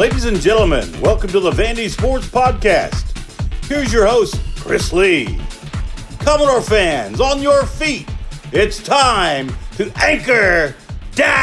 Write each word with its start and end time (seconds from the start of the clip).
Ladies 0.00 0.24
and 0.24 0.40
gentlemen, 0.40 0.88
welcome 1.02 1.28
to 1.28 1.40
the 1.40 1.50
Vandy 1.50 1.90
Sports 1.90 2.26
Podcast. 2.26 3.04
Here's 3.66 3.92
your 3.92 4.06
host, 4.06 4.40
Chris 4.56 4.94
Lee. 4.94 5.38
Commodore 6.20 6.62
fans, 6.62 7.20
on 7.20 7.42
your 7.42 7.66
feet. 7.66 8.08
It's 8.50 8.82
time 8.82 9.54
to 9.76 9.92
anchor 10.02 10.74
down. 11.14 11.36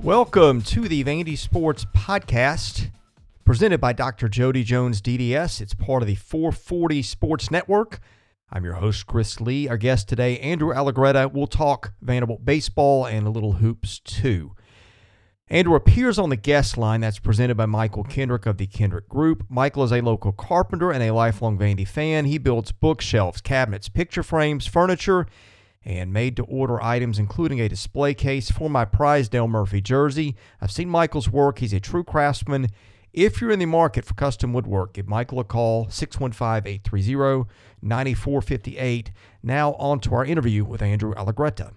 Welcome 0.00 0.62
to 0.62 0.86
the 0.86 1.02
Vandy 1.02 1.36
Sports 1.36 1.84
Podcast, 1.86 2.92
presented 3.44 3.80
by 3.80 3.92
Dr. 3.92 4.28
Jody 4.28 4.62
Jones 4.62 5.02
DDS. 5.02 5.60
It's 5.60 5.74
part 5.74 6.04
of 6.04 6.06
the 6.06 6.14
440 6.14 7.02
Sports 7.02 7.50
Network. 7.50 7.98
I'm 8.52 8.62
your 8.62 8.74
host, 8.74 9.08
Chris 9.08 9.40
Lee. 9.40 9.66
Our 9.66 9.76
guest 9.76 10.08
today, 10.08 10.38
Andrew 10.38 10.72
Allegretta. 10.72 11.32
We'll 11.32 11.48
talk 11.48 11.94
Vanderbilt 12.00 12.44
baseball 12.44 13.06
and 13.06 13.26
a 13.26 13.30
little 13.30 13.54
hoops 13.54 13.98
too. 13.98 14.52
Andrew 15.50 15.74
appears 15.74 16.18
on 16.18 16.28
the 16.28 16.36
guest 16.36 16.76
line 16.76 17.00
that's 17.00 17.18
presented 17.18 17.56
by 17.56 17.64
Michael 17.64 18.04
Kendrick 18.04 18.44
of 18.44 18.58
the 18.58 18.66
Kendrick 18.66 19.08
Group. 19.08 19.44
Michael 19.48 19.82
is 19.82 19.92
a 19.92 20.02
local 20.02 20.30
carpenter 20.30 20.90
and 20.90 21.02
a 21.02 21.14
lifelong 21.14 21.56
Vandy 21.56 21.88
fan. 21.88 22.26
He 22.26 22.36
builds 22.36 22.70
bookshelves, 22.70 23.40
cabinets, 23.40 23.88
picture 23.88 24.22
frames, 24.22 24.66
furniture, 24.66 25.26
and 25.86 26.12
made 26.12 26.36
to 26.36 26.44
order 26.44 26.82
items, 26.82 27.18
including 27.18 27.62
a 27.62 27.68
display 27.68 28.12
case 28.12 28.50
for 28.50 28.68
my 28.68 28.84
prized 28.84 29.32
Dale 29.32 29.48
Murphy 29.48 29.80
jersey. 29.80 30.36
I've 30.60 30.70
seen 30.70 30.90
Michael's 30.90 31.30
work. 31.30 31.60
He's 31.60 31.72
a 31.72 31.80
true 31.80 32.04
craftsman. 32.04 32.68
If 33.14 33.40
you're 33.40 33.50
in 33.50 33.58
the 33.58 33.64
market 33.64 34.04
for 34.04 34.12
custom 34.12 34.52
woodwork, 34.52 34.92
give 34.92 35.08
Michael 35.08 35.40
a 35.40 35.44
call, 35.44 35.88
615 35.88 36.70
830 36.70 37.48
9458. 37.80 39.12
Now, 39.42 39.72
on 39.74 40.00
to 40.00 40.14
our 40.14 40.26
interview 40.26 40.66
with 40.66 40.82
Andrew 40.82 41.14
Allegretta. 41.14 41.72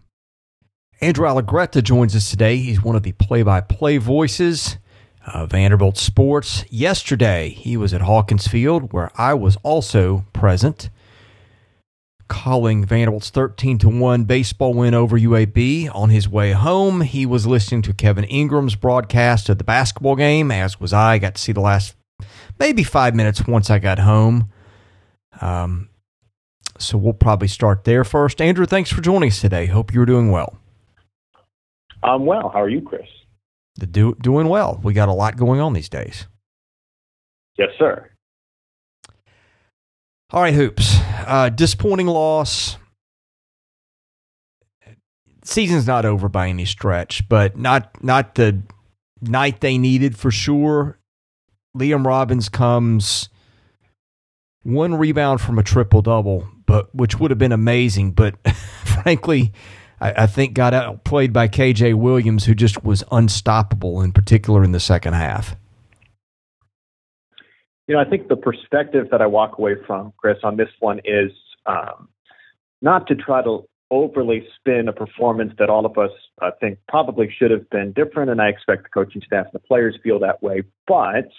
Andrew 1.03 1.25
Allegretta 1.25 1.83
joins 1.83 2.15
us 2.15 2.29
today. 2.29 2.57
He's 2.57 2.83
one 2.83 2.95
of 2.95 3.01
the 3.01 3.13
play 3.13 3.41
by 3.41 3.59
play 3.59 3.97
voices 3.97 4.77
of 5.25 5.49
Vanderbilt 5.49 5.97
Sports. 5.97 6.63
Yesterday, 6.69 7.49
he 7.49 7.75
was 7.75 7.91
at 7.91 8.01
Hawkins 8.01 8.47
Field, 8.47 8.93
where 8.93 9.09
I 9.15 9.33
was 9.33 9.57
also 9.63 10.25
present 10.31 10.91
calling 12.27 12.85
Vanderbilt's 12.85 13.31
13 13.31 13.79
to 13.79 13.89
1 13.89 14.25
baseball 14.25 14.75
win 14.75 14.93
over 14.93 15.17
UAB. 15.17 15.89
On 15.93 16.11
his 16.11 16.29
way 16.29 16.51
home, 16.51 17.01
he 17.01 17.25
was 17.25 17.47
listening 17.47 17.81
to 17.81 17.93
Kevin 17.93 18.25
Ingram's 18.25 18.75
broadcast 18.75 19.49
of 19.49 19.57
the 19.57 19.63
basketball 19.63 20.15
game, 20.15 20.51
as 20.51 20.79
was 20.79 20.93
I. 20.93 21.17
Got 21.17 21.33
to 21.33 21.41
see 21.41 21.51
the 21.51 21.61
last 21.61 21.95
maybe 22.59 22.83
five 22.83 23.15
minutes 23.15 23.47
once 23.47 23.71
I 23.71 23.79
got 23.79 23.97
home. 23.97 24.51
Um, 25.41 25.89
so 26.77 26.99
we'll 26.99 27.13
probably 27.13 27.47
start 27.47 27.85
there 27.85 28.03
first. 28.03 28.39
Andrew, 28.39 28.67
thanks 28.67 28.91
for 28.91 29.01
joining 29.01 29.29
us 29.29 29.41
today. 29.41 29.65
Hope 29.65 29.91
you're 29.91 30.05
doing 30.05 30.29
well. 30.29 30.60
I'm 32.03 32.25
well. 32.25 32.49
How 32.49 32.61
are 32.61 32.69
you, 32.69 32.81
Chris? 32.81 33.07
The 33.75 33.85
do, 33.85 34.15
doing 34.21 34.47
well. 34.47 34.79
We 34.83 34.93
got 34.93 35.09
a 35.09 35.13
lot 35.13 35.37
going 35.37 35.59
on 35.59 35.73
these 35.73 35.89
days. 35.89 36.27
Yes, 37.57 37.69
sir. 37.77 38.09
All 40.31 40.41
right, 40.41 40.53
hoops. 40.53 40.97
Uh, 41.25 41.49
disappointing 41.49 42.07
loss. 42.07 42.77
Season's 45.43 45.87
not 45.87 46.05
over 46.05 46.29
by 46.29 46.47
any 46.47 46.65
stretch, 46.65 47.27
but 47.27 47.57
not 47.57 48.01
not 48.03 48.35
the 48.35 48.61
night 49.21 49.59
they 49.61 49.77
needed 49.77 50.17
for 50.17 50.31
sure. 50.31 50.99
Liam 51.77 52.05
Robbins 52.05 52.47
comes 52.47 53.29
one 54.63 54.95
rebound 54.95 55.41
from 55.41 55.57
a 55.57 55.63
triple 55.63 56.01
double, 56.01 56.47
but 56.65 56.93
which 56.95 57.19
would 57.19 57.31
have 57.31 57.37
been 57.37 57.51
amazing. 57.51 58.11
But 58.11 58.35
frankly, 58.85 59.51
I, 60.01 60.23
I 60.23 60.27
think 60.27 60.53
got 60.53 60.73
outplayed 60.73 61.31
by 61.31 61.47
KJ 61.47 61.93
Williams, 61.93 62.45
who 62.45 62.55
just 62.55 62.83
was 62.83 63.03
unstoppable, 63.11 64.01
in 64.01 64.11
particular 64.11 64.63
in 64.63 64.71
the 64.71 64.79
second 64.79 65.13
half. 65.13 65.55
You 67.87 67.95
know, 67.95 68.01
I 68.01 68.05
think 68.05 68.27
the 68.27 68.35
perspective 68.35 69.07
that 69.11 69.21
I 69.21 69.27
walk 69.27 69.57
away 69.57 69.75
from, 69.85 70.13
Chris, 70.17 70.37
on 70.43 70.57
this 70.57 70.69
one 70.79 70.99
is 71.05 71.31
um, 71.65 72.09
not 72.81 73.07
to 73.07 73.15
try 73.15 73.43
to 73.43 73.65
overly 73.91 74.47
spin 74.55 74.87
a 74.87 74.93
performance 74.93 75.53
that 75.59 75.69
all 75.69 75.85
of 75.85 75.97
us 75.97 76.11
uh, 76.41 76.51
think 76.61 76.79
probably 76.87 77.33
should 77.37 77.51
have 77.51 77.69
been 77.69 77.91
different, 77.91 78.31
and 78.31 78.41
I 78.41 78.47
expect 78.47 78.83
the 78.83 78.89
coaching 78.89 79.21
staff 79.25 79.45
and 79.45 79.53
the 79.53 79.59
players 79.59 79.97
feel 80.01 80.19
that 80.19 80.41
way. 80.41 80.63
But 80.87 81.29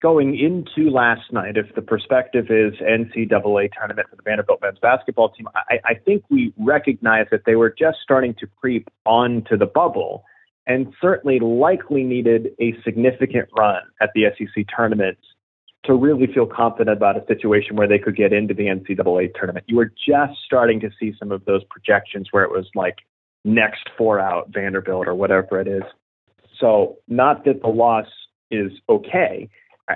going 0.00 0.38
into 0.38 0.90
last 0.90 1.32
night, 1.32 1.56
if 1.56 1.74
the 1.74 1.82
perspective 1.82 2.46
is 2.50 2.74
NCAA 2.80 3.70
tournament 3.72 4.08
for 4.08 4.16
the 4.16 4.22
Vanderbilt 4.22 4.60
men's 4.62 4.78
basketball 4.78 5.30
team, 5.30 5.46
I, 5.54 5.78
I 5.84 5.94
think 5.94 6.24
we 6.30 6.54
recognize 6.58 7.26
that 7.30 7.42
they 7.44 7.54
were 7.54 7.70
just 7.70 7.98
starting 8.02 8.34
to 8.40 8.46
creep 8.60 8.88
onto 9.04 9.56
the 9.56 9.66
bubble 9.66 10.24
and 10.66 10.92
certainly 11.00 11.38
likely 11.40 12.02
needed 12.02 12.48
a 12.60 12.74
significant 12.84 13.48
run 13.56 13.82
at 14.00 14.10
the 14.14 14.24
SEC 14.38 14.64
tournament 14.74 15.18
to 15.84 15.94
really 15.94 16.26
feel 16.32 16.46
confident 16.46 16.96
about 16.96 17.16
a 17.16 17.26
situation 17.26 17.76
where 17.76 17.88
they 17.88 17.98
could 17.98 18.16
get 18.16 18.32
into 18.32 18.54
the 18.54 18.64
NCAA 18.64 19.34
tournament. 19.34 19.64
You 19.68 19.76
were 19.76 19.92
just 20.06 20.38
starting 20.44 20.80
to 20.80 20.90
see 20.98 21.12
some 21.18 21.32
of 21.32 21.44
those 21.46 21.62
projections 21.64 22.28
where 22.30 22.44
it 22.44 22.50
was 22.50 22.68
like 22.74 22.98
next 23.44 23.88
four 23.96 24.20
out 24.20 24.50
Vanderbilt 24.50 25.08
or 25.08 25.14
whatever 25.14 25.60
it 25.60 25.66
is. 25.66 25.82
So, 26.58 26.98
not 27.08 27.46
that 27.46 27.62
the 27.62 27.68
loss 27.68 28.06
is 28.50 28.70
okay. 28.88 29.48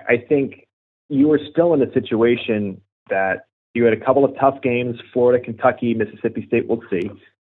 I 0.08 0.16
think 0.28 0.66
you 1.08 1.28
were 1.28 1.40
still 1.50 1.74
in 1.74 1.82
a 1.82 1.92
situation 1.92 2.80
that 3.10 3.46
you 3.74 3.84
had 3.84 3.92
a 3.92 4.04
couple 4.04 4.24
of 4.24 4.32
tough 4.38 4.62
games 4.62 4.96
Florida, 5.12 5.44
Kentucky, 5.44 5.94
Mississippi 5.94 6.46
State, 6.46 6.68
we'll 6.68 6.82
see, 6.90 7.10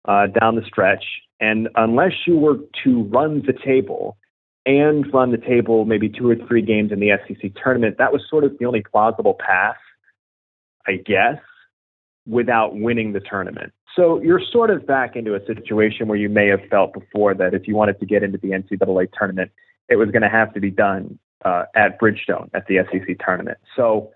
uh, 0.07 0.28
down 0.28 0.56
the 0.56 0.63
stretch. 0.66 1.03
And 1.40 1.69
unless 1.75 2.13
you 2.28 2.38
were 2.38 2.57
to 2.84 3.03
run 3.03 3.44
the 3.46 3.53
table, 3.53 4.18
and 4.66 5.12
run 5.13 5.31
the 5.31 5.38
table 5.38 5.85
maybe 5.85 6.09
two 6.09 6.29
or 6.29 6.35
three 6.47 6.62
games 6.62 6.91
in 6.91 7.00
the 7.00 7.12
SEC 7.28 7.52
tournament, 7.62 7.97
that 7.97 8.13
was 8.13 8.22
sort 8.29 8.44
of 8.44 8.58
the 8.59 8.66
only 8.66 8.84
plausible 8.84 9.34
path, 9.34 9.78
I 10.88 10.97
guess, 10.97 11.40
without 12.28 12.75
winning 12.75 13.13
the 13.13 13.19
tournament. 13.19 13.73
So 13.96 14.22
you're 14.22 14.41
sort 14.52 14.69
of 14.69 14.85
back 14.85 15.16
into 15.16 15.35
a 15.35 15.46
situation 15.46 16.08
where 16.08 16.18
you 16.18 16.29
may 16.29 16.47
have 16.47 16.62
felt 16.69 16.94
before 16.94 17.34
that 17.34 17.53
if 17.53 17.68
you 17.68 17.75
wanted 17.75 18.00
to 18.00 18.06
get 18.06 18.23
into 18.23 18.38
the 18.38 18.50
NCAA 18.50 19.08
tournament, 19.18 19.52
it 19.90 19.96
was 19.96 20.09
going 20.12 20.22
to 20.22 20.29
have 20.29 20.53
to 20.53 20.59
be 20.59 20.69
done 20.69 21.19
uh, 21.46 21.63
at 21.75 22.00
Bridgestone 22.00 22.50
at 22.53 22.66
the 22.68 22.79
SEC 22.91 23.18
tournament. 23.24 23.57
So, 23.75 24.12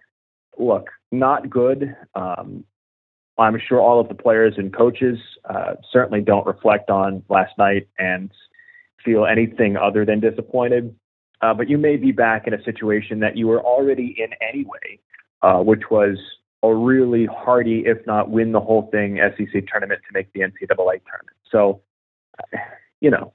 look, 0.58 0.90
not 1.12 1.50
good. 1.50 1.96
Um, 2.14 2.64
I'm 3.38 3.60
sure 3.60 3.82
all 3.82 4.00
of 4.00 4.08
the 4.08 4.16
players 4.16 4.54
and 4.58 4.74
coaches 4.74 5.20
uh, 5.50 5.76
certainly 5.92 6.22
don't 6.22 6.46
reflect 6.46 6.90
on 6.90 7.24
last 7.30 7.58
night 7.58 7.88
and 8.00 8.32
feel 9.04 9.26
anything 9.26 9.76
other 9.78 10.06
than 10.06 10.20
disappointed. 10.20 10.96
Uh, 11.42 11.54
but 11.54 11.70
you 11.70 11.78
may 11.78 11.98
be 11.98 12.12
back 12.12 12.48
in 12.48 12.54
a 12.54 12.64
situation 12.64 13.20
that 13.20 13.36
you 13.36 13.48
were 13.48 13.62
already 13.62 14.16
in 14.18 14.30
anyway, 14.42 15.00
uh, 15.42 15.58
which 15.58 15.84
was 15.92 16.18
a 16.64 16.74
really 16.74 17.26
hardy, 17.26 17.84
if 17.86 17.98
not 18.08 18.30
win 18.30 18.52
the 18.54 18.60
whole 18.60 18.90
thing, 18.92 19.20
SEC 19.38 19.68
tournament 19.68 20.02
to 20.08 20.14
make 20.14 20.32
the 20.34 20.40
NCAA 20.40 20.78
tournament. 20.78 21.38
So, 21.52 21.82
you 23.02 23.12
know, 23.12 23.34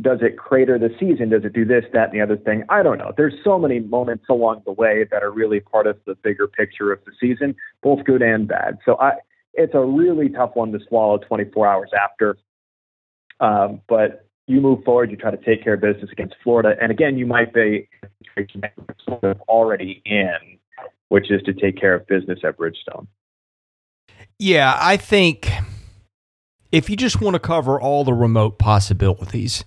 does 0.00 0.18
it 0.22 0.38
crater 0.38 0.78
the 0.78 0.90
season? 0.98 1.30
Does 1.30 1.44
it 1.44 1.52
do 1.52 1.64
this, 1.64 1.84
that, 1.92 2.10
and 2.10 2.12
the 2.12 2.20
other 2.20 2.36
thing? 2.36 2.64
I 2.68 2.82
don't 2.82 2.98
know. 2.98 3.12
There's 3.16 3.34
so 3.42 3.58
many 3.58 3.80
moments 3.80 4.26
along 4.30 4.62
the 4.64 4.72
way 4.72 5.04
that 5.10 5.22
are 5.22 5.30
really 5.30 5.60
part 5.60 5.86
of 5.86 5.98
the 6.06 6.14
bigger 6.14 6.46
picture 6.46 6.92
of 6.92 7.00
the 7.04 7.12
season, 7.20 7.56
both 7.82 8.04
good 8.04 8.22
and 8.22 8.46
bad. 8.46 8.78
So 8.84 8.96
I, 9.00 9.14
it's 9.54 9.74
a 9.74 9.84
really 9.84 10.28
tough 10.28 10.52
one 10.54 10.70
to 10.72 10.78
swallow 10.88 11.18
24 11.18 11.66
hours 11.66 11.90
after. 12.00 12.38
Um, 13.40 13.80
but 13.88 14.28
you 14.46 14.60
move 14.60 14.84
forward, 14.84 15.10
you 15.10 15.16
try 15.16 15.30
to 15.30 15.36
take 15.36 15.64
care 15.64 15.74
of 15.74 15.80
business 15.80 16.10
against 16.10 16.34
Florida, 16.42 16.74
and 16.80 16.90
again, 16.90 17.18
you 17.18 17.26
might 17.26 17.52
be 17.52 17.88
already 19.48 20.00
in, 20.06 20.58
which 21.08 21.30
is 21.30 21.42
to 21.42 21.52
take 21.52 21.78
care 21.78 21.94
of 21.94 22.06
business 22.06 22.38
at 22.44 22.56
Bridgestone. 22.56 23.06
Yeah, 24.38 24.76
I 24.80 24.96
think 24.96 25.50
if 26.72 26.88
you 26.88 26.96
just 26.96 27.20
want 27.20 27.34
to 27.34 27.40
cover 27.40 27.80
all 27.80 28.04
the 28.04 28.14
remote 28.14 28.58
possibilities, 28.58 29.64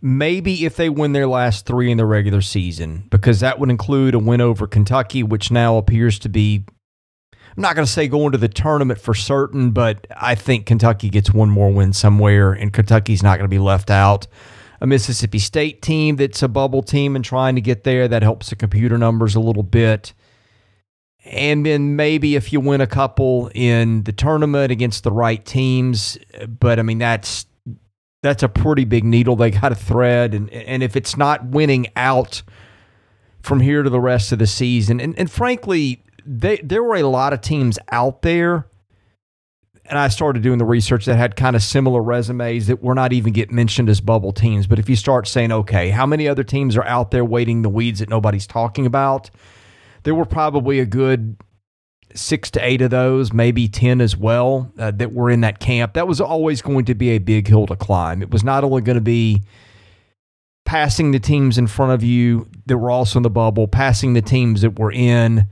maybe 0.00 0.64
if 0.64 0.76
they 0.76 0.88
win 0.88 1.12
their 1.12 1.26
last 1.26 1.66
three 1.66 1.90
in 1.90 1.98
the 1.98 2.06
regular 2.06 2.40
season, 2.40 3.06
because 3.10 3.40
that 3.40 3.58
would 3.58 3.70
include 3.70 4.14
a 4.14 4.18
win 4.18 4.40
over 4.40 4.66
Kentucky, 4.66 5.22
which 5.22 5.50
now 5.50 5.76
appears 5.76 6.18
to 6.20 6.28
be 6.28 6.64
I'm 7.56 7.62
not 7.62 7.74
going 7.74 7.86
to 7.86 7.92
say 7.92 8.06
going 8.06 8.32
to 8.32 8.38
the 8.38 8.48
tournament 8.48 9.00
for 9.00 9.12
certain, 9.12 9.72
but 9.72 10.06
I 10.16 10.34
think 10.34 10.66
Kentucky 10.66 11.10
gets 11.10 11.32
one 11.32 11.50
more 11.50 11.70
win 11.70 11.92
somewhere, 11.92 12.52
and 12.52 12.72
Kentucky's 12.72 13.22
not 13.22 13.38
going 13.38 13.44
to 13.44 13.54
be 13.54 13.58
left 13.58 13.90
out. 13.90 14.26
A 14.80 14.86
Mississippi 14.86 15.38
State 15.38 15.82
team 15.82 16.16
that's 16.16 16.42
a 16.42 16.48
bubble 16.48 16.82
team 16.82 17.16
and 17.16 17.24
trying 17.24 17.56
to 17.56 17.60
get 17.60 17.84
there, 17.84 18.06
that 18.08 18.22
helps 18.22 18.50
the 18.50 18.56
computer 18.56 18.96
numbers 18.96 19.34
a 19.34 19.40
little 19.40 19.62
bit. 19.62 20.14
And 21.24 21.66
then 21.66 21.96
maybe 21.96 22.34
if 22.34 22.52
you 22.52 22.60
win 22.60 22.80
a 22.80 22.86
couple 22.86 23.50
in 23.54 24.04
the 24.04 24.12
tournament 24.12 24.72
against 24.72 25.04
the 25.04 25.12
right 25.12 25.44
teams, 25.44 26.16
but 26.48 26.78
I 26.78 26.82
mean 26.82 26.98
that's 26.98 27.44
that's 28.22 28.42
a 28.42 28.48
pretty 28.48 28.84
big 28.84 29.04
needle 29.04 29.36
they 29.36 29.50
got 29.50 29.70
to 29.70 29.74
thread, 29.74 30.34
and 30.34 30.50
and 30.50 30.82
if 30.82 30.96
it's 30.96 31.16
not 31.16 31.46
winning 31.46 31.88
out 31.96 32.42
from 33.42 33.60
here 33.60 33.82
to 33.82 33.90
the 33.90 34.00
rest 34.00 34.32
of 34.32 34.38
the 34.38 34.46
season, 34.46 35.00
and 35.00 35.18
and 35.18 35.30
frankly, 35.30 36.02
they, 36.24 36.58
there 36.58 36.82
were 36.82 36.96
a 36.96 37.02
lot 37.02 37.32
of 37.32 37.40
teams 37.40 37.78
out 37.90 38.22
there 38.22 38.66
and 39.90 39.98
I 39.98 40.06
started 40.06 40.42
doing 40.42 40.58
the 40.58 40.64
research 40.64 41.04
that 41.06 41.16
had 41.16 41.34
kind 41.34 41.56
of 41.56 41.62
similar 41.62 42.00
resumes 42.00 42.68
that 42.68 42.80
were 42.80 42.94
not 42.94 43.12
even 43.12 43.32
get 43.32 43.50
mentioned 43.50 43.88
as 43.88 44.00
bubble 44.00 44.32
teams. 44.32 44.68
But 44.68 44.78
if 44.78 44.88
you 44.88 44.94
start 44.94 45.26
saying, 45.26 45.50
okay, 45.50 45.90
how 45.90 46.06
many 46.06 46.28
other 46.28 46.44
teams 46.44 46.76
are 46.76 46.84
out 46.84 47.10
there 47.10 47.24
waiting 47.24 47.62
the 47.62 47.68
weeds 47.68 47.98
that 47.98 48.08
nobody's 48.08 48.46
talking 48.46 48.86
about? 48.86 49.30
There 50.04 50.14
were 50.14 50.24
probably 50.24 50.78
a 50.78 50.86
good 50.86 51.36
six 52.14 52.50
to 52.52 52.64
eight 52.64 52.82
of 52.82 52.90
those, 52.90 53.32
maybe 53.32 53.68
10 53.68 54.00
as 54.00 54.16
well, 54.16 54.72
uh, 54.78 54.90
that 54.92 55.12
were 55.12 55.30
in 55.30 55.40
that 55.42 55.60
camp. 55.60 55.94
That 55.94 56.08
was 56.08 56.20
always 56.20 56.62
going 56.62 56.84
to 56.86 56.94
be 56.94 57.10
a 57.10 57.18
big 57.18 57.48
hill 57.48 57.66
to 57.66 57.76
climb. 57.76 58.22
It 58.22 58.30
was 58.30 58.44
not 58.44 58.64
only 58.64 58.82
going 58.82 58.96
to 58.96 59.02
be 59.02 59.42
passing 60.64 61.10
the 61.10 61.20
teams 61.20 61.58
in 61.58 61.66
front 61.66 61.92
of 61.92 62.02
you 62.02 62.48
that 62.66 62.78
were 62.78 62.90
also 62.90 63.18
in 63.18 63.22
the 63.22 63.30
bubble, 63.30 63.66
passing 63.68 64.14
the 64.14 64.22
teams 64.22 64.62
that 64.62 64.78
were 64.78 64.92
in, 64.92 65.46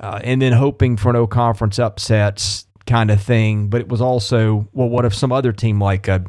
uh, 0.00 0.20
and 0.22 0.42
then 0.42 0.52
hoping 0.52 0.96
for 0.96 1.12
no 1.12 1.26
conference 1.26 1.78
upsets 1.78 2.66
kind 2.86 3.10
of 3.10 3.22
thing. 3.22 3.68
But 3.68 3.82
it 3.82 3.88
was 3.88 4.00
also, 4.00 4.68
well, 4.72 4.88
what 4.88 5.04
if 5.04 5.14
some 5.14 5.32
other 5.32 5.52
team 5.52 5.80
like 5.80 6.08
a, 6.08 6.24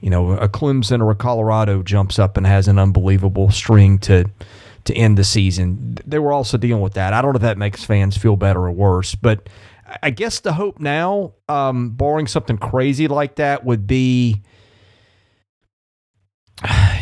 you 0.00 0.10
know, 0.10 0.32
a 0.32 0.48
Clemson 0.48 1.00
or 1.00 1.10
a 1.10 1.14
Colorado 1.14 1.82
jumps 1.82 2.18
up 2.18 2.36
and 2.36 2.46
has 2.46 2.68
an 2.68 2.78
unbelievable 2.78 3.50
string 3.50 3.98
to 4.00 4.26
to 4.86 4.94
end 4.94 5.18
the 5.18 5.24
season? 5.24 5.98
They 6.06 6.18
were 6.18 6.32
also 6.32 6.56
dealing 6.56 6.82
with 6.82 6.94
that. 6.94 7.12
I 7.12 7.22
don't 7.22 7.32
know 7.32 7.38
if 7.38 7.42
that 7.42 7.58
makes 7.58 7.84
fans 7.84 8.16
feel 8.16 8.36
better 8.36 8.60
or 8.60 8.72
worse, 8.72 9.14
but 9.14 9.48
I 10.02 10.10
guess 10.10 10.40
the 10.40 10.52
hope 10.52 10.80
now, 10.80 11.34
um, 11.48 11.90
barring 11.90 12.26
something 12.26 12.58
crazy 12.58 13.08
like 13.08 13.36
that, 13.36 13.64
would 13.64 13.86
be 13.86 14.42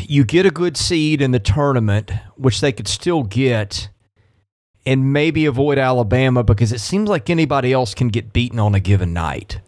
you 0.06 0.24
get 0.24 0.46
a 0.46 0.50
good 0.50 0.76
seed 0.76 1.22
in 1.22 1.30
the 1.30 1.38
tournament, 1.38 2.10
which 2.36 2.60
they 2.60 2.72
could 2.72 2.88
still 2.88 3.22
get, 3.22 3.88
and 4.84 5.12
maybe 5.12 5.46
avoid 5.46 5.78
Alabama 5.78 6.42
because 6.42 6.72
it 6.72 6.80
seems 6.80 7.08
like 7.08 7.30
anybody 7.30 7.72
else 7.72 7.94
can 7.94 8.08
get 8.08 8.32
beaten 8.32 8.58
on 8.58 8.74
a 8.74 8.80
given 8.80 9.12
night. 9.12 9.60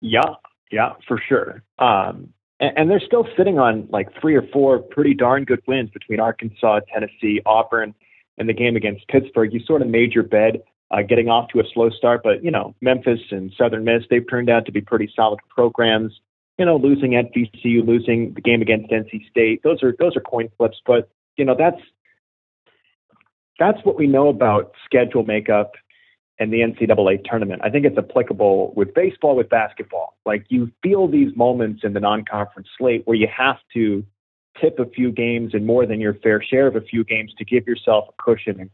Yeah, 0.00 0.34
yeah, 0.70 0.92
for 1.08 1.20
sure. 1.28 1.62
Um, 1.78 2.33
and, 2.60 2.90
they're 2.90 3.00
still 3.00 3.26
sitting 3.36 3.58
on 3.58 3.88
like 3.90 4.08
three 4.20 4.34
or 4.34 4.46
four 4.52 4.78
pretty 4.78 5.14
darn 5.14 5.44
good 5.44 5.62
wins 5.66 5.90
between 5.90 6.20
Arkansas, 6.20 6.80
Tennessee, 6.92 7.40
Auburn, 7.44 7.94
and 8.38 8.48
the 8.48 8.52
game 8.52 8.76
against 8.76 9.06
Pittsburgh. 9.08 9.52
You 9.52 9.60
sort 9.64 9.82
of 9.82 9.88
made 9.88 10.12
your 10.12 10.24
bed. 10.24 10.62
Uh, 10.90 11.00
getting 11.02 11.28
off 11.28 11.48
to 11.48 11.58
a 11.58 11.64
slow 11.72 11.88
start, 11.88 12.20
but 12.22 12.44
you 12.44 12.50
know 12.50 12.74
Memphis 12.80 13.18
and 13.30 13.52
Southern 13.56 13.84
Miss 13.84 14.04
they've 14.10 14.24
turned 14.28 14.50
out 14.50 14.66
to 14.66 14.70
be 14.70 14.82
pretty 14.82 15.10
solid 15.16 15.40
programs 15.48 16.12
you 16.58 16.64
know, 16.64 16.76
losing 16.76 17.16
at 17.16 17.32
VCU, 17.34 17.86
losing 17.86 18.32
the 18.34 18.40
game 18.40 18.62
against 18.62 18.90
NC 18.90 19.28
State, 19.28 19.62
those 19.62 19.82
are 19.82 19.94
those 19.98 20.16
are 20.16 20.20
coin 20.20 20.48
flips. 20.56 20.80
But 20.86 21.08
you 21.36 21.44
know, 21.44 21.56
that's 21.58 21.80
that's 23.58 23.78
what 23.84 23.96
we 23.96 24.06
know 24.06 24.28
about 24.28 24.72
schedule 24.84 25.24
makeup 25.24 25.72
and 26.38 26.52
the 26.52 26.58
NCAA 26.58 27.24
tournament. 27.24 27.62
I 27.64 27.70
think 27.70 27.86
it's 27.86 27.96
applicable 27.96 28.72
with 28.74 28.92
baseball, 28.94 29.36
with 29.36 29.48
basketball. 29.48 30.16
Like 30.26 30.46
you 30.48 30.70
feel 30.82 31.06
these 31.06 31.34
moments 31.36 31.82
in 31.84 31.92
the 31.92 32.00
non-conference 32.00 32.68
slate 32.76 33.02
where 33.06 33.16
you 33.16 33.28
have 33.34 33.56
to 33.74 34.04
tip 34.60 34.78
a 34.78 34.86
few 34.86 35.12
games 35.12 35.54
and 35.54 35.66
more 35.66 35.86
than 35.86 36.00
your 36.00 36.14
fair 36.14 36.42
share 36.42 36.66
of 36.66 36.76
a 36.76 36.80
few 36.80 37.04
games 37.04 37.32
to 37.38 37.44
give 37.44 37.66
yourself 37.66 38.06
a 38.08 38.22
cushion 38.22 38.60
in 38.60 38.70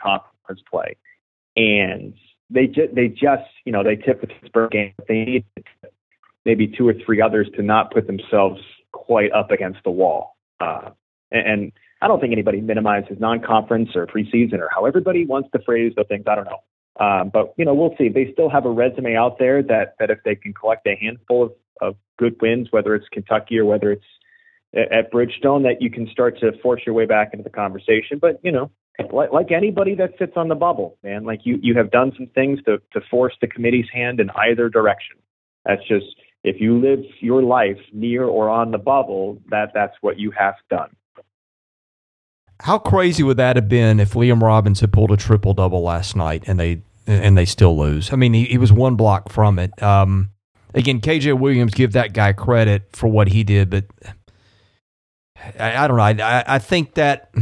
conference 0.00 0.62
play. 0.68 0.96
And 1.56 2.14
they 2.48 2.66
just 2.66 2.94
they 2.94 3.08
just 3.08 3.48
you 3.64 3.72
know 3.72 3.84
they 3.84 3.96
tip 3.96 4.20
the 4.20 4.26
Pittsburgh 4.26 4.70
game. 4.70 4.94
They 5.08 5.24
need 5.24 5.44
maybe 6.44 6.66
two 6.66 6.88
or 6.88 6.94
three 6.94 7.20
others 7.20 7.48
to 7.56 7.62
not 7.62 7.92
put 7.92 8.06
themselves 8.06 8.60
quite 8.92 9.30
up 9.32 9.50
against 9.50 9.80
the 9.84 9.90
wall. 9.90 10.36
Uh, 10.58 10.90
and, 11.30 11.46
and 11.46 11.72
I 12.02 12.08
don't 12.08 12.20
think 12.20 12.32
anybody 12.32 12.60
minimizes 12.60 13.18
non-conference 13.20 13.90
or 13.94 14.06
preseason 14.06 14.58
or 14.58 14.68
how 14.74 14.86
everybody 14.86 15.26
wants 15.26 15.50
to 15.52 15.60
phrase 15.62 15.92
the 15.96 16.04
things. 16.04 16.24
I 16.26 16.34
don't 16.34 16.46
know. 16.46 16.60
Um, 16.98 17.30
but 17.32 17.54
you 17.56 17.64
know, 17.64 17.74
we'll 17.74 17.94
see. 17.96 18.08
They 18.08 18.32
still 18.32 18.50
have 18.50 18.66
a 18.66 18.70
resume 18.70 19.16
out 19.16 19.38
there 19.38 19.62
that 19.62 19.94
that 19.98 20.10
if 20.10 20.18
they 20.24 20.34
can 20.34 20.52
collect 20.52 20.86
a 20.86 20.96
handful 21.00 21.44
of, 21.44 21.52
of 21.80 21.96
good 22.18 22.36
wins, 22.42 22.68
whether 22.70 22.94
it's 22.94 23.08
Kentucky 23.08 23.58
or 23.58 23.64
whether 23.64 23.92
it's 23.92 24.04
at 24.74 25.12
Bridgestone, 25.12 25.62
that 25.64 25.80
you 25.80 25.90
can 25.90 26.08
start 26.10 26.38
to 26.40 26.52
force 26.62 26.82
your 26.84 26.94
way 26.94 27.06
back 27.06 27.30
into 27.32 27.42
the 27.42 27.50
conversation. 27.50 28.18
But 28.20 28.40
you 28.42 28.52
know, 28.52 28.70
like, 29.12 29.32
like 29.32 29.52
anybody 29.52 29.94
that 29.96 30.10
sits 30.18 30.32
on 30.36 30.48
the 30.48 30.54
bubble, 30.54 30.98
man, 31.02 31.24
like 31.24 31.40
you 31.44 31.58
you 31.62 31.76
have 31.76 31.90
done 31.90 32.12
some 32.16 32.26
things 32.28 32.58
to 32.66 32.78
to 32.92 33.00
force 33.10 33.34
the 33.40 33.46
committee's 33.46 33.88
hand 33.92 34.20
in 34.20 34.30
either 34.30 34.68
direction. 34.68 35.16
That's 35.64 35.86
just 35.86 36.06
if 36.42 36.60
you 36.60 36.80
live 36.80 37.00
your 37.20 37.42
life 37.42 37.78
near 37.92 38.24
or 38.24 38.48
on 38.48 38.70
the 38.70 38.78
bubble, 38.78 39.40
that 39.50 39.72
that's 39.74 39.94
what 40.00 40.18
you 40.18 40.32
have 40.32 40.54
done. 40.70 40.90
How 42.60 42.78
crazy 42.78 43.22
would 43.22 43.38
that 43.38 43.56
have 43.56 43.68
been 43.68 44.00
if 44.00 44.12
Liam 44.12 44.42
Robbins 44.42 44.80
had 44.80 44.92
pulled 44.92 45.10
a 45.10 45.16
triple 45.16 45.54
double 45.54 45.82
last 45.82 46.14
night 46.14 46.44
and 46.46 46.60
they 46.60 46.82
and 47.06 47.36
they 47.36 47.44
still 47.44 47.76
lose? 47.76 48.12
I 48.12 48.16
mean, 48.16 48.34
he, 48.34 48.44
he 48.44 48.58
was 48.58 48.72
one 48.72 48.96
block 48.96 49.30
from 49.30 49.58
it. 49.58 49.82
Um, 49.82 50.30
again, 50.74 51.00
KJ 51.00 51.38
Williams, 51.38 51.72
give 51.72 51.92
that 51.92 52.12
guy 52.12 52.32
credit 52.32 52.84
for 52.92 53.08
what 53.08 53.28
he 53.28 53.44
did, 53.44 53.70
but 53.70 53.86
I, 55.58 55.84
I 55.84 55.88
don't 55.88 55.96
know. 55.96 56.24
I, 56.24 56.44
I 56.46 56.58
think 56.58 56.94
that 56.94 57.32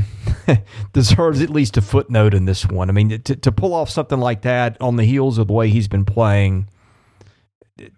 deserves 0.92 1.42
at 1.42 1.50
least 1.50 1.76
a 1.76 1.82
footnote 1.82 2.34
in 2.34 2.44
this 2.44 2.66
one. 2.66 2.88
I 2.88 2.92
mean, 2.92 3.20
to, 3.22 3.36
to 3.36 3.52
pull 3.52 3.74
off 3.74 3.90
something 3.90 4.20
like 4.20 4.42
that 4.42 4.80
on 4.80 4.96
the 4.96 5.04
heels 5.04 5.38
of 5.38 5.48
the 5.48 5.52
way 5.52 5.68
he's 5.68 5.88
been 5.88 6.04
playing 6.04 6.68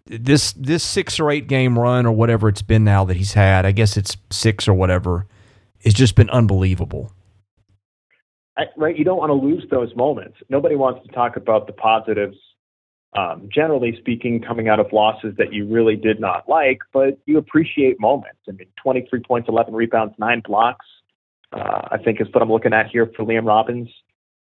this 0.06 0.52
this 0.52 0.82
six 0.82 1.18
or 1.18 1.30
eight 1.30 1.46
game 1.46 1.78
run 1.78 2.06
or 2.06 2.12
whatever 2.12 2.48
it's 2.48 2.62
been 2.62 2.84
now 2.84 3.04
that 3.04 3.16
he's 3.16 3.32
had, 3.32 3.64
I 3.64 3.72
guess 3.72 3.96
it's 3.96 4.16
six 4.30 4.68
or 4.68 4.74
whatever, 4.74 5.26
it's 5.82 5.94
just 5.94 6.14
been 6.14 6.30
unbelievable. 6.30 7.12
I, 8.56 8.64
right, 8.76 8.96
you 8.96 9.04
don't 9.04 9.18
want 9.18 9.30
to 9.30 9.34
lose 9.34 9.64
those 9.70 9.94
moments. 9.96 10.38
Nobody 10.48 10.76
wants 10.76 11.06
to 11.06 11.12
talk 11.12 11.36
about 11.36 11.66
the 11.66 11.72
positives. 11.72 12.36
Um, 13.16 13.48
generally 13.52 13.96
speaking, 13.98 14.40
coming 14.40 14.68
out 14.68 14.78
of 14.78 14.92
losses 14.92 15.34
that 15.36 15.52
you 15.52 15.66
really 15.66 15.96
did 15.96 16.20
not 16.20 16.48
like, 16.48 16.78
but 16.92 17.18
you 17.26 17.38
appreciate 17.38 17.98
moments. 17.98 18.38
I 18.48 18.52
mean, 18.52 18.68
23 18.80 19.20
points, 19.20 19.48
11 19.48 19.74
rebounds, 19.74 20.14
nine 20.18 20.42
blocks. 20.44 20.86
Uh, 21.52 21.88
I 21.90 21.98
think 21.98 22.20
is 22.20 22.28
what 22.30 22.42
I'm 22.42 22.52
looking 22.52 22.72
at 22.72 22.86
here 22.88 23.10
for 23.16 23.24
Liam 23.24 23.46
Robbins 23.46 23.88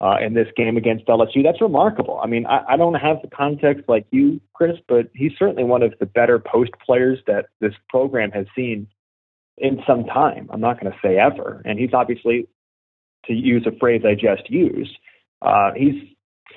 uh, 0.01 0.17
in 0.21 0.33
this 0.33 0.47
game 0.57 0.75
against 0.75 1.05
LSU. 1.05 1.43
That's 1.43 1.61
remarkable. 1.61 2.19
I 2.21 2.27
mean, 2.27 2.45
I, 2.45 2.63
I 2.69 2.77
don't 2.77 2.95
have 2.95 3.21
the 3.21 3.29
context 3.29 3.85
like 3.87 4.05
you, 4.11 4.41
Chris, 4.53 4.75
but 4.87 5.09
he's 5.13 5.31
certainly 5.37 5.63
one 5.63 5.83
of 5.83 5.93
the 5.99 6.05
better 6.05 6.39
post 6.39 6.71
players 6.85 7.19
that 7.27 7.47
this 7.61 7.73
program 7.89 8.31
has 8.31 8.45
seen 8.55 8.87
in 9.59 9.79
some 9.87 10.05
time. 10.05 10.49
I'm 10.51 10.61
not 10.61 10.79
going 10.79 10.91
to 10.91 10.97
say 11.03 11.17
ever. 11.17 11.61
And 11.65 11.79
he's 11.79 11.93
obviously, 11.93 12.47
to 13.25 13.33
use 13.33 13.65
a 13.67 13.77
phrase 13.79 14.01
I 14.05 14.13
just 14.13 14.49
used, 14.49 14.97
uh, 15.41 15.71
he's 15.75 15.95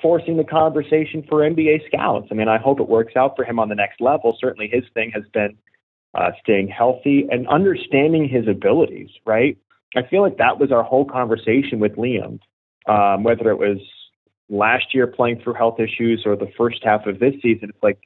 forcing 0.01 0.37
the 0.37 0.43
conversation 0.43 1.23
for 1.29 1.39
NBA 1.39 1.87
scouts. 1.87 2.27
I 2.31 2.33
mean, 2.33 2.47
I 2.47 2.57
hope 2.57 2.79
it 2.79 2.89
works 2.89 3.13
out 3.15 3.35
for 3.35 3.45
him 3.45 3.59
on 3.59 3.69
the 3.69 3.75
next 3.75 4.01
level. 4.01 4.37
Certainly, 4.39 4.69
his 4.71 4.83
thing 4.93 5.11
has 5.13 5.23
been 5.33 5.57
uh, 6.13 6.31
staying 6.41 6.67
healthy 6.67 7.27
and 7.29 7.47
understanding 7.47 8.27
his 8.27 8.47
abilities, 8.47 9.09
right? 9.25 9.57
I 9.95 10.01
feel 10.09 10.21
like 10.21 10.37
that 10.37 10.59
was 10.59 10.71
our 10.71 10.83
whole 10.83 11.05
conversation 11.05 11.79
with 11.79 11.95
Liam 11.95 12.39
um, 12.87 13.23
whether 13.23 13.49
it 13.49 13.57
was 13.57 13.79
last 14.49 14.93
year 14.93 15.07
playing 15.07 15.41
through 15.41 15.53
health 15.53 15.79
issues 15.79 16.23
or 16.25 16.35
the 16.35 16.51
first 16.57 16.83
half 16.83 17.05
of 17.05 17.19
this 17.19 17.33
season. 17.41 17.69
It's 17.69 17.83
like, 17.83 17.99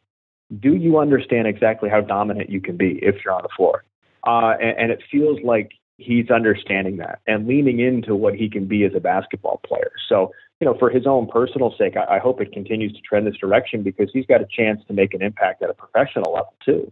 do 0.59 0.75
you 0.75 0.97
understand 0.99 1.47
exactly 1.47 1.89
how 1.89 2.01
dominant 2.01 2.49
you 2.49 2.61
can 2.61 2.77
be 2.77 2.99
if 3.01 3.15
you're 3.23 3.33
on 3.33 3.43
the 3.43 3.49
floor? 3.55 3.83
Uh, 4.25 4.53
and, 4.61 4.77
and 4.77 4.91
it 4.91 5.01
feels 5.11 5.39
like 5.43 5.71
he's 5.97 6.29
understanding 6.29 6.97
that 6.97 7.19
and 7.27 7.47
leaning 7.47 7.79
into 7.79 8.15
what 8.15 8.35
he 8.35 8.49
can 8.49 8.65
be 8.65 8.83
as 8.83 8.93
a 8.95 8.99
basketball 8.99 9.59
player. 9.65 9.91
So, 10.09 10.31
you 10.59 10.65
know, 10.65 10.75
for 10.77 10.89
his 10.89 11.07
own 11.07 11.27
personal 11.27 11.73
sake, 11.77 11.95
I, 11.97 12.15
I 12.15 12.19
hope 12.19 12.41
it 12.41 12.51
continues 12.51 12.93
to 12.93 13.01
trend 13.01 13.27
this 13.27 13.37
direction 13.37 13.83
because 13.83 14.09
he's 14.13 14.25
got 14.25 14.41
a 14.41 14.47
chance 14.49 14.81
to 14.87 14.93
make 14.93 15.13
an 15.13 15.21
impact 15.21 15.61
at 15.63 15.69
a 15.69 15.73
professional 15.73 16.33
level 16.33 16.53
too 16.63 16.91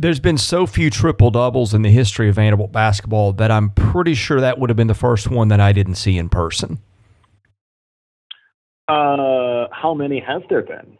there's 0.00 0.18
been 0.18 0.38
so 0.38 0.66
few 0.66 0.88
triple 0.88 1.30
doubles 1.30 1.74
in 1.74 1.82
the 1.82 1.90
history 1.90 2.30
of 2.30 2.36
Vanderbilt 2.36 2.72
basketball 2.72 3.34
that 3.34 3.50
I'm 3.50 3.68
pretty 3.70 4.14
sure 4.14 4.40
that 4.40 4.58
would 4.58 4.70
have 4.70 4.76
been 4.76 4.86
the 4.86 4.94
first 4.94 5.28
one 5.28 5.48
that 5.48 5.60
I 5.60 5.72
didn't 5.72 5.96
see 5.96 6.16
in 6.16 6.30
person. 6.30 6.78
Uh, 8.88 9.68
how 9.70 9.92
many 9.94 10.18
have 10.18 10.42
there 10.48 10.62
been? 10.62 10.98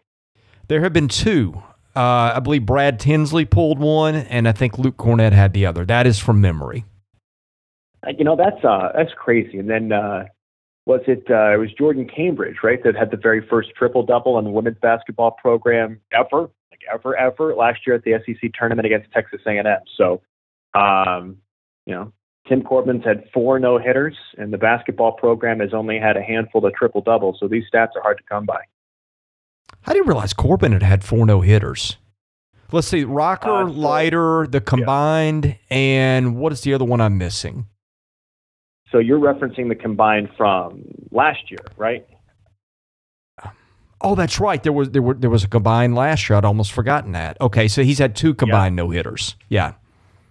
There 0.69 0.83
have 0.83 0.93
been 0.93 1.09
two. 1.09 1.63
Uh, 1.95 2.35
I 2.37 2.41
believe 2.41 2.67
Brad 2.67 3.01
Tinsley 3.01 3.45
pulled 3.45 3.79
one, 3.79 4.15
and 4.15 4.47
I 4.47 4.53
think 4.53 4.79
Luke 4.79 4.97
Kornet 4.97 5.33
had 5.33 5.53
the 5.53 5.67
other. 5.67 5.85
That 5.85 6.07
is 6.07 6.19
from 6.19 6.41
memory. 6.41 6.85
Uh, 8.07 8.13
you 8.17 8.25
know 8.25 8.37
that's 8.37 8.65
uh, 8.65 8.93
that's 8.97 9.13
crazy. 9.15 9.59
And 9.59 9.69
then 9.69 9.93
uh, 9.93 10.27
was 10.87 11.01
it 11.07 11.25
uh, 11.29 11.55
it 11.55 11.59
was 11.59 11.71
Jordyn 11.79 12.13
Cambridge, 12.15 12.59
right, 12.63 12.83
that 12.85 12.97
had 12.97 13.11
the 13.11 13.17
very 13.17 13.47
first 13.47 13.71
triple 13.77 14.05
double 14.05 14.39
in 14.39 14.45
the 14.45 14.51
women's 14.51 14.79
basketball 14.81 15.33
program 15.33 16.01
ever 16.13 16.51
like 16.71 16.81
ever, 16.93 17.17
ever 17.17 17.55
last 17.55 17.81
year 17.87 17.97
at 17.97 18.05
the 18.05 18.15
SEC 18.25 18.51
tournament 18.59 18.87
against 18.87 19.11
Texas 19.13 19.41
A&M. 19.47 19.67
So, 19.97 20.23
um, 20.75 21.39
you 21.87 21.95
know, 21.95 22.13
Tim 22.49 22.63
Corbin's 22.63 23.05
had 23.05 23.25
four 23.33 23.59
no 23.59 23.79
hitters, 23.79 24.17
and 24.39 24.53
the 24.53 24.59
basketball 24.59 25.13
program 25.13 25.61
has 25.61 25.75
only 25.75 25.99
had 25.99 26.17
a 26.17 26.23
handful 26.23 26.65
of 26.65 26.75
triple 26.75 27.01
doubles. 27.01 27.37
So 27.41 27.49
these 27.49 27.65
stats 27.73 27.97
are 27.97 28.03
hard 28.03 28.19
to 28.19 28.25
come 28.29 28.47
by. 28.47 28.63
I 29.87 29.93
didn't 29.93 30.09
realize 30.09 30.33
Corbin 30.33 30.73
had 30.73 30.83
had 30.83 31.05
four 31.05 31.27
no 31.27 31.41
hitters. 31.41 31.97
Let's 32.73 32.87
see, 32.87 33.05
Rocker, 33.05 33.51
uh, 33.51 33.65
Leiter, 33.69 34.47
the 34.47 34.61
combined, 34.61 35.47
yeah. 35.47 35.77
and 35.77 36.37
what 36.37 36.53
is 36.53 36.61
the 36.61 36.73
other 36.75 36.85
one 36.85 37.01
I'm 37.01 37.19
missing? 37.19 37.67
So 38.93 38.99
you're 38.99 39.19
referencing 39.19 39.69
the 39.69 39.75
combined 39.75 40.29
from 40.37 40.85
last 41.11 41.51
year, 41.51 41.65
right? 41.77 42.07
Oh, 44.03 44.15
that's 44.15 44.41
right. 44.41 44.63
There 44.63 44.73
was 44.73 44.91
there 44.91 45.03
were 45.03 45.15
there 45.15 45.31
was 45.31 45.45
a 45.45 45.49
combined 45.49 45.95
last 45.95 46.29
year. 46.29 46.37
I'd 46.37 46.45
almost 46.45 46.73
forgotten 46.73 47.13
that. 47.13 47.39
Okay, 47.41 47.69
so 47.69 47.83
he's 47.83 47.99
had 47.99 48.17
two 48.17 48.35
combined 48.35 48.75
no 48.75 48.91
hitters. 48.91 49.37
Yeah, 49.49 49.75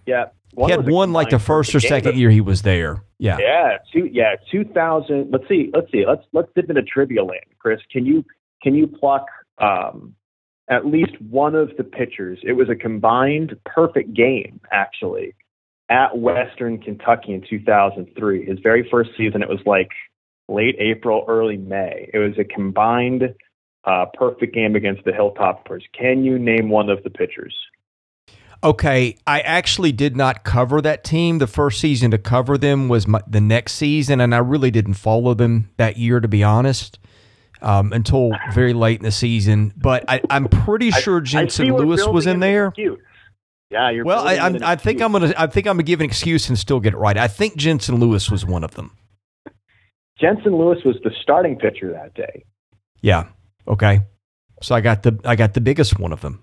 Yeah. 0.06 0.25
he 0.58 0.72
had 0.72 0.89
one 0.89 1.13
like 1.13 1.29
the 1.29 1.39
first 1.39 1.75
or 1.75 1.79
second 1.79 2.18
year 2.18 2.32
he 2.32 2.41
was 2.41 2.63
there. 2.63 3.03
Yeah. 3.20 3.38
Yeah, 3.39 3.77
two 3.94 4.10
yeah, 4.12 4.36
two 4.51 4.63
thousand. 4.63 5.29
Let's 5.32 5.48
see, 5.48 5.70
let's 5.74 5.91
see, 5.91 6.06
let's 6.08 6.24
let's 6.34 6.50
dip 6.56 6.70
into 6.70 6.82
trivia 6.82 7.24
land, 7.24 7.46
Chris. 7.60 7.79
Can 7.91 8.06
you 8.06 8.25
can 8.63 8.74
you 8.74 8.88
pluck 8.88 9.25
um, 9.60 10.16
at 10.70 10.86
least 10.86 11.20
one 11.22 11.56
of 11.56 11.75
the 11.78 11.84
pitchers? 11.84 12.39
It 12.44 12.54
was 12.54 12.70
a 12.70 12.75
combined 12.75 13.56
perfect 13.66 14.13
game, 14.13 14.60
actually, 14.72 15.36
at 15.89 16.18
Western 16.18 16.78
Kentucky 16.78 17.34
in 17.34 17.44
two 17.50 17.63
thousand 17.63 18.08
three. 18.18 18.46
His 18.46 18.60
very 18.60 18.88
first 18.89 19.12
season, 19.18 19.42
it 19.42 19.50
was 19.50 19.60
like 19.66 19.89
late 20.48 20.75
April, 20.80 21.25
early 21.28 21.58
May. 21.58 22.10
It 22.13 22.18
was 22.20 22.38
a 22.38 22.44
combined 22.44 23.36
uh, 23.86 24.06
perfect 24.13 24.54
game 24.54 24.75
against 24.75 25.04
the 25.06 25.12
Hilltoppers. 25.12 25.82
Can 25.98 26.24
you 26.24 26.38
name 26.38 26.70
one 26.70 26.89
of 26.89 27.04
the 27.04 27.10
pitchers? 27.10 27.56
Okay, 28.62 29.16
I 29.25 29.39
actually 29.39 29.94
did 29.94 30.18
not 30.18 30.44
cover 30.44 30.82
that 30.82 31.06
team. 31.06 31.38
The 31.38 31.48
first 31.48 31.80
season 31.80 32.12
to 32.12 32.18
cover 32.18 32.58
them 32.58 32.89
was 32.89 33.08
my, 33.08 33.22
the 33.25 33.39
next 33.39 33.75
season, 33.75 34.20
and 34.20 34.36
I 34.36 34.39
really 34.39 34.70
didn't 34.70 34.96
follow 34.96 35.34
them 35.34 35.70
that 35.78 35.96
year, 35.96 36.20
to 36.20 36.28
be 36.28 36.44
honest, 36.44 37.00
um, 37.62 37.94
until 37.94 38.32
very 38.54 38.74
late 38.74 39.00
in 39.00 39.04
the 39.04 39.12
season. 39.12 39.74
But 39.75 40.06
I, 40.08 40.22
am 40.30 40.48
pretty 40.48 40.92
sure 40.92 41.22
Jensen 41.22 41.74
Lewis 41.74 42.06
was 42.08 42.28
in 42.28 42.39
there. 42.39 42.68
Excuse. 42.68 43.00
Yeah, 43.70 43.92
you're 43.92 44.04
well. 44.04 44.28
I, 44.28 44.38
I'm, 44.38 44.63
I 44.63 44.75
think 44.75 45.01
I'm 45.01 45.12
gonna. 45.12 45.34
I 45.38 45.46
think 45.46 45.68
I'm 45.68 45.75
gonna 45.75 45.84
give 45.84 46.00
an 46.00 46.06
excuse 46.06 46.50
and 46.50 46.58
still 46.58 46.80
get 46.80 46.94
it 46.94 46.98
right. 46.98 47.18
I 47.18 47.28
think 47.28 47.56
Jensen 47.56 48.00
Lewis 48.00 48.32
was 48.32 48.46
one 48.46 48.63
of 48.63 48.74
them. 48.75 48.98
Jensen 50.20 50.58
Lewis 50.58 50.80
was 50.84 50.98
the 51.04 51.12
starting 51.22 51.56
pitcher 51.56 51.94
that 51.94 52.13
day. 52.16 52.44
Yeah. 53.01 53.28
Okay. 53.68 54.01
So 54.62 54.75
I 54.75 54.82
got 54.82 55.04
the 55.04 55.20
I 55.24 55.36
got 55.36 55.54
the 55.54 55.62
biggest 55.62 56.00
one 56.00 56.12
of 56.12 56.22
them. 56.22 56.42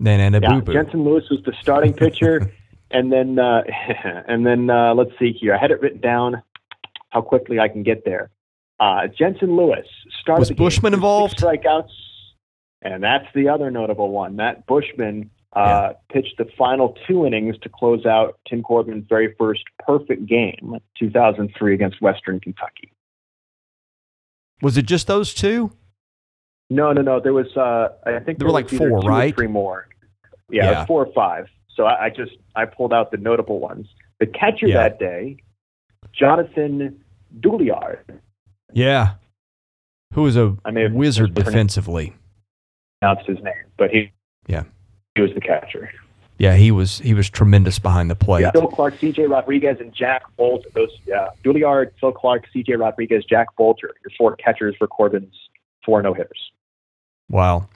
Then 0.00 0.20
and 0.20 0.36
a 0.36 0.40
yeah, 0.40 0.48
boo 0.54 0.62
boo. 0.62 0.72
Jensen 0.74 1.02
Lewis 1.02 1.24
was 1.30 1.40
the 1.44 1.54
starting 1.60 1.94
pitcher, 1.94 2.52
and 2.90 3.10
then 3.10 3.38
uh, 3.38 3.62
and 4.28 4.46
then 4.46 4.68
uh, 4.68 4.94
let's 4.94 5.12
see 5.18 5.32
here. 5.32 5.54
I 5.54 5.58
had 5.58 5.70
it 5.70 5.80
written 5.80 6.00
down 6.00 6.42
how 7.08 7.22
quickly 7.22 7.58
I 7.58 7.68
can 7.68 7.82
get 7.82 8.04
there. 8.04 8.30
Uh, 8.82 9.06
Jensen 9.06 9.56
Lewis 9.56 9.86
started. 10.20 10.40
Was 10.40 10.50
Buschmann 10.50 10.92
involved? 10.92 11.38
Strikeouts, 11.38 11.92
and 12.82 13.00
that's 13.00 13.26
the 13.32 13.48
other 13.48 13.70
notable 13.70 14.10
one. 14.10 14.34
Matt 14.34 14.66
Buschmann 14.66 15.30
uh, 15.54 15.60
yeah. 15.60 15.92
pitched 16.12 16.36
the 16.36 16.46
final 16.58 16.96
two 17.06 17.24
innings 17.24 17.54
to 17.62 17.68
close 17.68 18.04
out 18.06 18.40
Tim 18.48 18.60
Corbin's 18.60 19.04
very 19.08 19.36
first 19.38 19.62
perfect 19.78 20.26
game, 20.26 20.78
2003 20.98 21.74
against 21.74 22.02
Western 22.02 22.40
Kentucky. 22.40 22.92
Was 24.62 24.76
it 24.76 24.86
just 24.86 25.06
those 25.06 25.32
two? 25.32 25.70
No, 26.68 26.92
no, 26.92 27.02
no. 27.02 27.20
There 27.20 27.34
was, 27.34 27.56
uh, 27.56 27.90
I 28.04 28.18
think 28.18 28.40
there, 28.40 28.48
were 28.48 28.52
like 28.52 28.68
four, 28.68 28.98
right? 29.02 29.32
three 29.32 29.46
more. 29.46 29.86
Yeah, 30.50 30.70
yeah. 30.70 30.86
four 30.86 31.06
or 31.06 31.12
five. 31.12 31.46
So 31.76 31.84
I, 31.84 32.06
I, 32.06 32.10
just 32.10 32.32
I 32.56 32.64
pulled 32.64 32.92
out 32.92 33.12
the 33.12 33.16
notable 33.16 33.60
ones. 33.60 33.86
The 34.18 34.26
catcher 34.26 34.66
yeah. 34.66 34.88
that 34.88 34.98
day, 34.98 35.36
Jonathan 36.12 37.00
Douliard. 37.38 38.18
Yeah, 38.72 39.14
who 40.14 40.22
was 40.22 40.36
a 40.36 40.56
wizard 40.64 41.34
defensively. 41.34 42.14
Announced 43.00 43.26
his 43.26 43.38
name, 43.42 43.54
but 43.76 43.90
he 43.90 44.12
yeah 44.46 44.64
he 45.14 45.22
was 45.22 45.32
the 45.34 45.40
catcher. 45.40 45.90
Yeah, 46.38 46.56
he 46.56 46.70
was 46.70 46.98
he 46.98 47.14
was 47.14 47.30
tremendous 47.30 47.78
behind 47.78 48.10
the 48.10 48.14
plate. 48.14 48.42
Yeah. 48.42 48.50
Phil 48.50 48.66
Clarke, 48.66 48.98
C.J. 48.98 49.26
Rodriguez, 49.26 49.76
and 49.80 49.94
Jack 49.94 50.22
Bulger. 50.36 50.68
Those 50.74 50.90
yeah, 51.06 51.28
Douliard, 51.44 51.92
Phil 52.00 52.12
Clarke, 52.12 52.46
C.J. 52.52 52.74
Rodriguez, 52.74 53.24
Jack 53.24 53.54
Bulger. 53.56 53.94
Your 54.04 54.12
four 54.18 54.36
catchers 54.36 54.74
for 54.78 54.86
Corbin's 54.86 55.34
four 55.84 56.02
no 56.02 56.14
hitters. 56.14 56.50
Wow. 57.28 57.68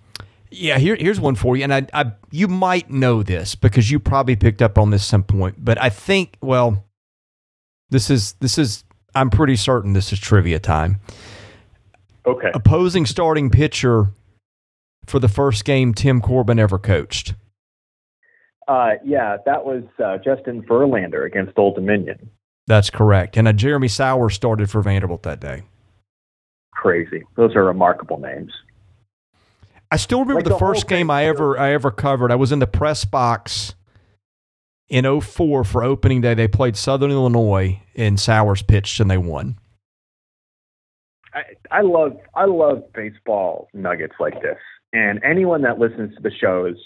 Yeah, 0.50 0.78
here, 0.78 0.96
here's 0.96 1.20
one 1.20 1.34
for 1.34 1.56
you, 1.56 1.64
and 1.64 1.74
I, 1.74 1.86
I, 1.92 2.12
you 2.30 2.46
might 2.46 2.88
know 2.88 3.22
this 3.22 3.56
because 3.56 3.90
you 3.90 3.98
probably 3.98 4.36
picked 4.36 4.62
up 4.62 4.78
on 4.78 4.90
this 4.90 5.04
some 5.04 5.24
point, 5.24 5.56
but 5.58 5.80
I 5.82 5.88
think, 5.88 6.36
well, 6.40 6.84
this 7.90 8.10
is 8.10 8.34
this 8.34 8.56
is 8.56 8.84
I'm 9.16 9.30
pretty 9.30 9.56
certain 9.56 9.94
this 9.94 10.12
is 10.12 10.20
trivia 10.20 10.58
time. 10.58 11.00
Okay. 12.26 12.50
Opposing 12.52 13.06
starting 13.06 13.50
pitcher 13.50 14.08
for 15.06 15.18
the 15.18 15.28
first 15.28 15.64
game 15.64 15.94
Tim 15.94 16.20
Corbin 16.20 16.58
ever 16.58 16.78
coached. 16.78 17.34
Uh, 18.68 18.94
yeah, 19.04 19.36
that 19.46 19.64
was 19.64 19.84
uh, 20.04 20.18
Justin 20.18 20.62
Verlander 20.62 21.24
against 21.24 21.56
Old 21.56 21.76
Dominion. 21.76 22.30
That's 22.66 22.90
correct, 22.90 23.36
and 23.36 23.46
a 23.46 23.52
Jeremy 23.52 23.86
Sowers 23.86 24.34
started 24.34 24.68
for 24.68 24.82
Vanderbilt 24.82 25.22
that 25.22 25.38
day. 25.38 25.62
Crazy. 26.72 27.22
Those 27.36 27.54
are 27.54 27.64
remarkable 27.64 28.18
names. 28.18 28.52
I 29.92 29.96
still 29.96 30.18
remember 30.18 30.40
like 30.40 30.44
the, 30.44 30.50
the 30.50 30.58
first 30.58 30.88
game 30.88 31.08
I 31.10 31.26
ever 31.26 31.56
I 31.58 31.72
ever 31.72 31.92
covered. 31.92 32.32
I 32.32 32.34
was 32.34 32.50
in 32.50 32.58
the 32.58 32.66
press 32.66 33.04
box 33.04 33.75
in 34.88 35.20
04 35.20 35.64
for 35.64 35.82
opening 35.82 36.20
day. 36.20 36.34
They 36.34 36.48
played 36.48 36.76
Southern 36.76 37.10
Illinois 37.10 37.80
and 37.94 38.18
Sowers 38.18 38.62
pitched 38.62 39.00
and 39.00 39.10
they 39.10 39.18
won. 39.18 39.58
I, 41.34 41.42
I 41.70 41.80
love 41.82 42.16
I 42.34 42.46
love 42.46 42.82
baseball 42.94 43.68
nuggets 43.74 44.14
like 44.18 44.40
this. 44.42 44.58
And 44.92 45.22
anyone 45.22 45.62
that 45.62 45.78
listens 45.78 46.14
to 46.16 46.22
the 46.22 46.30
shows 46.30 46.76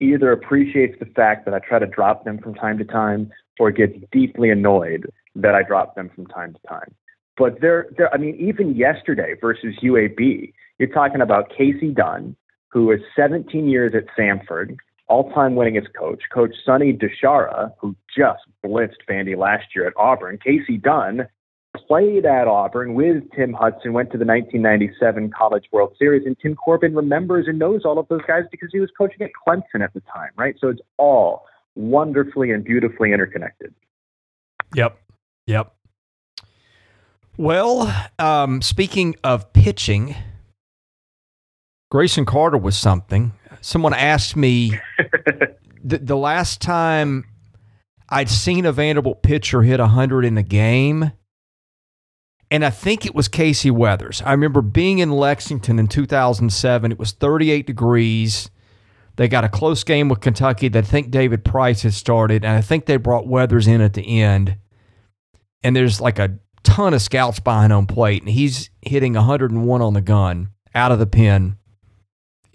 either 0.00 0.32
appreciates 0.32 0.98
the 0.98 1.06
fact 1.06 1.44
that 1.44 1.54
I 1.54 1.58
try 1.58 1.78
to 1.78 1.86
drop 1.86 2.24
them 2.24 2.38
from 2.38 2.54
time 2.54 2.78
to 2.78 2.84
time 2.84 3.30
or 3.58 3.70
gets 3.70 3.94
deeply 4.10 4.50
annoyed 4.50 5.10
that 5.34 5.54
I 5.54 5.62
drop 5.62 5.94
them 5.94 6.10
from 6.14 6.26
time 6.26 6.54
to 6.54 6.68
time. 6.68 6.94
But 7.36 7.60
they're, 7.60 7.86
they're 7.96 8.12
I 8.12 8.16
mean, 8.16 8.36
even 8.36 8.74
yesterday 8.74 9.34
versus 9.40 9.74
UAB, 9.82 10.52
you're 10.78 10.88
talking 10.88 11.20
about 11.20 11.50
Casey 11.50 11.90
Dunn, 11.90 12.36
who 12.68 12.90
is 12.90 13.00
17 13.14 13.68
years 13.68 13.94
at 13.94 14.04
Samford, 14.16 14.76
all-time 15.10 15.54
winningest 15.54 15.88
coach. 15.98 16.22
Coach 16.32 16.54
Sonny 16.64 16.92
DiChiara, 16.92 17.72
who 17.78 17.94
just 18.16 18.42
blitzed 18.64 19.02
Vandy 19.08 19.36
last 19.36 19.66
year 19.74 19.86
at 19.86 19.92
Auburn. 19.96 20.38
Casey 20.42 20.78
Dunn 20.78 21.26
played 21.76 22.24
at 22.24 22.46
Auburn 22.46 22.94
with 22.94 23.24
Tim 23.34 23.52
Hudson, 23.52 23.92
went 23.92 24.10
to 24.12 24.18
the 24.18 24.24
1997 24.24 25.32
College 25.36 25.64
World 25.72 25.94
Series, 25.98 26.24
and 26.26 26.36
Tim 26.40 26.54
Corbin 26.54 26.94
remembers 26.94 27.46
and 27.48 27.58
knows 27.58 27.84
all 27.84 27.98
of 27.98 28.08
those 28.08 28.22
guys 28.26 28.44
because 28.50 28.70
he 28.72 28.80
was 28.80 28.90
coaching 28.96 29.22
at 29.22 29.30
Clemson 29.46 29.82
at 29.82 29.92
the 29.94 30.02
time, 30.12 30.30
right? 30.36 30.54
So 30.60 30.68
it's 30.68 30.80
all 30.96 31.44
wonderfully 31.74 32.52
and 32.52 32.64
beautifully 32.64 33.12
interconnected. 33.12 33.74
Yep. 34.74 34.98
Yep. 35.46 35.74
Well, 37.36 38.10
um, 38.18 38.62
speaking 38.62 39.16
of 39.24 39.52
pitching, 39.52 40.14
Grayson 41.90 42.26
Carter 42.26 42.58
was 42.58 42.76
something. 42.76 43.32
Someone 43.60 43.94
asked 43.94 44.36
me 44.36 44.78
the, 45.84 45.98
the 45.98 46.16
last 46.16 46.60
time 46.60 47.24
I'd 48.08 48.30
seen 48.30 48.66
a 48.66 48.72
Vanderbilt 48.72 49.22
pitcher 49.22 49.62
hit 49.62 49.80
100 49.80 50.24
in 50.24 50.36
a 50.36 50.42
game, 50.42 51.12
and 52.50 52.64
I 52.64 52.70
think 52.70 53.06
it 53.06 53.14
was 53.14 53.28
Casey 53.28 53.70
Weathers. 53.70 54.22
I 54.24 54.32
remember 54.32 54.60
being 54.60 54.98
in 54.98 55.12
Lexington 55.12 55.78
in 55.78 55.86
2007. 55.86 56.90
It 56.90 56.98
was 56.98 57.12
38 57.12 57.66
degrees. 57.66 58.50
They 59.16 59.28
got 59.28 59.44
a 59.44 59.48
close 59.48 59.84
game 59.84 60.08
with 60.08 60.20
Kentucky 60.20 60.68
that 60.68 60.84
I 60.84 60.86
think 60.86 61.10
David 61.10 61.44
Price 61.44 61.82
had 61.82 61.94
started, 61.94 62.44
and 62.44 62.56
I 62.56 62.60
think 62.60 62.86
they 62.86 62.96
brought 62.96 63.28
Weathers 63.28 63.68
in 63.68 63.80
at 63.80 63.92
the 63.92 64.20
end. 64.20 64.56
And 65.62 65.76
there's 65.76 66.00
like 66.00 66.18
a 66.18 66.38
ton 66.64 66.94
of 66.94 67.02
scouts 67.02 67.38
behind 67.38 67.72
home 67.72 67.86
plate, 67.86 68.22
and 68.22 68.30
he's 68.30 68.70
hitting 68.82 69.12
101 69.14 69.82
on 69.82 69.94
the 69.94 70.00
gun 70.00 70.48
out 70.74 70.90
of 70.90 70.98
the 70.98 71.06
pen 71.06 71.56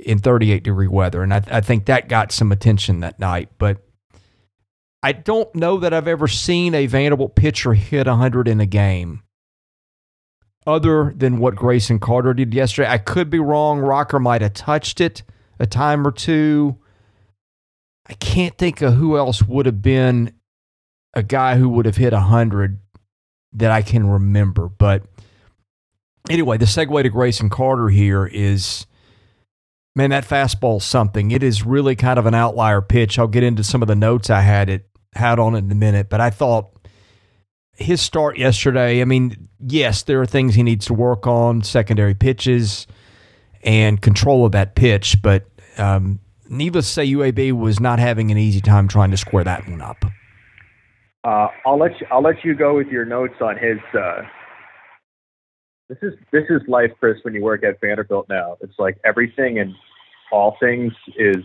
in 0.06 0.20
38 0.20 0.64
degree 0.64 0.88
weather. 0.88 1.24
And 1.24 1.34
I, 1.34 1.42
I 1.48 1.62
think 1.62 1.86
that 1.86 2.08
got 2.08 2.32
some 2.32 2.52
attention 2.52 3.00
that 3.00 3.20
night. 3.20 3.50
But 3.58 3.84
I 5.02 5.12
don't 5.12 5.54
know 5.56 5.78
that 5.78 5.94
I've 5.94 6.08
ever 6.08 6.28
seen 6.28 6.74
a 6.76 6.86
Vanderbilt 6.86 7.36
pitcher 7.36 7.74
hit 7.74 8.08
100 8.08 8.48
in 8.48 8.60
a 8.60 8.66
game 8.66 9.24
other 10.68 11.14
than 11.16 11.38
what 11.38 11.56
Grayson 11.56 12.00
Carter 12.00 12.34
did 12.34 12.54
yesterday. 12.54 12.90
I 12.90 13.00
could 13.00 13.30
be 13.30 13.40
wrong. 13.40 13.80
Rocker 13.80 14.20
might 14.20 14.42
have 14.42 14.54
touched 14.54 15.02
it 15.02 15.24
a 15.60 15.66
time 15.66 16.08
or 16.08 16.12
two. 16.12 16.78
I 18.08 18.14
can't 18.14 18.58
think 18.58 18.82
of 18.82 18.94
who 18.96 19.18
else 19.18 19.42
would 19.44 19.66
have 19.66 19.82
been 19.82 20.34
a 21.14 21.24
guy 21.24 21.58
who 21.58 21.70
would 21.70 21.86
have 21.86 21.98
hit 21.98 22.14
100 22.14 22.80
that 23.54 23.72
I 23.72 23.82
can 23.82 24.08
remember. 24.08 24.68
But 24.68 25.04
anyway, 26.30 26.58
the 26.58 26.66
segue 26.66 27.04
to 27.04 27.10
Grayson 27.10 27.50
Carter 27.50 27.90
here 27.90 28.28
is 28.28 28.86
man, 29.96 30.10
that 30.10 30.26
fastball's 30.26 30.84
something. 30.84 31.32
It 31.32 31.42
is 31.42 31.66
really 31.66 31.96
kind 31.96 32.20
of 32.20 32.26
an 32.26 32.36
outlier 32.36 32.82
pitch. 32.82 33.18
I'll 33.18 33.28
get 33.28 33.44
into 33.44 33.64
some 33.64 33.82
of 33.82 33.88
the 33.88 33.96
notes 33.96 34.30
I 34.30 34.42
had 34.42 34.70
it 34.70 34.88
had 35.14 35.40
on 35.40 35.56
it 35.56 35.60
in 35.60 35.72
a 35.72 35.76
minute, 35.76 36.10
but 36.10 36.20
I 36.20 36.30
thought 36.30 36.72
his 37.78 38.02
start 38.02 38.38
yesterday, 38.38 39.02
I 39.02 39.06
mean, 39.06 39.50
yes, 39.60 40.04
there 40.04 40.22
are 40.22 40.26
things 40.26 40.56
he 40.56 40.64
needs 40.64 40.86
to 40.88 40.94
work 40.94 41.26
on, 41.26 41.62
secondary 41.62 42.14
pitches 42.14 42.88
and 43.64 44.02
control 44.02 44.46
of 44.46 44.52
that 44.52 44.76
pitch, 44.76 45.22
but 45.22 45.46
um, 45.78 46.20
needless 46.50 46.88
to 46.88 46.94
say, 46.94 47.08
UAB 47.08 47.54
was 47.54 47.80
not 47.80 48.00
having 48.00 48.32
an 48.32 48.38
easy 48.38 48.62
time 48.62 48.88
trying 48.88 49.12
to 49.12 49.18
square 49.18 49.44
that 49.44 49.68
one 49.68 49.82
up. 49.82 50.06
Uh, 51.24 51.48
I'll 51.66 51.80
let 51.80 52.00
you. 52.00 52.08
I'll 52.12 52.22
let 52.22 52.46
you 52.46 52.54
go 52.54 52.76
with 52.76 52.88
your 52.88 53.04
notes 53.04 53.34
on 53.42 53.58
his 53.58 53.80
uh, 54.00 54.22
this 55.90 55.98
is 56.02 56.14
this 56.32 56.44
is 56.50 56.62
life, 56.68 56.92
Chris. 57.00 57.18
When 57.24 57.34
you 57.34 57.44
work 57.44 57.64
at 57.64 57.80
Vanderbilt 57.80 58.28
now, 58.30 58.58
it's 58.62 58.78
like 58.80 58.98
everything 59.06 59.60
and 59.60 59.74
all 60.32 60.58
things 60.60 60.94
is 61.18 61.44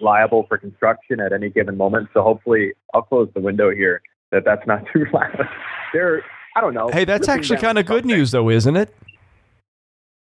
liable 0.00 0.44
for 0.48 0.58
construction 0.58 1.20
at 1.20 1.32
any 1.32 1.48
given 1.48 1.76
moment. 1.76 2.08
So 2.12 2.22
hopefully, 2.22 2.72
I'll 2.94 3.02
close 3.02 3.28
the 3.34 3.40
window 3.40 3.70
here. 3.70 4.02
That 4.30 4.44
that's 4.44 4.66
not 4.66 4.84
too 4.92 5.06
loud. 5.12 5.48
There, 5.92 6.22
I 6.56 6.60
don't 6.60 6.74
know. 6.74 6.90
Hey, 6.90 7.04
that's 7.04 7.28
actually 7.28 7.58
kind 7.58 7.78
of 7.78 7.86
good 7.86 8.04
news, 8.04 8.30
though, 8.30 8.50
isn't 8.50 8.76
it? 8.76 8.94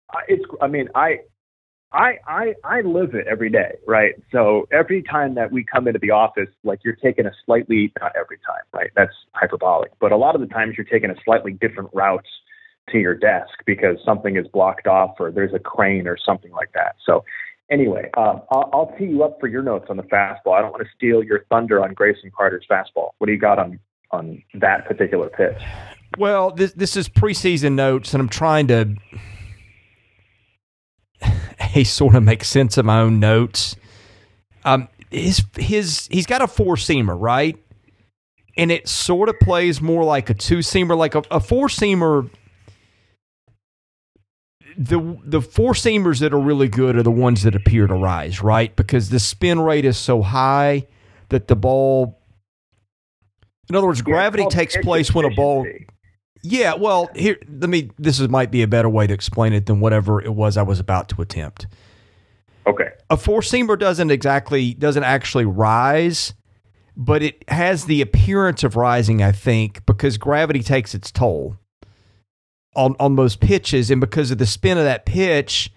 Uh, 0.09 0.19
it's. 0.27 0.43
I 0.61 0.67
mean, 0.67 0.89
I 0.95 1.19
I, 1.91 2.17
I 2.27 2.53
I 2.63 2.81
live 2.81 3.13
it 3.13 3.27
every 3.27 3.51
day, 3.51 3.75
right? 3.87 4.15
So 4.31 4.67
every 4.71 5.03
time 5.03 5.35
that 5.35 5.51
we 5.51 5.63
come 5.63 5.87
into 5.87 5.99
the 5.99 6.11
office, 6.11 6.49
like 6.63 6.79
you're 6.83 6.95
taking 6.95 7.27
a 7.27 7.31
slightly 7.45 7.93
not 7.99 8.13
every 8.19 8.37
time, 8.37 8.63
right? 8.73 8.89
That's 8.95 9.13
hyperbolic, 9.33 9.91
but 9.99 10.11
a 10.11 10.17
lot 10.17 10.33
of 10.33 10.41
the 10.41 10.47
times 10.47 10.73
you're 10.75 10.85
taking 10.85 11.11
a 11.11 11.15
slightly 11.23 11.53
different 11.53 11.91
route 11.93 12.25
to 12.91 12.99
your 12.99 13.15
desk 13.15 13.51
because 13.65 13.97
something 14.05 14.37
is 14.37 14.47
blocked 14.47 14.87
off 14.87 15.15
or 15.19 15.31
there's 15.31 15.53
a 15.53 15.59
crane 15.59 16.07
or 16.07 16.17
something 16.17 16.51
like 16.51 16.71
that. 16.73 16.95
So 17.05 17.23
anyway, 17.69 18.09
uh, 18.15 18.39
I'll, 18.51 18.69
I'll 18.73 18.95
tee 18.97 19.05
you 19.05 19.23
up 19.23 19.39
for 19.39 19.47
your 19.47 19.63
notes 19.63 19.87
on 19.89 19.97
the 19.97 20.03
fastball. 20.03 20.53
I 20.53 20.61
don't 20.61 20.71
want 20.71 20.83
to 20.83 20.89
steal 20.95 21.23
your 21.23 21.45
thunder 21.49 21.83
on 21.83 21.93
Grayson 21.93 22.31
Carter's 22.35 22.65
fastball. 22.69 23.11
What 23.17 23.27
do 23.27 23.31
you 23.31 23.39
got 23.39 23.59
on 23.59 23.79
on 24.11 24.43
that 24.53 24.85
particular 24.85 25.29
pitch? 25.29 25.61
Well, 26.17 26.51
this 26.51 26.73
this 26.73 26.95
is 26.95 27.09
preseason 27.09 27.73
notes, 27.73 28.13
and 28.13 28.21
I'm 28.21 28.29
trying 28.29 28.67
to 28.67 28.95
a 31.75 31.83
sort 31.83 32.15
of 32.15 32.23
make 32.23 32.43
sense 32.43 32.77
of 32.77 32.85
my 32.85 32.99
own 32.99 33.19
notes. 33.19 33.75
Um, 34.63 34.87
his 35.11 35.43
his 35.57 36.07
he's 36.11 36.25
got 36.25 36.41
a 36.41 36.47
four 36.47 36.75
seamer, 36.75 37.19
right? 37.19 37.57
And 38.57 38.71
it 38.71 38.87
sort 38.87 39.27
of 39.27 39.37
plays 39.39 39.81
more 39.81 40.03
like 40.05 40.29
a 40.29 40.33
two 40.33 40.59
seamer, 40.59 40.97
like 40.97 41.15
a, 41.15 41.23
a 41.29 41.39
four 41.39 41.67
seamer. 41.67 42.29
The 44.77 45.17
the 45.23 45.41
four 45.41 45.73
seamers 45.73 46.19
that 46.19 46.33
are 46.33 46.39
really 46.39 46.67
good 46.67 46.97
are 46.97 47.03
the 47.03 47.11
ones 47.11 47.43
that 47.43 47.55
appear 47.55 47.87
to 47.87 47.93
rise, 47.93 48.41
right? 48.41 48.75
Because 48.75 49.09
the 49.09 49.19
spin 49.19 49.59
rate 49.59 49.85
is 49.85 49.97
so 49.97 50.21
high 50.21 50.87
that 51.29 51.47
the 51.47 51.55
ball. 51.55 52.19
In 53.69 53.75
other 53.75 53.87
words, 53.87 54.01
gravity 54.01 54.45
takes 54.47 54.77
place 54.77 55.13
when 55.13 55.25
a 55.25 55.33
ball 55.33 55.65
yeah, 56.45 56.75
well, 56.75 57.09
here 57.15 57.37
let 57.49 57.69
me 57.69 57.89
this 57.97 58.19
is 58.19 58.29
might 58.29 58.51
be 58.51 58.61
a 58.61 58.67
better 58.67 58.89
way 58.89 59.07
to 59.07 59.13
explain 59.13 59.53
it 59.53 59.65
than 59.65 59.79
whatever 59.79 60.21
it 60.21 60.33
was 60.33 60.57
I 60.57 60.61
was 60.61 60.79
about 60.79 61.09
to 61.09 61.21
attempt. 61.21 61.65
Okay. 62.67 62.91
A 63.09 63.17
four 63.17 63.41
seamer 63.41 63.77
doesn't 63.77 64.11
exactly 64.11 64.75
doesn't 64.75 65.03
actually 65.03 65.45
rise, 65.45 66.33
but 66.95 67.23
it 67.23 67.43
has 67.49 67.85
the 67.85 68.01
appearance 68.01 68.63
of 68.63 68.75
rising, 68.75 69.23
I 69.23 69.31
think, 69.31 69.85
because 69.87 70.17
gravity 70.17 70.61
takes 70.61 70.93
its 70.93 71.11
toll 71.11 71.57
on 72.75 72.95
on 72.99 73.15
those 73.15 73.35
pitches 73.35 73.91
and 73.91 74.01
because 74.01 74.31
of 74.31 74.37
the 74.37 74.45
spin 74.45 74.77
of 74.77 74.83
that 74.83 75.05
pitch, 75.05 75.71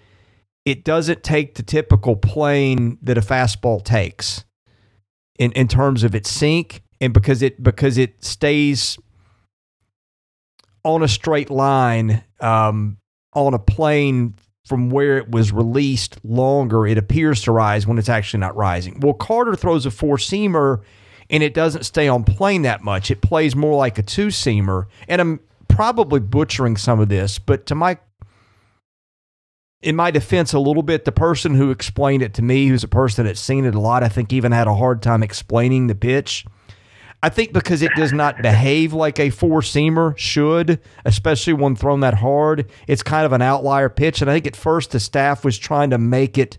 it 0.64 0.84
doesn't 0.84 1.22
take 1.22 1.54
the 1.54 1.62
typical 1.62 2.16
plane 2.16 2.98
that 3.02 3.18
a 3.18 3.22
fastball 3.22 3.82
takes 3.82 4.44
in 5.38 5.52
in 5.52 5.68
terms 5.68 6.04
of 6.04 6.14
its 6.14 6.30
sink 6.30 6.82
and 7.00 7.12
because 7.12 7.42
it 7.42 7.62
because 7.62 7.98
it 7.98 8.22
stays 8.24 8.98
on 10.84 11.02
a 11.02 11.08
straight 11.08 11.50
line 11.50 12.24
um, 12.40 12.98
on 13.34 13.54
a 13.54 13.58
plane 13.58 14.34
from 14.64 14.90
where 14.90 15.16
it 15.16 15.30
was 15.30 15.50
released 15.50 16.18
longer, 16.24 16.86
it 16.86 16.98
appears 16.98 17.42
to 17.42 17.52
rise 17.52 17.86
when 17.86 17.98
it's 17.98 18.08
actually 18.08 18.40
not 18.40 18.54
rising. 18.54 19.00
Well, 19.00 19.14
Carter 19.14 19.54
throws 19.54 19.86
a 19.86 19.90
four 19.90 20.18
seamer 20.18 20.82
and 21.30 21.42
it 21.42 21.54
doesn't 21.54 21.84
stay 21.84 22.08
on 22.08 22.24
plane 22.24 22.62
that 22.62 22.82
much. 22.82 23.10
It 23.10 23.22
plays 23.22 23.56
more 23.56 23.76
like 23.76 23.98
a 23.98 24.02
two 24.02 24.28
seamer. 24.28 24.86
And 25.08 25.20
I'm 25.20 25.40
probably 25.68 26.20
butchering 26.20 26.76
some 26.76 27.00
of 27.00 27.08
this, 27.08 27.38
but 27.38 27.66
to 27.66 27.74
my 27.74 27.98
in 29.80 29.94
my 29.94 30.10
defense 30.10 30.52
a 30.52 30.58
little 30.58 30.82
bit, 30.82 31.04
the 31.04 31.12
person 31.12 31.54
who 31.54 31.70
explained 31.70 32.22
it 32.22 32.34
to 32.34 32.42
me, 32.42 32.66
who's 32.66 32.82
a 32.82 32.88
person 32.88 33.26
that's 33.26 33.40
seen 33.40 33.64
it 33.64 33.74
a 33.74 33.80
lot, 33.80 34.02
I 34.02 34.08
think 34.08 34.32
even 34.32 34.50
had 34.50 34.66
a 34.66 34.74
hard 34.74 35.02
time 35.02 35.22
explaining 35.22 35.86
the 35.86 35.94
pitch. 35.94 36.44
I 37.22 37.28
think 37.28 37.52
because 37.52 37.82
it 37.82 37.92
does 37.96 38.12
not 38.12 38.42
behave 38.42 38.92
like 38.92 39.18
a 39.18 39.30
four 39.30 39.60
seamer 39.60 40.16
should, 40.16 40.80
especially 41.04 41.52
when 41.52 41.74
thrown 41.74 42.00
that 42.00 42.14
hard, 42.14 42.70
it's 42.86 43.02
kind 43.02 43.26
of 43.26 43.32
an 43.32 43.42
outlier 43.42 43.88
pitch. 43.88 44.20
And 44.20 44.30
I 44.30 44.34
think 44.34 44.46
at 44.46 44.56
first 44.56 44.92
the 44.92 45.00
staff 45.00 45.44
was 45.44 45.58
trying 45.58 45.90
to 45.90 45.98
make 45.98 46.38
it 46.38 46.58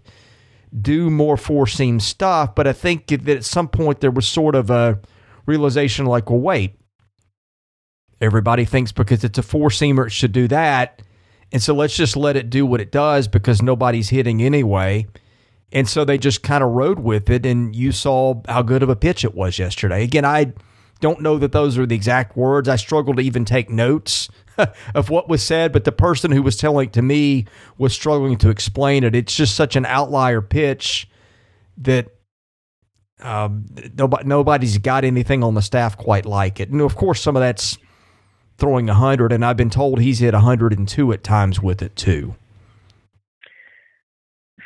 do 0.82 1.10
more 1.10 1.38
four 1.38 1.66
seam 1.66 2.00
stuff, 2.00 2.56
but 2.56 2.68
I 2.68 2.74
think 2.74 3.08
that 3.08 3.28
at 3.30 3.46
some 3.46 3.68
point 3.68 4.02
there 4.02 4.12
was 4.12 4.28
sort 4.28 4.54
of 4.54 4.70
a 4.70 5.00
realization 5.46 6.06
like, 6.06 6.30
well, 6.30 6.40
wait, 6.40 6.79
everybody 8.22 8.66
thinks 8.66 8.92
because 8.92 9.24
it's 9.24 9.38
a 9.38 9.44
four 9.44 9.70
seamer 9.70 10.08
it 10.08 10.12
should 10.12 10.32
do 10.32 10.48
that. 10.48 11.02
And 11.52 11.62
so 11.62 11.74
let's 11.74 11.96
just 11.96 12.16
let 12.16 12.36
it 12.36 12.50
do 12.50 12.66
what 12.66 12.82
it 12.82 12.92
does 12.92 13.28
because 13.28 13.62
nobody's 13.62 14.10
hitting 14.10 14.42
anyway. 14.42 15.08
And 15.72 15.88
so 15.88 16.04
they 16.04 16.18
just 16.18 16.44
kind 16.44 16.64
of 16.64 16.72
rode 16.72 17.00
with 17.00 17.30
it, 17.30 17.46
and 17.46 17.76
you 17.76 17.92
saw 17.92 18.42
how 18.48 18.64
good 18.64 18.82
of 18.82 18.90
a 18.90 18.96
pitch 18.96 19.24
it 19.24 19.36
was 19.36 19.60
yesterday. 19.60 20.04
Again, 20.04 20.26
I 20.26 20.54
don't 21.00 21.22
know 21.22 21.38
that 21.38 21.52
those 21.52 21.78
are 21.78 21.86
the 21.86 21.96
exact 21.96 22.36
words. 22.36 22.68
I 22.68 22.76
struggle 22.76 23.14
to 23.16 23.22
even 23.22 23.46
take 23.46 23.70
notes 23.70 24.30
of 24.96 25.10
what 25.10 25.30
was 25.30 25.44
said, 25.44 25.72
but 25.72 25.84
the 25.84 25.92
person 25.92 26.32
who 26.32 26.42
was 26.42 26.58
telling 26.58 26.88
it 26.88 26.94
to 26.94 27.02
me 27.02 27.46
was 27.78 27.94
struggling 27.94 28.38
to 28.40 28.50
explain 28.50 29.04
it. 29.04 29.16
It's 29.16 29.36
just 29.36 29.56
such 29.56 29.76
an 29.76 29.86
outlier 29.86 30.42
pitch 30.42 31.08
that 31.78 32.08
um, 33.22 33.66
nobody, 33.98 34.28
nobody's 34.28 34.78
got 34.78 35.04
anything 35.04 35.44
on 35.44 35.54
the 35.54 35.62
staff 35.62 35.98
quite 35.98 36.26
like 36.26 36.60
it. 36.60 36.70
And 36.70 36.82
of 36.82 36.96
course, 36.96 37.22
some 37.22 37.36
of 37.36 37.42
that's 37.42 37.78
throwing 38.60 38.88
100, 38.88 39.32
and 39.32 39.44
I've 39.44 39.58
been 39.58 39.70
told 39.70 40.00
he's 40.00 40.20
hit 40.20 40.34
102 40.34 41.14
at 41.14 41.24
times 41.24 41.62
with 41.62 41.82
it 41.82 41.96
too. 41.96 42.36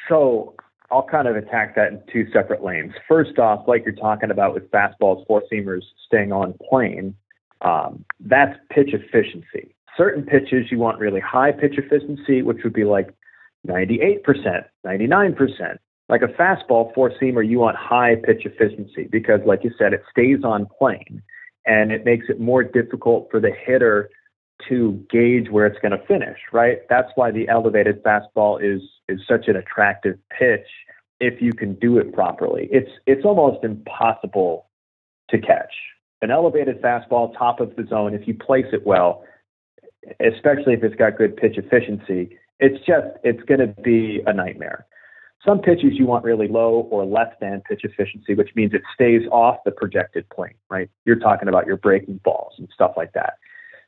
So 0.10 0.56
I'll 0.91 1.03
kind 1.03 1.27
of 1.27 1.36
attack 1.36 1.75
that 1.75 1.88
in 1.91 2.03
two 2.12 2.27
separate 2.32 2.63
lanes. 2.63 2.93
First 3.08 3.39
off, 3.39 3.67
like 3.67 3.84
you're 3.86 3.95
talking 3.95 4.32
about 4.32 4.53
with 4.53 4.69
fastballs, 4.71 5.25
four 5.27 5.43
seamers 5.51 5.82
staying 6.06 6.32
on 6.32 6.53
plane, 6.69 7.15
um, 7.62 8.03
that's 8.19 8.58
pitch 8.69 8.89
efficiency. 8.93 9.73
Certain 9.97 10.23
pitches 10.23 10.71
you 10.71 10.77
want 10.77 10.99
really 10.99 11.19
high 11.19 11.51
pitch 11.51 11.77
efficiency, 11.77 12.41
which 12.41 12.58
would 12.63 12.73
be 12.73 12.84
like 12.84 13.13
98%, 13.67 14.19
99%. 14.86 15.77
Like 16.10 16.21
a 16.21 16.27
fastball 16.27 16.93
four 16.93 17.12
seamer, 17.21 17.47
you 17.47 17.60
want 17.60 17.77
high 17.77 18.15
pitch 18.15 18.45
efficiency 18.45 19.08
because, 19.10 19.39
like 19.45 19.63
you 19.63 19.71
said, 19.77 19.93
it 19.93 20.03
stays 20.12 20.43
on 20.43 20.67
plane 20.77 21.23
and 21.65 21.91
it 21.91 22.06
makes 22.06 22.28
it 22.30 22.39
more 22.39 22.63
difficult 22.63 23.28
for 23.32 23.39
the 23.39 23.52
hitter 23.52 24.10
to 24.69 25.04
gauge 25.10 25.49
where 25.49 25.65
it's 25.65 25.80
going 25.80 25.97
to 25.97 26.06
finish, 26.06 26.38
right? 26.52 26.80
That's 26.89 27.10
why 27.15 27.32
the 27.32 27.47
elevated 27.49 28.04
fastball 28.04 28.62
is 28.63 28.82
is 29.10 29.19
such 29.28 29.47
an 29.47 29.56
attractive 29.56 30.17
pitch 30.38 30.67
if 31.19 31.41
you 31.41 31.54
can 31.54 31.73
do 31.76 31.97
it 31.97 32.13
properly. 32.13 32.69
It's 32.71 32.91
it's 33.06 33.26
almost 33.26 33.63
impossible 33.63 34.67
to 35.30 35.39
catch. 35.39 35.73
An 36.21 36.32
elevated 36.32 36.82
fastball 36.82 37.38
top 37.38 37.60
of 37.60 37.76
the 37.76 37.86
zone 37.86 38.13
if 38.13 38.28
you 38.28 38.34
place 38.34 38.67
it 38.71 38.86
well, 38.86 39.23
especially 40.19 40.73
if 40.73 40.84
it's 40.84 40.95
got 40.95 41.17
good 41.17 41.36
pitch 41.36 41.58
efficiency, 41.58 42.38
it's 42.60 42.78
just 42.86 43.08
it's 43.23 43.43
going 43.43 43.60
to 43.60 43.67
be 43.82 44.21
a 44.26 44.34
nightmare. 44.34 44.86
Some 45.45 45.60
pitches 45.60 45.93
you 45.93 46.06
want 46.06 46.23
really 46.23 46.47
low 46.47 46.88
or 46.89 47.06
less 47.06 47.34
than 47.41 47.62
pitch 47.67 47.82
efficiency, 47.84 48.34
which 48.34 48.49
means 48.56 48.73
it 48.73 48.82
stays 48.93 49.23
off 49.32 49.58
the 49.65 49.71
projected 49.71 50.27
plane, 50.29 50.53
right? 50.69 50.89
You're 51.06 51.19
talking 51.19 51.49
about 51.49 51.67
your 51.67 51.77
breaking 51.77 52.21
balls 52.23 52.53
and 52.58 52.69
stuff 52.73 52.93
like 52.95 53.12
that. 53.13 53.34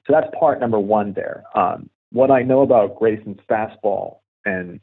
So 0.06 0.14
that's 0.14 0.28
part 0.38 0.60
number 0.60 0.80
one 0.80 1.14
there. 1.14 1.44
Um, 1.56 1.90
what 2.12 2.30
I 2.30 2.44
know 2.44 2.62
about 2.62 3.00
Grayson's 3.00 3.40
fastball, 3.50 4.18
and 4.44 4.80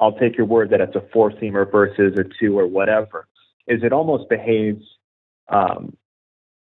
I'll 0.00 0.16
take 0.18 0.36
your 0.36 0.46
word 0.46 0.70
that 0.70 0.80
it's 0.80 0.96
a 0.96 1.04
four 1.12 1.30
seamer 1.32 1.70
versus 1.70 2.18
a 2.18 2.24
two 2.40 2.58
or 2.58 2.66
whatever, 2.66 3.26
is 3.66 3.82
it 3.82 3.92
almost 3.92 4.28
behaves, 4.28 4.84
um, 5.48 5.96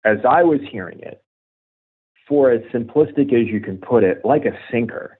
as 0.05 0.17
I 0.27 0.43
was 0.43 0.59
hearing 0.71 0.99
it, 0.99 1.23
for 2.27 2.51
as 2.51 2.61
simplistic 2.73 3.33
as 3.33 3.47
you 3.47 3.59
can 3.59 3.77
put 3.77 4.03
it, 4.03 4.23
like 4.23 4.45
a 4.45 4.57
sinker. 4.71 5.17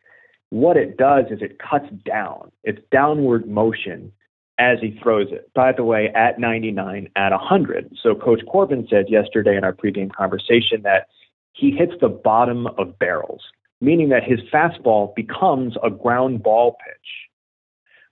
What 0.54 0.78
it 0.78 0.98
does 0.98 1.26
is 1.32 1.42
it 1.42 1.58
cuts 1.58 1.90
down, 2.06 2.52
it's 2.64 2.78
downward 2.92 3.50
motion 3.50 4.12
as 4.60 4.78
he 4.80 5.00
throws 5.02 5.30
it. 5.32 5.52
By 5.56 5.72
the 5.72 5.84
way, 5.84 6.10
at 6.14 6.38
99, 6.38 7.10
at 7.16 7.32
100. 7.32 7.98
So 8.04 8.14
Coach 8.14 8.42
Corbin 8.48 8.86
said 8.88 9.10
yesterday 9.10 9.58
in 9.58 9.64
our 9.64 9.74
pregame 9.74 10.14
conversation 10.14 10.84
that 10.84 11.08
he 11.54 11.72
hits 11.72 11.94
the 12.00 12.08
bottom 12.08 12.68
of 12.78 13.00
barrels, 13.00 13.42
meaning 13.82 14.10
that 14.10 14.24
his 14.24 14.42
fastball 14.54 15.16
becomes 15.16 15.74
a 15.84 15.90
ground 15.90 16.44
ball 16.44 16.78
pitch, 16.86 17.10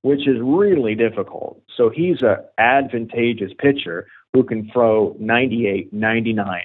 which 0.02 0.28
is 0.28 0.38
really 0.42 0.96
difficult. 0.96 1.62
So 1.78 1.92
he's 1.92 2.24
an 2.24 2.38
advantageous 2.58 3.52
pitcher 3.60 4.08
who 4.34 4.44
can 4.44 4.68
throw 4.74 5.16
98, 5.20 5.94
99 5.94 6.62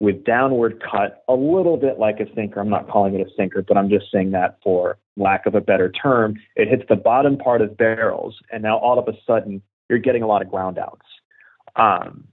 with 0.00 0.24
downward 0.24 0.82
cut, 0.82 1.22
a 1.28 1.34
little 1.34 1.76
bit 1.76 1.98
like 1.98 2.20
a 2.20 2.34
sinker. 2.34 2.58
I'm 2.58 2.70
not 2.70 2.88
calling 2.88 3.14
it 3.14 3.26
a 3.26 3.30
sinker, 3.36 3.62
but 3.62 3.76
I'm 3.76 3.90
just 3.90 4.06
saying 4.12 4.30
that 4.30 4.58
for 4.64 4.98
lack 5.16 5.44
of 5.44 5.54
a 5.54 5.60
better 5.60 5.90
term. 5.90 6.36
It 6.56 6.68
hits 6.68 6.84
the 6.88 6.96
bottom 6.96 7.36
part 7.36 7.60
of 7.60 7.76
barrels, 7.76 8.34
and 8.50 8.62
now 8.62 8.78
all 8.78 8.98
of 8.98 9.06
a 9.08 9.16
sudden 9.26 9.62
you're 9.88 9.98
getting 9.98 10.22
a 10.22 10.26
lot 10.26 10.40
of 10.40 10.50
ground 10.50 10.78
outs. 10.78 11.06
Um, 11.76 12.28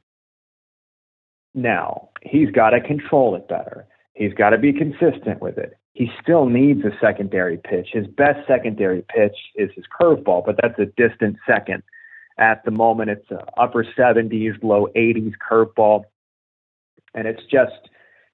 now, 1.53 2.09
he's 2.21 2.51
got 2.51 2.69
to 2.69 2.79
control 2.79 3.35
it 3.35 3.47
better. 3.49 3.85
He's 4.13 4.33
got 4.33 4.51
to 4.51 4.57
be 4.57 4.71
consistent 4.71 5.41
with 5.41 5.57
it. 5.57 5.77
He 5.93 6.09
still 6.21 6.45
needs 6.45 6.81
a 6.85 6.91
secondary 7.01 7.57
pitch. 7.57 7.89
His 7.91 8.07
best 8.07 8.47
secondary 8.47 9.03
pitch 9.13 9.35
is 9.55 9.71
his 9.75 9.85
curveball, 9.99 10.45
but 10.45 10.55
that's 10.61 10.77
a 10.79 10.85
distant 10.85 11.37
second. 11.47 11.83
At 12.37 12.63
the 12.63 12.71
moment, 12.71 13.09
it's 13.09 13.27
upper 13.57 13.83
70s, 13.83 14.63
low 14.63 14.87
80s 14.95 15.33
curveball. 15.49 16.03
And 17.17 17.27
it's 17.27 17.41
just, 17.51 17.89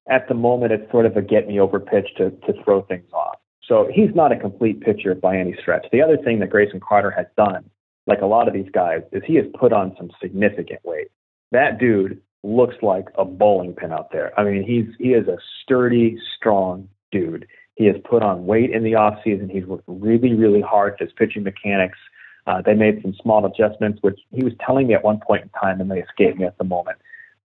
at 0.09 0.27
the 0.27 0.33
moment, 0.33 0.73
it's 0.73 0.91
sort 0.91 1.05
of 1.05 1.15
a 1.15 1.21
get 1.21 1.47
me 1.47 1.57
over 1.59 1.79
pitch 1.79 2.09
to, 2.17 2.31
to 2.31 2.63
throw 2.63 2.81
things 2.81 3.09
off. 3.13 3.37
So 3.65 3.87
he's 3.91 4.13
not 4.13 4.33
a 4.33 4.35
complete 4.35 4.81
pitcher 4.81 5.15
by 5.15 5.37
any 5.37 5.55
stretch. 5.61 5.85
The 5.93 6.01
other 6.01 6.17
thing 6.17 6.39
that 6.39 6.49
Grayson 6.49 6.81
Carter 6.81 7.09
has 7.11 7.27
done, 7.37 7.69
like 8.07 8.21
a 8.21 8.25
lot 8.25 8.49
of 8.49 8.53
these 8.53 8.69
guys, 8.73 9.01
is 9.13 9.23
he 9.25 9.35
has 9.35 9.45
put 9.57 9.71
on 9.71 9.95
some 9.97 10.11
significant 10.21 10.81
weight. 10.83 11.07
That 11.51 11.79
dude 11.79 12.21
looks 12.43 12.75
like 12.81 13.05
a 13.17 13.23
bowling 13.23 13.73
pin 13.73 13.93
out 13.93 14.11
there. 14.11 14.37
I 14.37 14.43
mean, 14.43 14.63
he's 14.63 14.93
he 14.99 15.13
is 15.13 15.29
a 15.29 15.37
sturdy, 15.61 16.17
strong 16.35 16.89
dude. 17.13 17.47
He 17.75 17.85
has 17.85 17.95
put 18.03 18.21
on 18.21 18.45
weight 18.45 18.71
in 18.71 18.83
the 18.83 18.95
off 18.95 19.19
season. 19.23 19.47
He's 19.47 19.65
worked 19.65 19.85
really, 19.87 20.33
really 20.33 20.61
hard. 20.61 20.97
His 20.99 21.13
pitching 21.13 21.43
mechanics. 21.43 21.97
Uh, 22.45 22.61
they 22.61 22.73
made 22.73 23.01
some 23.01 23.15
small 23.21 23.45
adjustments, 23.45 23.99
which 24.01 24.19
he 24.31 24.43
was 24.43 24.51
telling 24.65 24.87
me 24.87 24.93
at 24.93 25.05
one 25.05 25.21
point 25.25 25.43
in 25.43 25.49
time, 25.49 25.79
and 25.79 25.89
they 25.89 26.01
escaped 26.01 26.37
me 26.37 26.43
at 26.43 26.57
the 26.57 26.65
moment. 26.65 26.97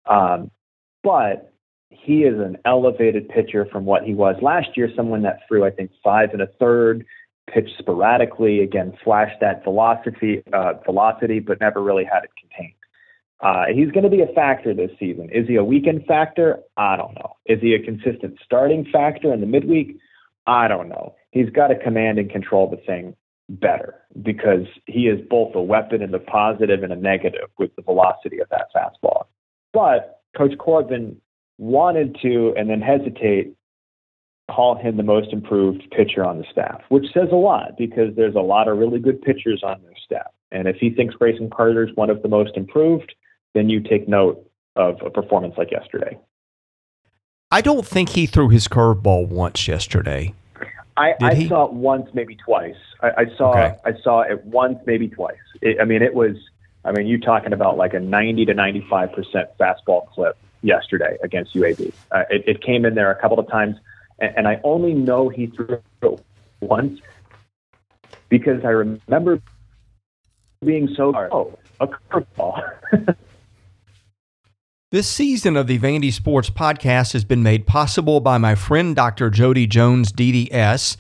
Um, 0.07 0.51
but 1.09 1.55
he 1.89 2.25
is 2.25 2.39
an 2.39 2.59
elevated 2.67 3.31
pitcher 3.31 3.67
from 3.73 3.87
what 3.87 4.03
he 4.03 4.13
was 4.13 4.37
last 4.43 4.77
year. 4.77 4.91
Someone 4.95 5.23
that 5.23 5.41
threw, 5.49 5.65
I 5.65 5.71
think, 5.71 5.91
five 6.05 6.35
and 6.35 6.43
a 6.43 6.49
third, 6.61 7.07
pitched 7.51 7.79
sporadically, 7.79 8.61
again, 8.61 8.93
flashed 9.03 9.41
that 9.41 9.65
velocity, 9.65 10.43
uh, 10.53 10.75
velocity, 10.85 11.41
but 11.41 11.63
never 11.63 11.83
really 11.83 12.05
had 12.05 12.25
it 12.25 12.31
contained. 12.39 12.75
Uh, 13.41 13.73
he's 13.75 13.91
going 13.91 14.05
to 14.05 14.11
be 14.11 14.21
a 14.21 14.27
factor 14.35 14.75
this 14.75 14.91
season. 15.01 15.31
Is 15.33 15.49
he 15.49 15.55
a 15.55 15.65
weekend 15.65 16.05
factor? 16.05 16.59
I 16.77 16.99
don't 16.99 17.15
know. 17.15 17.37
Is 17.47 17.59
he 17.63 17.73
a 17.73 17.83
consistent 17.83 18.37
starting 18.45 18.85
factor 18.93 19.33
in 19.33 19.41
the 19.41 19.47
midweek? 19.47 19.97
I 20.47 20.69
don't 20.69 20.91
know. 20.91 21.15
He's 21.31 21.49
got 21.49 21.69
to 21.69 21.79
command 21.79 22.19
and 22.19 22.29
control 22.31 22.69
the 22.69 22.77
thing 22.77 23.17
better 23.49 23.95
because 24.21 24.67
he 24.85 25.07
is 25.07 25.27
both 25.31 25.55
a 25.55 25.63
weapon 25.63 26.03
in 26.03 26.11
the 26.11 26.19
positive 26.19 26.83
and 26.83 26.93
a 26.93 26.97
negative 26.97 27.49
with 27.59 27.75
the 27.77 27.83
velocity 27.83 28.41
of 28.41 28.49
that 28.51 28.67
fastball. 28.77 29.25
But 29.73 30.18
Coach 30.37 30.57
Corbin 30.59 31.21
wanted 31.59 32.17
to 32.23 32.55
and 32.57 32.71
then 32.71 32.81
hesitate 32.81 33.55
call 34.51 34.77
him 34.77 34.97
the 34.97 35.03
most 35.03 35.33
improved 35.33 35.83
pitcher 35.91 36.25
on 36.25 36.39
the 36.39 36.45
staff, 36.51 36.81
which 36.89 37.05
says 37.13 37.29
a 37.33 37.37
lot 37.37 37.77
because 37.77 38.15
there's 38.17 38.35
a 38.35 38.41
lot 38.41 38.67
of 38.67 38.79
really 38.79 38.99
good 38.99 39.21
pitchers 39.21 39.63
on 39.63 39.83
their 39.83 39.93
staff. 40.05 40.31
And 40.51 40.67
if 40.67 40.77
he 40.77 40.91
thinks 40.91 41.15
Grayson 41.15 41.51
Carter 41.51 41.87
is 41.87 41.95
one 41.97 42.09
of 42.09 42.23
the 42.23 42.29
most 42.29 42.57
improved, 42.57 43.15
then 43.55 43.69
you 43.69 43.81
take 43.81 44.09
note 44.09 44.51
of 44.77 44.97
a 45.05 45.11
performance 45.11 45.55
like 45.59 45.71
yesterday. 45.71 46.19
I 47.51 47.61
don't 47.61 47.87
think 47.87 48.11
he 48.11 48.27
threw 48.27 48.49
his 48.49 48.69
curveball 48.69 49.29
once 49.29 49.69
yesterday. 49.69 50.35
I, 50.97 51.15
I 51.23 51.47
saw 51.47 51.67
it 51.67 51.73
once, 51.73 52.09
maybe 52.13 52.35
twice. 52.35 52.75
I, 53.03 53.09
I 53.09 53.25
saw 53.37 53.51
okay. 53.51 53.77
I 53.85 53.93
saw 54.03 54.23
it 54.23 54.45
once, 54.45 54.79
maybe 54.85 55.09
twice. 55.09 55.37
It, 55.63 55.79
I 55.81 55.85
mean, 55.85 56.03
it 56.03 56.13
was. 56.13 56.37
I 56.89 56.93
mean, 56.93 57.07
you 57.07 57.21
talking 57.21 57.53
about 57.53 57.77
like 57.77 57.95
a 57.95 58.01
ninety 58.01 58.45
to 58.47 58.55
ninety-five 58.55 59.13
percent 59.13 59.51
fastball 59.61 60.09
clip 60.09 60.37
yesterday 60.63 61.19
against 61.23 61.55
UAB. 61.55 61.93
Uh, 62.11 62.25
it, 62.31 62.45
it, 62.47 62.63
came 62.63 62.85
in 62.85 62.95
there 62.95 63.11
a 63.11 63.21
couple 63.21 63.39
of 63.39 63.49
times, 63.49 63.77
and, 64.19 64.39
and 64.39 64.49
I 64.49 64.61
only 64.65 64.95
know 64.95 65.29
he 65.29 65.47
threw 65.49 65.81
it 66.03 66.25
once 66.61 67.01
because 68.29 68.65
I 68.65 68.71
remember 68.71 69.41
being 70.65 70.89
so 70.97 71.13
oh 71.15 71.59
a 71.81 71.87
curveball. 71.87 72.63
This 74.91 75.07
season 75.07 75.55
of 75.59 75.67
the 75.67 75.79
Vandy 75.79 76.11
Sports 76.11 76.49
Podcast 76.49 77.13
has 77.13 77.23
been 77.23 77.43
made 77.43 77.67
possible 77.67 78.21
by 78.21 78.39
my 78.39 78.55
friend 78.55 78.97
Dr. 78.97 79.29
Jody 79.29 79.67
Jones, 79.67 80.11
DDS. 80.11 80.97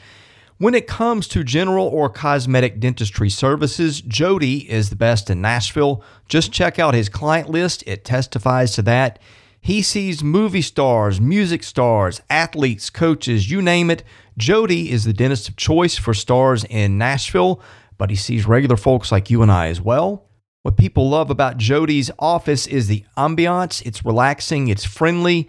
When 0.61 0.75
it 0.75 0.89
comes 0.89 1.29
to 1.29 1.45
general 1.45 1.87
or 1.87 2.11
cosmetic 2.11 2.81
dentistry 2.81 3.31
services, 3.31 4.01
Jody 4.01 4.69
is 4.69 4.91
the 4.91 4.97
best 4.97 5.31
in 5.31 5.41
Nashville. 5.41 6.03
Just 6.29 6.51
check 6.51 6.81
out 6.81 6.95
his 6.95 7.09
client 7.09 7.49
list, 7.49 7.85
it 7.87 8.05
testifies 8.05 8.73
to 8.73 8.83
that. 8.83 9.21
He 9.61 9.83
sees 9.83 10.25
movie 10.25 10.63
stars, 10.63 11.21
music 11.21 11.63
stars, 11.63 12.21
athletes, 12.29 12.91
coaches, 12.91 13.49
you 13.49 13.63
name 13.63 13.89
it. 13.89 14.03
Jody 14.37 14.91
is 14.91 15.05
the 15.05 15.13
dentist 15.13 15.49
of 15.49 15.55
choice 15.55 15.97
for 15.97 16.13
stars 16.13 16.65
in 16.65 16.99
Nashville, 16.99 17.63
but 17.97 18.11
he 18.11 18.17
sees 18.17 18.45
regular 18.45 18.77
folks 18.77 19.13
like 19.13 19.31
you 19.31 19.43
and 19.43 19.53
I 19.53 19.69
as 19.69 19.81
well. 19.81 20.29
What 20.63 20.77
people 20.77 21.09
love 21.09 21.31
about 21.31 21.59
Jody's 21.59 22.11
office 22.19 22.67
is 22.67 22.89
the 22.89 23.05
ambiance. 23.17 23.81
It's 23.87 24.05
relaxing, 24.05 24.67
it's 24.67 24.85
friendly. 24.85 25.49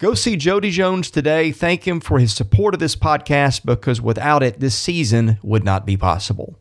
Go 0.00 0.14
see 0.14 0.36
Jody 0.36 0.70
Jones 0.70 1.10
today. 1.10 1.52
Thank 1.52 1.86
him 1.86 2.00
for 2.00 2.18
his 2.18 2.32
support 2.32 2.72
of 2.72 2.80
this 2.80 2.96
podcast 2.96 3.66
because 3.66 4.00
without 4.00 4.42
it, 4.42 4.58
this 4.58 4.74
season 4.74 5.38
would 5.42 5.62
not 5.62 5.84
be 5.84 5.94
possible. 5.94 6.58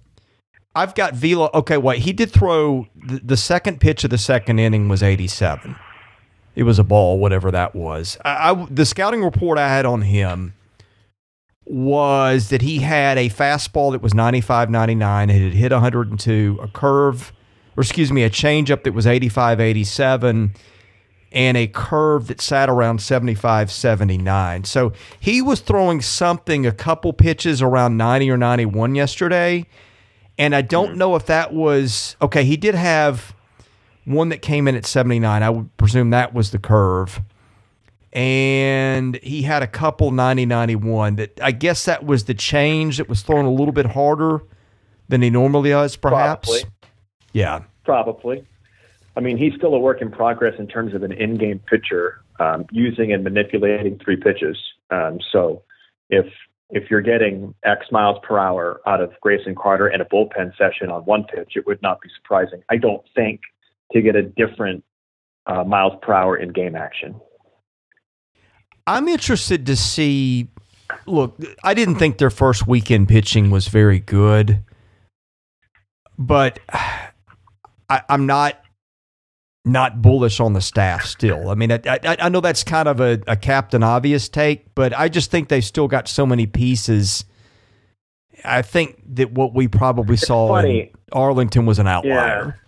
I've 0.76 0.94
got 0.94 1.14
Vila. 1.14 1.50
Okay, 1.54 1.78
wait. 1.78 2.00
He 2.00 2.12
did 2.12 2.32
throw 2.32 2.88
the, 2.94 3.22
the 3.24 3.38
second 3.38 3.80
pitch 3.80 4.04
of 4.04 4.10
the 4.10 4.18
second 4.18 4.60
inning 4.60 4.90
was 4.90 5.02
87. 5.02 5.78
It 6.56 6.64
was 6.64 6.80
a 6.80 6.84
ball, 6.84 7.18
whatever 7.18 7.50
that 7.50 7.74
was. 7.74 8.18
I, 8.26 8.52
I, 8.52 8.68
the 8.70 8.86
scouting 8.86 9.24
report 9.24 9.58
I 9.58 9.70
had 9.70 9.86
on 9.86 10.02
him 10.02 10.54
was 11.64 12.50
that 12.50 12.62
he 12.62 12.80
had 12.80 13.18
a 13.18 13.30
fastball 13.30 13.94
that 13.94 14.02
was 14.02 14.14
95 14.14 14.70
99. 14.70 15.30
It 15.30 15.42
had 15.42 15.54
hit 15.54 15.72
102, 15.72 16.60
a 16.62 16.68
curve, 16.68 17.32
or 17.78 17.84
excuse 17.84 18.12
me, 18.12 18.24
a 18.24 18.30
changeup 18.30 18.84
that 18.84 18.94
was 18.94 19.08
85 19.08 19.62
87 19.62 20.54
and 21.32 21.58
a 21.58 21.68
curve 21.68 22.28
that 22.28 22.42
sat 22.42 22.70
around 22.70 23.02
75, 23.02 23.72
79. 23.72 24.64
So 24.64 24.94
he 25.20 25.42
was 25.42 25.60
throwing 25.60 26.02
something 26.02 26.66
a 26.66 26.72
couple 26.72 27.14
pitches 27.14 27.62
around 27.62 27.98
90 27.98 28.32
or 28.32 28.38
91 28.38 28.96
yesterday. 28.96 29.66
And 30.38 30.56
I 30.56 30.62
don't 30.62 30.94
hmm. 30.94 30.98
know 30.98 31.16
if 31.16 31.26
that 31.28 31.54
was 31.54 32.16
okay. 32.22 32.44
He 32.44 32.58
did 32.58 32.76
have 32.76 33.36
one 34.06 34.30
that 34.30 34.42
came 34.42 34.68
in 34.68 34.76
at 34.76 34.86
79. 34.86 35.44
I 35.44 35.50
would 35.50 35.76
presume 35.78 36.10
that 36.12 36.34
was 36.34 36.52
the 36.52 36.60
curve. 36.60 37.22
And 38.12 39.18
he 39.18 39.44
had 39.44 39.62
a 39.62 39.68
couple 39.68 40.10
90 40.10 40.48
91 40.48 41.18
that 41.18 41.40
I 41.44 41.52
guess 41.52 41.86
that 41.86 42.06
was 42.06 42.24
the 42.24 42.34
change 42.34 42.98
that 42.98 43.08
was 43.08 43.22
thrown 43.22 43.46
a 43.46 43.52
little 43.52 43.72
bit 43.72 43.86
harder 43.86 44.42
than 45.10 45.22
he 45.22 45.30
normally 45.30 45.70
does, 45.70 45.96
perhaps. 45.96 46.50
Probably. 46.50 46.70
Yeah. 47.34 47.64
Probably. 47.84 48.46
I 49.20 49.22
mean, 49.22 49.38
he's 49.38 49.54
still 49.58 49.74
a 49.76 49.80
work 49.80 50.02
in 50.02 50.12
progress 50.12 50.54
in 50.60 50.66
terms 50.66 50.96
of 50.96 51.04
an 51.04 51.12
in-game 51.12 51.60
pitcher 51.70 52.22
um, 52.40 52.66
using 52.72 53.12
and 53.12 53.22
manipulating 53.22 54.00
three 54.02 54.16
pitches. 54.16 54.56
Um, 54.92 55.20
so 55.34 55.62
if 56.10 56.26
if 56.70 56.90
you're 56.90 57.02
getting 57.02 57.54
X 57.66 57.88
miles 57.92 58.18
per 58.24 58.40
hour 58.40 58.80
out 58.88 59.02
of 59.02 59.12
Grayson 59.20 59.56
Carter 59.56 59.90
in 59.90 60.00
a 60.00 60.06
bullpen 60.06 60.56
session 60.58 60.90
on 60.90 61.04
one 61.04 61.26
pitch, 61.26 61.58
it 61.58 61.68
would 61.68 61.82
not 61.82 62.00
be 62.00 62.08
surprising, 62.16 62.64
I 62.70 62.78
don't 62.78 63.04
think, 63.14 63.42
to 63.92 64.02
get 64.02 64.16
a 64.16 64.24
different 64.24 64.86
uh, 65.48 65.66
miles 65.66 66.00
per 66.02 66.14
hour 66.14 66.38
in 66.38 66.54
game 66.54 66.78
action. 66.78 67.20
I'm 68.88 69.10
interested 69.10 69.66
to 69.66 69.76
see. 69.76 70.48
Look, 71.06 71.36
I 71.62 71.74
didn't 71.74 71.96
think 71.96 72.20
their 72.20 72.30
first 72.30 72.68
weekend 72.68 73.10
pitching 73.10 73.52
was 73.52 73.68
very 73.68 74.00
good, 74.00 74.64
but 76.18 76.62
I, 77.90 78.02
I'm 78.08 78.26
not 78.26 78.64
not 79.66 80.02
bullish 80.02 80.40
on 80.40 80.54
the 80.54 80.62
staff 80.62 81.06
still. 81.06 81.50
I 81.50 81.56
mean, 81.56 81.72
I, 81.72 81.80
I, 81.86 82.18
I 82.22 82.30
know 82.30 82.42
that's 82.42 82.64
kind 82.64 82.88
of 82.88 83.00
a, 83.00 83.22
a, 83.28 83.36
captain 83.36 83.84
obvious 83.84 84.30
take, 84.30 84.74
but 84.74 84.98
I 84.98 85.10
just 85.10 85.32
think 85.32 85.50
they've 85.50 85.64
still 85.64 85.88
got 85.88 86.08
so 86.08 86.26
many 86.26 86.46
pieces. 86.46 87.26
I 88.44 88.62
think 88.62 89.02
that 89.16 89.32
what 89.32 89.54
we 89.54 89.68
probably 89.68 90.14
it's 90.14 90.28
saw 90.28 90.48
funny. 90.48 90.80
in 90.82 90.90
Arlington 91.12 91.66
was 91.66 91.78
an 91.78 91.88
outlier. 91.88 92.56
Yeah. 92.58 92.66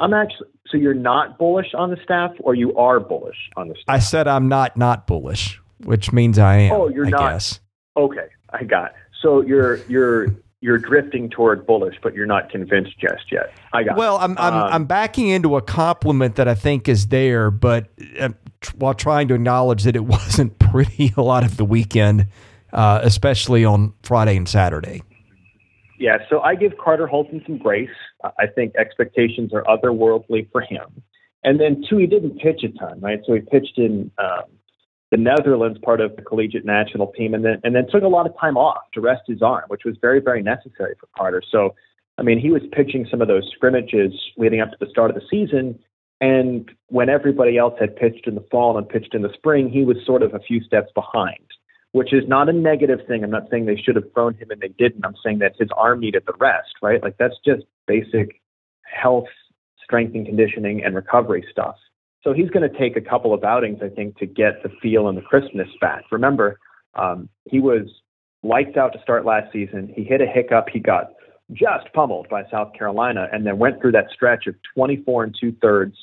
I'm 0.00 0.12
actually 0.12 0.48
so 0.72 0.78
you're 0.78 0.94
not 0.94 1.38
bullish 1.38 1.74
on 1.74 1.90
the 1.90 1.98
staff, 2.02 2.32
or 2.40 2.54
you 2.54 2.74
are 2.76 2.98
bullish 2.98 3.36
on 3.56 3.68
the 3.68 3.74
staff. 3.74 3.84
I 3.88 3.98
said 3.98 4.26
I'm 4.26 4.48
not 4.48 4.76
not 4.76 5.06
bullish, 5.06 5.60
which 5.84 6.12
means 6.12 6.38
I 6.38 6.56
am. 6.56 6.72
Oh, 6.72 6.88
you're 6.88 7.06
I 7.06 7.10
not. 7.10 7.32
Guess. 7.32 7.60
Okay, 7.96 8.28
I 8.50 8.64
got. 8.64 8.94
So 9.20 9.42
you're 9.42 9.76
you're 9.88 10.34
you're 10.62 10.78
drifting 10.78 11.28
toward 11.28 11.66
bullish, 11.66 11.96
but 12.02 12.14
you're 12.14 12.24
not 12.24 12.48
convinced 12.48 12.96
just 12.98 13.32
yet. 13.32 13.52
I 13.72 13.82
got. 13.82 13.96
Well, 13.96 14.16
I'm 14.16 14.38
I'm, 14.38 14.54
um, 14.54 14.72
I'm 14.72 14.84
backing 14.86 15.28
into 15.28 15.56
a 15.56 15.60
compliment 15.60 16.36
that 16.36 16.46
I 16.46 16.54
think 16.54 16.88
is 16.88 17.08
there, 17.08 17.50
but 17.50 17.88
uh, 18.18 18.30
while 18.78 18.94
trying 18.94 19.26
to 19.28 19.34
acknowledge 19.34 19.82
that 19.82 19.96
it 19.96 20.04
wasn't 20.06 20.58
pretty 20.58 21.12
a 21.16 21.22
lot 21.22 21.44
of 21.44 21.56
the 21.56 21.64
weekend, 21.64 22.28
uh, 22.72 23.00
especially 23.02 23.64
on 23.64 23.92
Friday 24.04 24.36
and 24.36 24.48
Saturday. 24.48 25.02
Yeah, 25.98 26.18
so 26.30 26.40
I 26.40 26.54
give 26.54 26.78
Carter 26.78 27.06
Holton 27.06 27.42
some 27.44 27.58
grace. 27.58 27.90
I 28.24 28.46
think 28.46 28.74
expectations 28.76 29.52
are 29.52 29.64
otherworldly 29.64 30.50
for 30.50 30.60
him. 30.60 31.02
And 31.44 31.60
then, 31.60 31.84
two, 31.88 31.96
he 31.96 32.06
didn't 32.06 32.38
pitch 32.38 32.62
a 32.62 32.68
ton, 32.78 33.00
right? 33.00 33.20
So 33.26 33.34
he 33.34 33.40
pitched 33.40 33.78
in 33.78 34.12
um, 34.18 34.44
the 35.12 35.18
Netherlands, 35.18 35.78
part 35.84 36.00
of 36.00 36.16
the 36.16 36.22
collegiate 36.22 36.64
national 36.64 37.08
team, 37.08 37.34
and 37.34 37.44
then 37.44 37.60
and 37.62 37.76
then 37.76 37.86
took 37.86 38.02
a 38.02 38.08
lot 38.08 38.26
of 38.26 38.32
time 38.40 38.56
off 38.56 38.82
to 38.94 39.00
rest 39.00 39.22
his 39.28 39.42
arm, 39.42 39.64
which 39.68 39.82
was 39.84 39.94
very, 40.00 40.20
very 40.20 40.42
necessary 40.42 40.94
for 40.98 41.06
Carter. 41.16 41.42
So, 41.48 41.74
I 42.18 42.22
mean, 42.22 42.40
he 42.40 42.50
was 42.50 42.62
pitching 42.72 43.06
some 43.10 43.20
of 43.20 43.28
those 43.28 43.48
scrimmages 43.54 44.12
leading 44.38 44.60
up 44.60 44.70
to 44.70 44.76
the 44.80 44.90
start 44.90 45.10
of 45.10 45.14
the 45.14 45.22
season, 45.30 45.78
and 46.22 46.70
when 46.88 47.10
everybody 47.10 47.58
else 47.58 47.74
had 47.78 47.94
pitched 47.94 48.26
in 48.26 48.34
the 48.34 48.46
fall 48.50 48.78
and 48.78 48.88
pitched 48.88 49.14
in 49.14 49.20
the 49.20 49.32
spring, 49.34 49.68
he 49.68 49.84
was 49.84 49.98
sort 50.06 50.22
of 50.22 50.32
a 50.34 50.40
few 50.40 50.62
steps 50.62 50.90
behind, 50.94 51.44
which 51.92 52.14
is 52.14 52.22
not 52.26 52.48
a 52.48 52.52
negative 52.52 53.00
thing. 53.06 53.22
I'm 53.22 53.30
not 53.30 53.50
saying 53.50 53.66
they 53.66 53.76
should 53.76 53.96
have 53.96 54.10
thrown 54.14 54.34
him 54.34 54.50
and 54.50 54.62
they 54.62 54.68
didn't. 54.68 55.04
I'm 55.04 55.16
saying 55.22 55.40
that 55.40 55.56
his 55.58 55.68
arm 55.76 56.00
needed 56.00 56.22
the 56.26 56.34
rest, 56.38 56.74
right? 56.80 57.02
Like 57.02 57.16
that's 57.18 57.34
just 57.44 57.64
basic 57.86 58.40
health, 58.84 59.28
strength 59.84 60.14
and 60.14 60.24
conditioning 60.24 60.82
and 60.82 60.94
recovery 60.94 61.44
stuff. 61.50 61.76
So 62.24 62.32
he's 62.32 62.50
going 62.50 62.68
to 62.68 62.78
take 62.78 62.96
a 62.96 63.00
couple 63.00 63.34
of 63.34 63.42
outings, 63.44 63.80
I 63.82 63.88
think, 63.88 64.18
to 64.18 64.26
get 64.26 64.62
the 64.62 64.70
feel 64.80 65.08
and 65.08 65.18
the 65.18 65.22
crispness 65.22 65.68
back. 65.80 66.04
Remember, 66.10 66.58
um, 66.94 67.28
he 67.44 67.58
was 67.58 67.88
lights 68.42 68.76
out 68.76 68.92
to 68.92 69.02
start 69.02 69.24
last 69.24 69.52
season. 69.52 69.92
He 69.94 70.04
hit 70.04 70.20
a 70.20 70.26
hiccup. 70.26 70.66
He 70.72 70.78
got 70.78 71.12
just 71.52 71.92
pummeled 71.92 72.28
by 72.28 72.44
South 72.50 72.72
Carolina 72.78 73.28
and 73.32 73.46
then 73.46 73.58
went 73.58 73.80
through 73.80 73.92
that 73.92 74.06
stretch 74.12 74.46
of 74.46 74.54
24 74.74 75.24
and 75.24 75.36
two 75.38 75.52
thirds 75.60 75.96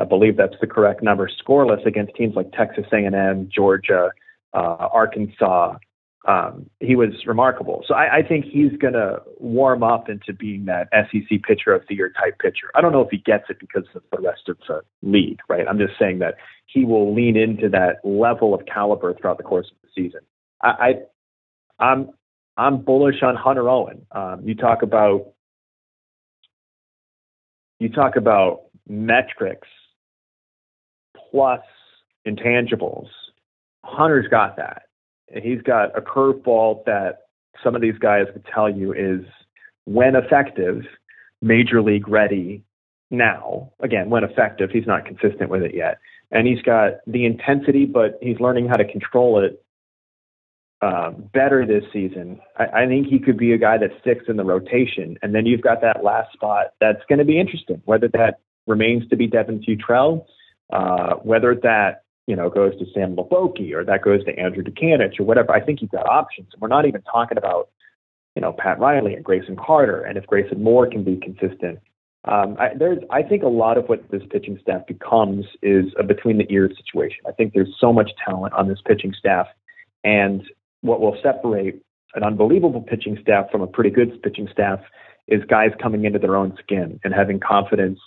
I 0.00 0.04
believe 0.04 0.38
that's 0.38 0.56
the 0.62 0.66
correct 0.66 1.02
number, 1.02 1.28
scoreless 1.28 1.84
against 1.84 2.14
teams 2.14 2.34
like 2.34 2.50
Texas 2.52 2.86
A&M, 2.90 3.50
Georgia, 3.54 4.10
uh, 4.54 4.88
Arkansas. 4.92 5.76
Um, 6.28 6.68
he 6.80 6.96
was 6.96 7.10
remarkable. 7.26 7.82
So 7.88 7.94
I, 7.94 8.18
I 8.18 8.22
think 8.22 8.44
he's 8.44 8.72
going 8.78 8.92
to 8.92 9.22
warm 9.38 9.82
up 9.82 10.10
into 10.10 10.34
being 10.34 10.66
that 10.66 10.88
SEC 10.92 11.42
pitcher 11.46 11.72
of 11.72 11.82
the 11.88 11.94
year 11.94 12.10
type 12.10 12.38
pitcher. 12.38 12.70
I 12.74 12.82
don't 12.82 12.92
know 12.92 13.00
if 13.00 13.08
he 13.10 13.18
gets 13.18 13.44
it 13.48 13.58
because 13.58 13.84
of 13.94 14.02
the 14.12 14.20
rest 14.20 14.42
of 14.48 14.58
the 14.68 14.82
league, 15.02 15.38
right? 15.48 15.66
I'm 15.66 15.78
just 15.78 15.98
saying 15.98 16.18
that 16.18 16.34
he 16.66 16.84
will 16.84 17.14
lean 17.14 17.36
into 17.36 17.70
that 17.70 18.04
level 18.04 18.52
of 18.54 18.66
caliber 18.66 19.14
throughout 19.14 19.38
the 19.38 19.44
course 19.44 19.70
of 19.70 19.76
the 19.82 19.88
season. 19.94 20.20
I, 20.62 20.68
I 20.68 21.84
I'm 21.84 22.10
I'm 22.56 22.82
bullish 22.82 23.22
on 23.22 23.34
Hunter 23.36 23.68
Owen. 23.68 24.06
Um, 24.12 24.42
you 24.44 24.54
talk 24.54 24.82
about 24.82 25.32
you 27.78 27.88
talk 27.88 28.16
about 28.16 28.64
metrics 28.86 29.68
plus 31.30 31.62
intangibles. 32.26 33.08
Hunter's 33.82 34.28
got 34.28 34.56
that. 34.56 34.82
He's 35.34 35.62
got 35.62 35.96
a 35.96 36.00
curveball 36.00 36.84
that 36.86 37.20
some 37.62 37.74
of 37.74 37.82
these 37.82 37.98
guys 37.98 38.26
would 38.32 38.44
tell 38.52 38.68
you 38.68 38.92
is, 38.92 39.24
when 39.84 40.14
effective, 40.14 40.82
major 41.42 41.82
league 41.82 42.08
ready 42.08 42.62
now. 43.10 43.72
Again, 43.80 44.10
when 44.10 44.24
effective, 44.24 44.70
he's 44.70 44.86
not 44.86 45.04
consistent 45.04 45.50
with 45.50 45.62
it 45.62 45.74
yet. 45.74 45.98
And 46.30 46.46
he's 46.46 46.62
got 46.62 46.98
the 47.06 47.24
intensity, 47.26 47.86
but 47.86 48.18
he's 48.22 48.38
learning 48.38 48.68
how 48.68 48.76
to 48.76 48.84
control 48.84 49.42
it 49.42 49.64
uh, 50.80 51.10
better 51.10 51.66
this 51.66 51.84
season. 51.92 52.40
I, 52.56 52.82
I 52.82 52.86
think 52.86 53.08
he 53.08 53.18
could 53.18 53.36
be 53.36 53.52
a 53.52 53.58
guy 53.58 53.78
that 53.78 53.90
sticks 54.00 54.24
in 54.28 54.36
the 54.36 54.44
rotation. 54.44 55.18
And 55.22 55.34
then 55.34 55.44
you've 55.44 55.60
got 55.60 55.80
that 55.80 56.04
last 56.04 56.32
spot 56.32 56.74
that's 56.80 57.02
going 57.08 57.18
to 57.18 57.24
be 57.24 57.40
interesting, 57.40 57.82
whether 57.84 58.08
that 58.08 58.40
remains 58.66 59.08
to 59.08 59.16
be 59.16 59.26
Devin 59.26 59.62
Futrell 59.62 60.24
uh, 60.72 61.14
whether 61.16 61.54
that 61.54 62.04
you 62.30 62.36
know 62.36 62.48
goes 62.48 62.78
to 62.78 62.86
Sam 62.94 63.16
Hliboki 63.16 63.74
or 63.74 63.84
that 63.84 64.02
goes 64.02 64.24
to 64.24 64.38
Andrew 64.38 64.62
Dutkanych 64.62 65.18
or 65.18 65.24
whatever, 65.24 65.52
I 65.52 65.60
think 65.60 65.82
you've 65.82 65.90
got 65.90 66.08
options. 66.08 66.50
We're 66.60 66.68
not 66.68 66.86
even 66.86 67.02
talking 67.02 67.36
about 67.36 67.70
you 68.36 68.40
know 68.40 68.52
Pat 68.52 68.78
Reilly 68.78 69.14
and 69.14 69.24
Grayson 69.24 69.56
Carter, 69.56 70.02
and 70.02 70.16
if 70.16 70.28
Grayson 70.28 70.62
Moore 70.62 70.88
can 70.88 71.02
be 71.02 71.16
consistent. 71.16 71.80
Um, 72.26 72.56
I, 72.60 72.68
there's, 72.78 72.98
I 73.10 73.22
think 73.22 73.42
a 73.42 73.48
lot 73.48 73.78
of 73.78 73.88
what 73.88 74.08
this 74.10 74.22
pitching 74.30 74.58
staff 74.62 74.86
becomes 74.86 75.46
is 75.60 75.86
a 75.98 76.04
between 76.04 76.38
the 76.38 76.46
ears 76.52 76.76
situation. 76.76 77.20
I 77.26 77.32
think 77.32 77.52
there's 77.52 77.74
so 77.80 77.92
much 77.92 78.12
talent 78.24 78.54
on 78.54 78.68
this 78.68 78.78
pitching 78.86 79.12
staff, 79.18 79.48
and 80.04 80.44
what 80.82 81.00
will 81.00 81.18
separate 81.20 81.82
an 82.14 82.22
unbelievable 82.22 82.82
pitching 82.82 83.18
staff 83.20 83.50
from 83.50 83.62
a 83.62 83.66
pretty 83.66 83.90
good 83.90 84.22
pitching 84.22 84.48
staff 84.52 84.78
is 85.26 85.42
guys 85.48 85.70
coming 85.82 86.04
into 86.04 86.20
their 86.20 86.36
own 86.36 86.56
skin 86.62 87.00
and 87.02 87.12
having 87.12 87.40
confidence 87.40 87.98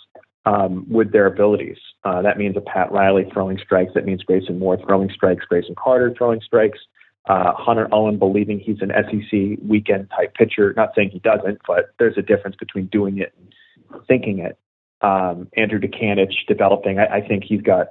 um, 0.45 0.85
with 0.89 1.11
their 1.11 1.25
abilities. 1.25 1.77
Uh, 2.03 2.21
that 2.21 2.37
means 2.37 2.57
a 2.57 2.61
Pat 2.61 2.91
Reilly 2.91 3.25
throwing 3.31 3.57
strikes. 3.57 3.93
That 3.95 4.05
means 4.05 4.23
Grayson 4.23 4.59
Moore 4.59 4.77
throwing 4.77 5.09
strikes. 5.09 5.45
Grayson 5.45 5.75
Carter 5.75 6.13
throwing 6.17 6.41
strikes. 6.41 6.79
Uh, 7.25 7.53
Hunter 7.55 7.87
Owen 7.93 8.19
believing 8.19 8.59
he's 8.59 8.81
an 8.81 8.91
SEC 8.91 9.57
weekend 9.65 10.09
type 10.09 10.33
pitcher. 10.35 10.73
Not 10.75 10.89
saying 10.95 11.11
he 11.11 11.19
doesn't, 11.19 11.61
but 11.65 11.93
there's 11.97 12.17
a 12.17 12.21
difference 12.21 12.57
between 12.57 12.87
doing 12.87 13.19
it 13.19 13.33
and 13.37 14.05
thinking 14.07 14.39
it. 14.39 14.57
Um, 15.01 15.47
Andrew 15.55 15.79
Dutkanych 15.79 16.33
developing. 16.47 16.99
I, 16.99 17.17
I 17.17 17.27
think 17.27 17.43
he's 17.45 17.61
got. 17.61 17.87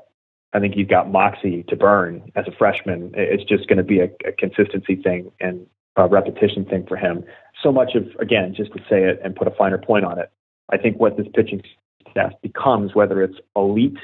I 0.55 0.61
think 0.61 0.75
he's 0.75 0.87
got 0.87 1.11
moxie 1.11 1.62
to 1.69 1.77
burn 1.77 2.31
as 2.37 2.45
a 2.47 2.53
freshman. 2.53 3.12
It's 3.15 3.45
just 3.45 3.69
going 3.69 3.79
to 3.79 3.83
be 3.83 4.01
a, 4.01 4.11
a 4.29 4.33
consistency 4.33 4.97
thing 4.97 5.33
and 5.41 5.67
a 5.97 6.07
repetition 6.07 6.67
thing 6.67 6.85
for 6.87 6.99
him. 6.99 7.25
So 7.62 7.73
much 7.73 7.95
of 7.95 8.05
again, 8.21 8.55
just 8.55 8.71
to 8.75 8.81
say 8.81 9.05
it 9.05 9.19
and 9.25 9.35
put 9.35 9.49
a 9.49 9.53
finer 9.53 9.79
point 9.79 10.05
on 10.05 10.19
it. 10.19 10.31
I 10.71 10.77
think 10.77 10.99
what 10.99 11.17
this 11.17 11.27
pitching 11.35 11.62
staff 12.11 12.33
becomes, 12.43 12.95
whether 12.95 13.23
it's 13.23 13.37
elite 13.57 13.99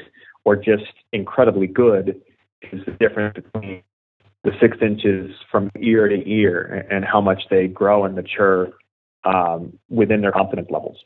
or 0.44 0.56
just 0.56 0.92
incredibly 1.12 1.66
good, 1.66 2.20
is 2.72 2.84
the 2.84 2.92
difference 2.92 3.34
between 3.34 3.82
the 4.44 4.52
six 4.60 4.78
inches 4.80 5.30
from 5.50 5.70
ear 5.80 6.08
to 6.08 6.28
ear 6.28 6.86
and 6.90 7.04
how 7.04 7.20
much 7.20 7.42
they 7.50 7.66
grow 7.66 8.04
and 8.04 8.14
mature 8.14 8.70
um, 9.24 9.78
within 9.88 10.20
their 10.20 10.32
confidence 10.32 10.68
levels. 10.70 10.96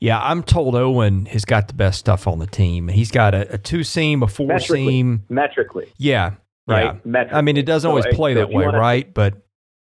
Yeah, 0.00 0.20
I'm 0.20 0.42
told 0.42 0.74
Owen 0.74 1.26
has 1.26 1.44
got 1.44 1.68
the 1.68 1.74
best 1.74 1.98
stuff 1.98 2.26
on 2.26 2.38
the 2.38 2.46
team. 2.46 2.88
He's 2.88 3.10
got 3.10 3.34
a, 3.34 3.54
a 3.54 3.58
two 3.58 3.84
seam, 3.84 4.22
a 4.22 4.26
four 4.26 4.48
metrically, 4.48 4.86
seam. 4.86 5.24
Metrically. 5.28 5.92
Yeah. 5.98 6.32
Right. 6.66 7.00
Yeah. 7.04 7.28
I 7.32 7.42
mean, 7.42 7.56
it 7.56 7.66
doesn't 7.66 7.88
always 7.88 8.06
play 8.12 8.34
so 8.34 8.40
that 8.40 8.50
way, 8.50 8.66
right? 8.66 9.12
But 9.12 9.34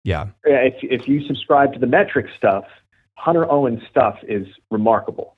yeah. 0.03 0.27
If, 0.43 0.75
if 0.81 1.07
you 1.07 1.25
subscribe 1.27 1.73
to 1.73 1.79
the 1.79 1.87
metric 1.87 2.25
stuff, 2.37 2.65
Hunter 3.15 3.49
Owen's 3.51 3.81
stuff 3.89 4.17
is 4.27 4.47
remarkable. 4.69 5.37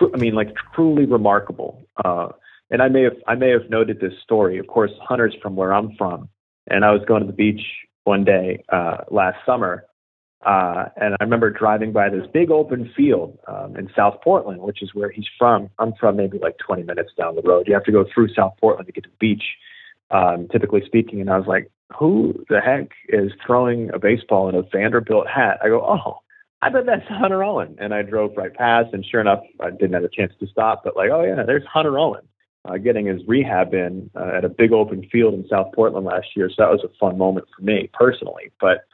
I 0.00 0.16
mean, 0.16 0.34
like 0.34 0.54
truly 0.74 1.06
remarkable. 1.06 1.86
Uh, 2.04 2.28
and 2.70 2.82
I 2.82 2.88
may 2.88 3.02
have 3.02 3.16
I 3.26 3.34
may 3.34 3.50
have 3.50 3.70
noted 3.70 4.00
this 4.00 4.14
story. 4.22 4.58
Of 4.58 4.66
course, 4.66 4.90
Hunter's 5.00 5.34
from 5.42 5.56
where 5.56 5.72
I'm 5.72 5.94
from, 5.96 6.28
and 6.66 6.84
I 6.84 6.90
was 6.92 7.02
going 7.06 7.20
to 7.20 7.26
the 7.26 7.32
beach 7.32 7.62
one 8.04 8.24
day 8.24 8.64
uh, 8.70 8.98
last 9.10 9.36
summer, 9.46 9.84
uh, 10.44 10.86
and 10.96 11.14
I 11.18 11.24
remember 11.24 11.50
driving 11.50 11.92
by 11.92 12.10
this 12.10 12.26
big 12.32 12.50
open 12.50 12.92
field 12.96 13.38
um, 13.48 13.76
in 13.76 13.88
South 13.96 14.16
Portland, 14.22 14.60
which 14.60 14.82
is 14.82 14.94
where 14.94 15.10
he's 15.10 15.26
from. 15.38 15.70
I'm 15.78 15.94
from 15.98 16.16
maybe 16.16 16.38
like 16.38 16.58
20 16.58 16.82
minutes 16.82 17.12
down 17.16 17.34
the 17.34 17.42
road. 17.42 17.66
You 17.66 17.74
have 17.74 17.84
to 17.84 17.92
go 17.92 18.04
through 18.12 18.34
South 18.34 18.54
Portland 18.60 18.86
to 18.86 18.92
get 18.92 19.04
to 19.04 19.10
the 19.10 19.16
beach, 19.18 19.44
um, 20.10 20.48
typically 20.52 20.82
speaking. 20.84 21.20
And 21.20 21.30
I 21.30 21.38
was 21.38 21.46
like, 21.46 21.70
who 21.98 22.44
the 22.50 22.60
heck 22.60 22.90
is 23.08 23.32
throwing 23.46 23.90
a 23.94 23.98
baseball 23.98 24.48
in 24.48 24.54
a 24.54 24.62
Vanderbilt 24.62 25.26
hat? 25.28 25.58
I 25.62 25.68
go, 25.68 25.80
oh, 25.80 26.18
I 26.64 26.70
bet 26.70 26.86
that's 26.86 27.06
Hunter 27.08 27.44
Owen. 27.44 27.76
And 27.78 27.92
I 27.92 28.00
drove 28.00 28.38
right 28.38 28.52
past, 28.52 28.94
and 28.94 29.04
sure 29.04 29.20
enough, 29.20 29.40
I 29.60 29.68
didn't 29.70 29.92
have 29.92 30.04
a 30.04 30.08
chance 30.08 30.32
to 30.40 30.46
stop. 30.46 30.80
But 30.82 30.96
like, 30.96 31.10
oh 31.12 31.22
yeah, 31.22 31.42
there's 31.46 31.62
Hunter 31.70 31.98
Owen 31.98 32.22
uh, 32.64 32.78
getting 32.78 33.04
his 33.04 33.20
rehab 33.28 33.74
in 33.74 34.10
uh, 34.16 34.30
at 34.38 34.46
a 34.46 34.48
big 34.48 34.72
open 34.72 35.06
field 35.12 35.34
in 35.34 35.46
South 35.46 35.74
Portland 35.74 36.06
last 36.06 36.28
year. 36.34 36.48
So 36.48 36.54
that 36.60 36.70
was 36.70 36.80
a 36.82 36.88
fun 36.98 37.18
moment 37.18 37.46
for 37.54 37.62
me 37.62 37.90
personally. 37.92 38.50
But 38.62 38.86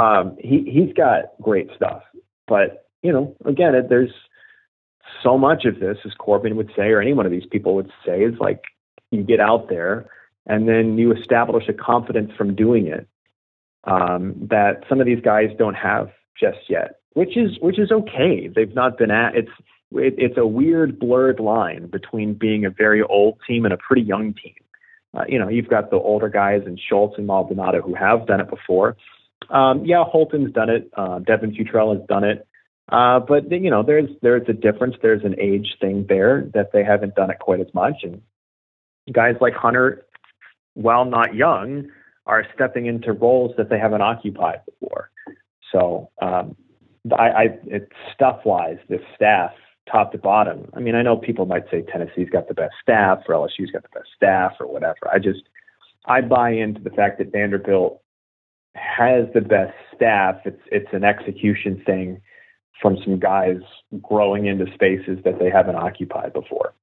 um, 0.00 0.36
he 0.38 0.70
he's 0.70 0.94
got 0.94 1.32
great 1.42 1.68
stuff. 1.74 2.04
But 2.46 2.86
you 3.02 3.12
know, 3.12 3.34
again, 3.44 3.74
it, 3.74 3.88
there's 3.88 4.12
so 5.20 5.36
much 5.36 5.64
of 5.64 5.80
this, 5.80 5.98
as 6.04 6.12
Corbin 6.16 6.54
would 6.54 6.70
say, 6.76 6.90
or 6.90 7.00
any 7.00 7.12
one 7.12 7.26
of 7.26 7.32
these 7.32 7.46
people 7.50 7.74
would 7.74 7.90
say, 8.06 8.20
is 8.20 8.38
like 8.38 8.62
you 9.10 9.24
get 9.24 9.40
out 9.40 9.68
there 9.68 10.08
and 10.46 10.68
then 10.68 10.96
you 10.96 11.12
establish 11.12 11.64
a 11.68 11.72
confidence 11.72 12.30
from 12.38 12.54
doing 12.54 12.86
it 12.86 13.08
um, 13.82 14.34
that 14.48 14.84
some 14.88 15.00
of 15.00 15.06
these 15.06 15.20
guys 15.20 15.48
don't 15.58 15.74
have 15.74 16.10
just 16.38 16.58
yet 16.68 16.99
which 17.14 17.36
is 17.36 17.58
which 17.60 17.78
is 17.78 17.90
okay. 17.90 18.48
They've 18.54 18.74
not 18.74 18.98
been 18.98 19.10
at 19.10 19.34
it's 19.34 19.50
it, 19.92 20.14
it's 20.18 20.38
a 20.38 20.46
weird 20.46 20.98
blurred 20.98 21.40
line 21.40 21.86
between 21.86 22.34
being 22.34 22.64
a 22.64 22.70
very 22.70 23.02
old 23.02 23.38
team 23.46 23.64
and 23.64 23.74
a 23.74 23.78
pretty 23.78 24.02
young 24.02 24.34
team. 24.34 24.54
Uh, 25.12 25.24
you 25.28 25.38
know, 25.38 25.48
you've 25.48 25.68
got 25.68 25.90
the 25.90 25.96
older 25.96 26.28
guys 26.28 26.62
and 26.66 26.78
Schultz 26.78 27.18
and 27.18 27.26
Maldonado 27.26 27.82
who 27.82 27.94
have 27.94 28.26
done 28.26 28.40
it 28.40 28.48
before. 28.48 28.96
Um, 29.48 29.84
yeah, 29.84 30.04
Holton's 30.04 30.52
done 30.52 30.70
it. 30.70 30.90
Uh, 30.96 31.18
Devin 31.18 31.52
Futrell 31.52 31.98
has 31.98 32.06
done 32.06 32.22
it. 32.22 32.46
Uh, 32.90 33.20
but 33.20 33.50
you 33.50 33.70
know, 33.70 33.82
there's 33.82 34.08
there's 34.22 34.48
a 34.48 34.52
difference. 34.52 34.96
There's 35.02 35.24
an 35.24 35.38
age 35.38 35.76
thing 35.80 36.06
there 36.08 36.48
that 36.54 36.72
they 36.72 36.84
haven't 36.84 37.14
done 37.14 37.30
it 37.30 37.38
quite 37.38 37.60
as 37.60 37.72
much. 37.72 38.02
And 38.02 38.20
guys 39.12 39.36
like 39.40 39.54
Hunter, 39.54 40.06
while 40.74 41.04
not 41.04 41.34
young, 41.34 41.88
are 42.26 42.44
stepping 42.54 42.86
into 42.86 43.12
roles 43.12 43.52
that 43.56 43.70
they 43.70 43.78
haven't 43.78 44.02
occupied 44.02 44.60
before. 44.66 45.10
So 45.72 46.10
um, 46.20 46.56
I, 47.18 47.28
I 47.28 47.44
it's 47.64 47.92
stuff 48.14 48.40
wise, 48.44 48.78
this 48.88 49.00
staff, 49.14 49.52
top 49.90 50.12
to 50.12 50.18
bottom. 50.18 50.70
I 50.74 50.80
mean, 50.80 50.94
I 50.94 51.02
know 51.02 51.16
people 51.16 51.46
might 51.46 51.64
say 51.70 51.82
Tennessee's 51.82 52.30
got 52.30 52.48
the 52.48 52.54
best 52.54 52.74
staff 52.82 53.20
or 53.28 53.34
LSU's 53.34 53.70
got 53.70 53.82
the 53.82 53.88
best 53.94 54.08
staff 54.14 54.52
or 54.60 54.66
whatever. 54.66 55.10
I 55.12 55.18
just 55.18 55.42
I 56.06 56.20
buy 56.20 56.50
into 56.50 56.80
the 56.80 56.90
fact 56.90 57.18
that 57.18 57.32
Vanderbilt 57.32 58.00
has 58.74 59.26
the 59.34 59.40
best 59.40 59.74
staff. 59.94 60.36
It's 60.44 60.62
it's 60.70 60.92
an 60.92 61.04
execution 61.04 61.82
thing 61.84 62.20
from 62.80 62.96
some 63.04 63.18
guys 63.18 63.60
growing 64.00 64.46
into 64.46 64.66
spaces 64.74 65.18
that 65.24 65.38
they 65.38 65.50
haven't 65.50 65.76
occupied 65.76 66.32
before. 66.32 66.74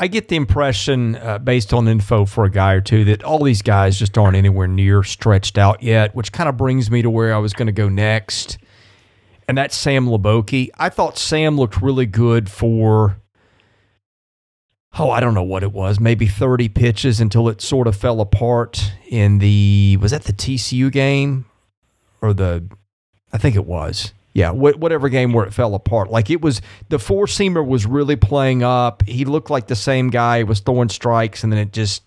I 0.00 0.06
get 0.06 0.28
the 0.28 0.36
impression, 0.36 1.16
uh, 1.16 1.38
based 1.38 1.74
on 1.74 1.88
info 1.88 2.24
for 2.24 2.44
a 2.44 2.50
guy 2.50 2.74
or 2.74 2.80
two, 2.80 3.04
that 3.06 3.24
all 3.24 3.42
these 3.42 3.62
guys 3.62 3.98
just 3.98 4.16
aren't 4.16 4.36
anywhere 4.36 4.68
near 4.68 5.02
stretched 5.02 5.58
out 5.58 5.82
yet, 5.82 6.14
which 6.14 6.30
kind 6.30 6.48
of 6.48 6.56
brings 6.56 6.88
me 6.88 7.02
to 7.02 7.10
where 7.10 7.34
I 7.34 7.38
was 7.38 7.52
going 7.52 7.66
to 7.66 7.72
go 7.72 7.88
next. 7.88 8.58
And 9.48 9.58
that's 9.58 9.74
Sam 9.74 10.06
Hliboki. 10.06 10.70
I 10.78 10.90
thought 10.90 11.18
Sam 11.18 11.56
looked 11.56 11.82
really 11.82 12.06
good 12.06 12.50
for, 12.50 13.16
oh, 14.98 15.10
I 15.10 15.20
don't 15.20 15.34
know 15.34 15.42
what 15.42 15.62
it 15.62 15.72
was, 15.72 15.98
maybe 15.98 16.26
30 16.26 16.68
pitches 16.68 17.20
until 17.20 17.48
it 17.48 17.60
sort 17.60 17.86
of 17.88 17.96
fell 17.96 18.20
apart 18.20 18.92
in 19.08 19.38
the, 19.38 19.98
was 20.00 20.12
that 20.12 20.24
the 20.24 20.32
TCU 20.32 20.92
game? 20.92 21.46
Or 22.20 22.34
the, 22.34 22.68
I 23.32 23.38
think 23.38 23.56
it 23.56 23.64
was 23.64 24.12
yeah, 24.38 24.52
wh- 24.52 24.78
whatever 24.78 25.08
game 25.08 25.32
where 25.32 25.44
it 25.44 25.52
fell 25.52 25.74
apart. 25.74 26.10
Like 26.10 26.30
it 26.30 26.40
was 26.40 26.62
the 26.90 27.00
four 27.00 27.26
seamer 27.26 27.66
was 27.66 27.86
really 27.86 28.14
playing 28.14 28.62
up. 28.62 29.02
He 29.04 29.24
looked 29.24 29.50
like 29.50 29.66
the 29.66 29.76
same 29.76 30.10
guy. 30.10 30.44
was 30.44 30.60
throwing 30.60 30.88
strikes, 30.88 31.42
and 31.42 31.52
then 31.52 31.58
it 31.58 31.72
just 31.72 32.04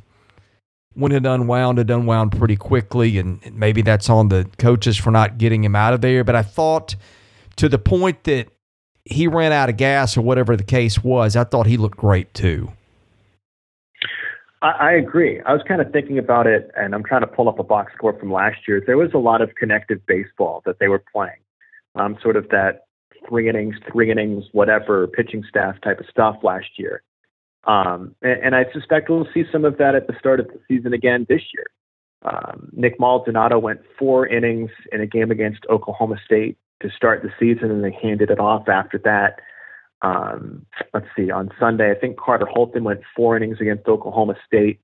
when 0.93 1.11
it 1.11 1.25
unwound, 1.25 1.77
it 1.77 1.89
unwound 1.89 2.31
pretty 2.31 2.55
quickly. 2.55 3.17
And 3.17 3.41
maybe 3.53 3.81
that's 3.81 4.09
on 4.09 4.29
the 4.29 4.49
coaches 4.57 4.97
for 4.97 5.11
not 5.11 5.37
getting 5.39 5.63
him 5.63 5.75
out 5.75 5.93
of 5.93 5.99
there. 5.99 6.23
But 6.23 6.35
I 6.35 6.41
thought 6.41 6.95
to 7.61 7.69
the 7.69 7.77
point 7.77 8.23
that 8.23 8.47
he 9.05 9.27
ran 9.27 9.51
out 9.51 9.69
of 9.69 9.77
gas 9.77 10.17
or 10.17 10.21
whatever 10.21 10.57
the 10.57 10.63
case 10.63 11.03
was, 11.03 11.35
I 11.35 11.43
thought 11.43 11.67
he 11.67 11.77
looked 11.77 11.97
great 11.97 12.33
too. 12.33 12.71
I, 14.63 14.93
agree. 14.93 15.39
I 15.41 15.53
was 15.53 15.61
kind 15.67 15.79
of 15.79 15.91
thinking 15.91 16.17
about 16.17 16.47
it, 16.47 16.71
and 16.75 16.95
I'm 16.95 17.03
trying 17.03 17.21
to 17.21 17.27
pull 17.27 17.49
up 17.49 17.59
a 17.59 17.63
box 17.63 17.93
score 17.95 18.17
from 18.19 18.31
last 18.31 18.67
year. 18.67 18.81
There 18.83 18.97
was 18.97 19.11
a 19.13 19.19
lot 19.19 19.41
of 19.41 19.53
connective 19.53 20.03
baseball 20.07 20.63
that 20.65 20.77
they 20.79 20.87
were 20.87 21.03
playing 21.11 21.37
um, 21.93 22.17
sort 22.21 22.35
of 22.35 22.49
that 22.49 22.85
three 23.29 23.47
innings, 23.47 23.75
three 23.91 24.09
innings, 24.09 24.45
whatever 24.53 25.05
pitching 25.05 25.43
staff 25.47 25.79
type 25.81 25.99
of 25.99 26.07
stuff 26.09 26.37
last 26.41 26.77
year. 26.77 27.03
Um, 27.65 28.15
and, 28.23 28.41
and, 28.43 28.55
I 28.55 28.65
suspect 28.73 29.09
we'll 29.09 29.27
see 29.35 29.43
some 29.51 29.65
of 29.65 29.77
that 29.77 29.93
at 29.93 30.07
the 30.07 30.15
start 30.17 30.39
of 30.39 30.47
the 30.47 30.59
season 30.67 30.93
again 30.93 31.27
this 31.29 31.41
year. 31.53 31.67
Um, 32.23 32.69
Nick 32.71 32.99
Maldonado 32.99 33.59
went 33.59 33.81
four 33.99 34.25
innings 34.25 34.71
in 34.91 35.01
a 35.01 35.07
game 35.07 35.29
against 35.29 35.65
Oklahoma 35.69 36.15
State 36.25 36.57
to 36.81 36.89
start 36.89 37.23
the 37.23 37.31
season, 37.39 37.71
and 37.71 37.83
they 37.83 37.97
handed 38.01 38.29
it 38.29 38.39
off 38.39 38.67
after 38.69 38.97
that. 38.99 39.39
Um, 40.01 40.65
let's 40.93 41.07
see, 41.15 41.29
on 41.29 41.51
Sunday, 41.59 41.91
I 41.91 41.95
think 41.95 42.17
Carter 42.17 42.47
Holton 42.47 42.83
went 42.83 43.01
four 43.15 43.37
innings 43.37 43.57
against 43.61 43.87
Oklahoma 43.87 44.35
State 44.47 44.79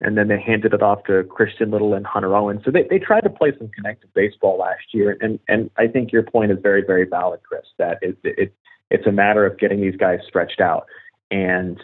and 0.00 0.16
then 0.16 0.28
they 0.28 0.40
handed 0.40 0.72
it 0.74 0.82
off 0.82 1.04
to 1.04 1.24
Christian 1.24 1.70
Little 1.70 1.94
and 1.94 2.06
Hunter 2.06 2.34
Owen. 2.36 2.60
So 2.64 2.70
they, 2.70 2.84
they 2.88 2.98
tried 2.98 3.22
to 3.22 3.30
play 3.30 3.52
some 3.58 3.68
connected 3.68 4.12
baseball 4.14 4.58
last 4.58 4.92
year, 4.92 5.16
and 5.20 5.38
and 5.48 5.70
I 5.76 5.88
think 5.88 6.12
your 6.12 6.22
point 6.22 6.52
is 6.52 6.58
very 6.62 6.82
very 6.86 7.04
valid, 7.04 7.40
Chris. 7.42 7.64
That 7.78 7.98
it, 8.02 8.16
it 8.22 8.54
it's 8.90 9.06
a 9.06 9.12
matter 9.12 9.44
of 9.44 9.58
getting 9.58 9.80
these 9.80 9.96
guys 9.96 10.20
stretched 10.26 10.60
out, 10.60 10.86
and 11.30 11.80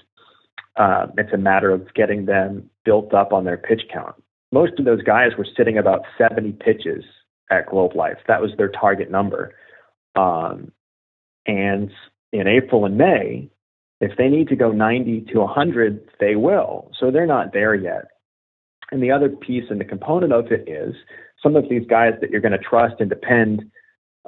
uh, 0.77 1.07
it's 1.19 1.33
a 1.33 1.39
matter 1.39 1.71
of 1.71 1.93
getting 1.95 2.27
them 2.27 2.71
built 2.85 3.13
up 3.15 3.33
on 3.33 3.45
their 3.45 3.57
pitch 3.57 3.83
count. 3.93 4.15
Most 4.53 4.79
of 4.79 4.85
those 4.85 5.03
guys 5.03 5.33
were 5.37 5.47
sitting 5.57 5.79
about 5.79 6.03
70 6.17 6.53
pitches 6.53 7.05
at 7.51 7.67
Globe 7.67 7.95
Life. 7.95 8.19
That 8.29 8.41
was 8.41 8.51
their 8.57 8.69
target 8.69 9.11
number. 9.11 9.55
Um, 10.17 10.73
and 11.47 11.91
in 12.33 12.47
April 12.47 12.85
and 12.85 12.97
May, 12.97 13.51
if 14.01 14.17
they 14.17 14.29
need 14.29 14.49
to 14.49 14.57
go 14.57 14.73
90 14.73 15.27
to 15.33 15.41
100, 15.41 16.09
they 16.21 16.37
will. 16.37 16.91
So 16.99 17.11
they're 17.11 17.27
not 17.27 17.53
there 17.53 17.75
yet. 17.75 18.07
And 18.91 19.03
the 19.03 19.11
other 19.11 19.29
piece 19.29 19.65
and 19.71 19.81
the 19.81 19.85
component 19.85 20.33
of 20.33 20.53
it 20.53 20.69
is 20.69 20.95
some 21.43 21.57
of 21.57 21.69
these 21.69 21.87
guys 21.89 22.13
that 22.21 22.31
you're 22.31 22.41
going 22.41 22.53
to 22.53 22.59
trust 22.59 22.97
and 23.01 23.09
depend 23.09 23.71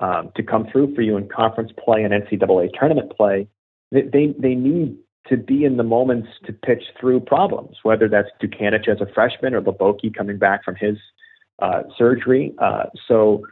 um, 0.00 0.30
to 0.36 0.42
come 0.42 0.66
through 0.70 0.94
for 0.94 1.02
you 1.02 1.16
in 1.16 1.28
conference 1.28 1.72
play 1.82 2.02
and 2.02 2.12
NCAA 2.12 2.68
tournament 2.78 3.12
play, 3.16 3.48
they, 3.90 4.34
they, 4.38 4.54
need 4.54 4.96
to 5.28 5.36
be 5.36 5.64
in 5.64 5.76
the 5.76 5.82
moments 5.82 6.28
to 6.44 6.52
pitch 6.52 6.82
through 7.00 7.20
problems, 7.20 7.76
whether 7.82 8.08
that's 8.08 8.28
Dutkanych 8.42 8.88
as 8.88 9.00
a 9.00 9.12
freshman 9.12 9.54
or 9.54 9.62
Hliboki 9.62 10.14
coming 10.14 10.38
back 10.38 10.64
from 10.64 10.76
his 10.76 10.96
uh, 11.60 11.82
surgery. 11.96 12.54
Uh, 12.58 12.84
so, 13.08 13.46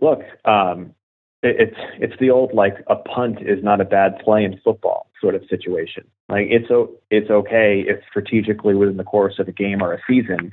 look, 0.00 0.20
um, 0.44 0.94
it's 1.42 1.76
it's 1.98 2.14
the 2.20 2.30
old 2.30 2.54
like 2.54 2.76
a 2.86 2.96
punt 2.96 3.38
is 3.40 3.62
not 3.64 3.80
a 3.80 3.84
bad 3.84 4.18
play 4.24 4.44
in 4.44 4.60
football 4.62 5.10
sort 5.20 5.34
of 5.34 5.42
situation. 5.48 6.04
Like 6.28 6.46
it's 6.50 6.70
o- 6.70 6.90
it's 7.10 7.30
okay 7.30 7.84
if 7.86 8.00
strategically 8.08 8.74
within 8.74 8.96
the 8.96 9.04
course 9.04 9.38
of 9.38 9.48
a 9.48 9.52
game 9.52 9.82
or 9.82 9.92
a 9.92 9.98
season 10.08 10.52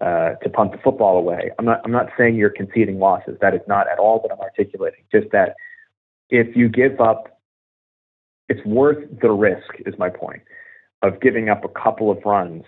uh, 0.00 0.34
to 0.42 0.48
punt 0.48 0.72
the 0.72 0.78
football 0.78 1.18
away. 1.18 1.50
I'm 1.58 1.64
not 1.64 1.80
I'm 1.84 1.90
not 1.90 2.10
saying 2.16 2.36
you're 2.36 2.50
conceding 2.50 3.00
losses. 3.00 3.36
That 3.40 3.54
is 3.54 3.60
not 3.66 3.88
at 3.88 3.98
all 3.98 4.20
what 4.20 4.30
I'm 4.30 4.40
articulating. 4.40 5.00
Just 5.10 5.26
that 5.32 5.56
if 6.30 6.54
you 6.56 6.68
give 6.68 7.00
up, 7.00 7.40
it's 8.48 8.64
worth 8.64 9.04
the 9.20 9.30
risk. 9.30 9.74
Is 9.86 9.94
my 9.98 10.08
point 10.08 10.42
of 11.02 11.20
giving 11.20 11.48
up 11.48 11.64
a 11.64 11.68
couple 11.68 12.12
of 12.12 12.18
runs 12.24 12.64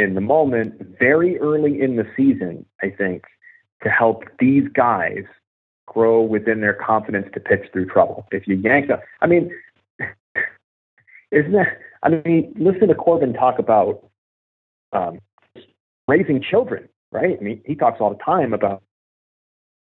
in 0.00 0.14
the 0.14 0.20
moment 0.20 0.74
very 0.98 1.38
early 1.38 1.80
in 1.80 1.96
the 1.96 2.06
season. 2.16 2.64
I 2.82 2.90
think 2.90 3.24
to 3.82 3.88
help 3.88 4.24
these 4.38 4.64
guys 4.72 5.24
grow 5.86 6.22
within 6.22 6.60
their 6.60 6.74
confidence 6.74 7.26
to 7.34 7.40
pitch 7.40 7.66
through 7.72 7.86
trouble. 7.86 8.26
If 8.30 8.46
you 8.46 8.56
yank 8.56 8.88
them, 8.88 9.00
I 9.20 9.26
mean, 9.26 9.50
isn't 11.30 11.52
that? 11.52 11.78
I 12.02 12.08
mean, 12.08 12.54
listen 12.58 12.88
to 12.88 12.94
Corbin 12.94 13.34
talk 13.34 13.58
about 13.58 14.08
um, 14.92 15.18
raising 16.08 16.42
children, 16.42 16.88
right? 17.12 17.36
I 17.38 17.42
mean, 17.42 17.60
he 17.66 17.74
talks 17.74 17.98
all 18.00 18.10
the 18.10 18.24
time 18.24 18.54
about 18.54 18.82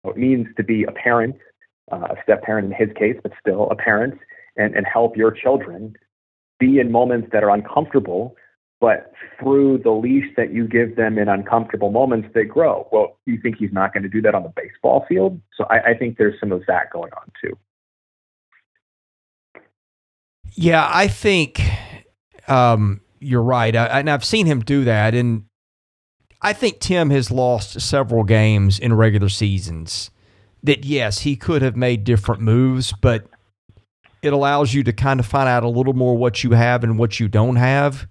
what 0.02 0.16
it 0.16 0.18
means 0.18 0.48
to 0.56 0.64
be 0.64 0.84
a 0.84 0.92
parent, 0.92 1.36
uh, 1.92 2.08
a 2.10 2.16
step 2.24 2.42
parent 2.42 2.66
in 2.66 2.72
his 2.72 2.94
case, 2.96 3.16
but 3.22 3.32
still 3.40 3.70
a 3.70 3.76
parent, 3.76 4.18
and, 4.56 4.74
and 4.74 4.86
help 4.86 5.16
your 5.16 5.30
children 5.30 5.94
be 6.58 6.80
in 6.80 6.90
moments 6.90 7.28
that 7.32 7.44
are 7.44 7.50
uncomfortable 7.50 8.34
but 8.82 9.12
through 9.38 9.78
the 9.78 9.92
leash 9.92 10.26
that 10.36 10.52
you 10.52 10.66
give 10.66 10.96
them 10.96 11.16
in 11.16 11.28
uncomfortable 11.28 11.92
moments, 11.92 12.28
they 12.34 12.42
grow. 12.42 12.88
Well, 12.90 13.16
you 13.26 13.38
think 13.40 13.56
he's 13.56 13.72
not 13.72 13.94
going 13.94 14.02
to 14.02 14.08
do 14.08 14.20
that 14.22 14.34
on 14.34 14.42
the 14.42 14.52
baseball 14.56 15.06
field? 15.08 15.40
So 15.56 15.64
I, 15.70 15.90
I 15.90 15.94
think 15.94 16.18
there's 16.18 16.38
some 16.40 16.50
of 16.50 16.64
that 16.66 16.90
going 16.92 17.12
on 17.12 17.30
too. 17.40 17.56
Yeah, 20.54 20.90
I 20.92 21.06
think 21.06 21.62
um, 22.48 23.02
you're 23.20 23.40
right. 23.40 23.74
I, 23.74 24.00
and 24.00 24.10
I've 24.10 24.24
seen 24.24 24.46
him 24.46 24.58
do 24.58 24.82
that. 24.84 25.14
And 25.14 25.44
I 26.42 26.52
think 26.52 26.80
Tim 26.80 27.10
has 27.10 27.30
lost 27.30 27.80
several 27.80 28.24
games 28.24 28.80
in 28.80 28.94
regular 28.94 29.28
seasons 29.28 30.10
that, 30.64 30.84
yes, 30.84 31.20
he 31.20 31.36
could 31.36 31.62
have 31.62 31.76
made 31.76 32.02
different 32.02 32.42
moves, 32.42 32.92
but 33.00 33.26
it 34.22 34.32
allows 34.32 34.74
you 34.74 34.82
to 34.82 34.92
kind 34.92 35.20
of 35.20 35.26
find 35.26 35.48
out 35.48 35.62
a 35.62 35.68
little 35.68 35.94
more 35.94 36.18
what 36.18 36.42
you 36.42 36.50
have 36.50 36.82
and 36.82 36.98
what 36.98 37.20
you 37.20 37.28
don't 37.28 37.56
have 37.56 38.08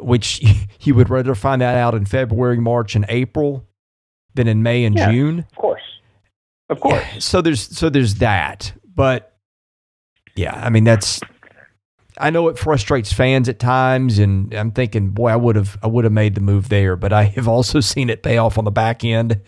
which 0.00 0.44
you 0.80 0.94
would 0.94 1.10
rather 1.10 1.34
find 1.34 1.62
that 1.62 1.76
out 1.76 1.94
in 1.94 2.04
February, 2.04 2.58
March, 2.58 2.94
and 2.94 3.04
April 3.08 3.66
than 4.34 4.48
in 4.48 4.62
May 4.62 4.84
and 4.84 4.96
yeah, 4.96 5.10
June. 5.10 5.38
Of 5.40 5.56
course, 5.56 5.82
of 6.68 6.80
course. 6.80 7.02
Yeah, 7.12 7.18
so 7.18 7.42
there's 7.42 7.60
so 7.60 7.88
there's 7.90 8.16
that, 8.16 8.72
but 8.94 9.36
yeah, 10.34 10.54
I 10.54 10.70
mean 10.70 10.84
that's. 10.84 11.20
I 12.20 12.30
know 12.30 12.48
it 12.48 12.58
frustrates 12.58 13.12
fans 13.12 13.48
at 13.48 13.60
times, 13.60 14.18
and 14.18 14.52
I'm 14.52 14.72
thinking, 14.72 15.10
boy, 15.10 15.28
I 15.28 15.36
would 15.36 15.54
have 15.54 15.78
I 15.82 15.86
would 15.86 16.04
have 16.04 16.12
made 16.12 16.34
the 16.34 16.40
move 16.40 16.68
there, 16.68 16.96
but 16.96 17.12
I 17.12 17.24
have 17.24 17.46
also 17.46 17.80
seen 17.80 18.10
it 18.10 18.22
pay 18.22 18.38
off 18.38 18.58
on 18.58 18.64
the 18.64 18.72
back 18.72 19.04
end 19.04 19.40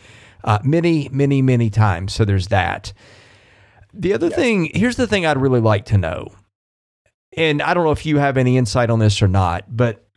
uh, 0.44 0.58
many, 0.62 1.08
many, 1.10 1.42
many 1.42 1.70
times. 1.70 2.12
So 2.12 2.24
there's 2.24 2.48
that. 2.48 2.92
The 3.92 4.14
other 4.14 4.28
yeah. 4.28 4.36
thing, 4.36 4.70
here's 4.72 4.96
the 4.96 5.06
thing 5.06 5.26
I'd 5.26 5.40
really 5.40 5.60
like 5.60 5.86
to 5.86 5.98
know, 5.98 6.32
and 7.36 7.60
I 7.60 7.74
don't 7.74 7.84
know 7.84 7.90
if 7.90 8.06
you 8.06 8.18
have 8.18 8.36
any 8.36 8.56
insight 8.56 8.90
on 8.90 8.98
this 9.00 9.20
or 9.20 9.28
not, 9.28 9.64
but 9.68 10.08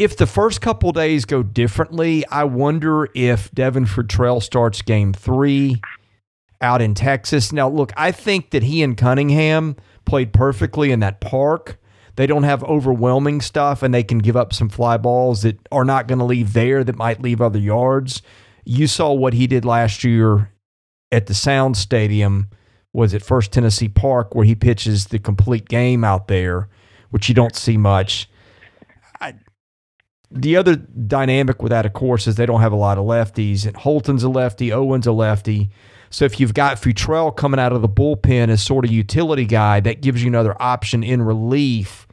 if 0.00 0.16
the 0.16 0.26
first 0.26 0.62
couple 0.62 0.92
days 0.92 1.26
go 1.26 1.42
differently, 1.42 2.26
I 2.28 2.44
wonder 2.44 3.10
if 3.14 3.52
Devin 3.52 3.84
Futrell 3.84 4.42
starts 4.42 4.80
game 4.80 5.12
three 5.12 5.82
out 6.62 6.80
in 6.80 6.94
Texas. 6.94 7.52
Now, 7.52 7.68
look, 7.68 7.92
I 7.98 8.10
think 8.10 8.48
that 8.52 8.62
he 8.62 8.82
and 8.82 8.96
Cunningham 8.96 9.76
played 10.06 10.32
perfectly 10.32 10.90
in 10.90 11.00
that 11.00 11.20
park. 11.20 11.78
They 12.16 12.26
don't 12.26 12.44
have 12.44 12.64
overwhelming 12.64 13.42
stuff 13.42 13.82
and 13.82 13.92
they 13.92 14.02
can 14.02 14.20
give 14.20 14.38
up 14.38 14.54
some 14.54 14.70
fly 14.70 14.96
balls 14.96 15.42
that 15.42 15.58
are 15.70 15.84
not 15.84 16.08
going 16.08 16.18
to 16.18 16.24
leave 16.24 16.54
there 16.54 16.82
that 16.82 16.96
might 16.96 17.20
leave 17.20 17.42
other 17.42 17.58
yards. 17.58 18.22
You 18.64 18.86
saw 18.86 19.12
what 19.12 19.34
he 19.34 19.46
did 19.46 19.66
last 19.66 20.02
year 20.02 20.50
at 21.12 21.26
the 21.26 21.34
Sound 21.34 21.76
Stadium, 21.76 22.48
was 22.94 23.12
at 23.12 23.22
First 23.22 23.52
Tennessee 23.52 23.88
Park, 23.88 24.34
where 24.34 24.46
he 24.46 24.54
pitches 24.54 25.08
the 25.08 25.18
complete 25.18 25.68
game 25.68 26.04
out 26.04 26.26
there, 26.26 26.70
which 27.10 27.28
you 27.28 27.34
don't 27.34 27.54
see 27.54 27.76
much 27.76 28.30
the 30.30 30.56
other 30.56 30.76
dynamic 30.76 31.62
with 31.62 31.70
that, 31.70 31.86
of 31.86 31.92
course, 31.92 32.26
is 32.26 32.36
they 32.36 32.46
don't 32.46 32.60
have 32.60 32.72
a 32.72 32.76
lot 32.76 32.98
of 32.98 33.04
lefties. 33.04 33.66
And 33.66 33.76
Holton's 33.76 34.22
a 34.22 34.28
lefty, 34.28 34.72
Owen's 34.72 35.06
a 35.06 35.12
lefty. 35.12 35.70
So 36.10 36.24
if 36.24 36.40
you've 36.40 36.54
got 36.54 36.76
Futrell 36.76 37.36
coming 37.36 37.60
out 37.60 37.72
of 37.72 37.82
the 37.82 37.88
bullpen 37.88 38.48
as 38.48 38.62
sort 38.62 38.84
of 38.84 38.90
utility 38.90 39.44
guy, 39.44 39.80
that 39.80 40.02
gives 40.02 40.22
you 40.22 40.28
another 40.28 40.60
option 40.60 41.02
in 41.02 41.22
relief. 41.22 42.06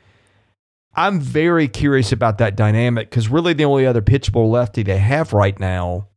I'm 0.95 1.19
very 1.19 1.67
curious 1.67 2.11
about 2.11 2.39
that 2.39 2.55
dynamic 2.55 3.09
because 3.09 3.29
really 3.29 3.53
the 3.53 3.65
only 3.65 3.85
other 3.85 4.01
pitchable 4.01 4.49
lefty 4.49 4.81
they 4.81 4.97
have 4.97 5.33
right 5.33 5.59
now 5.59 6.07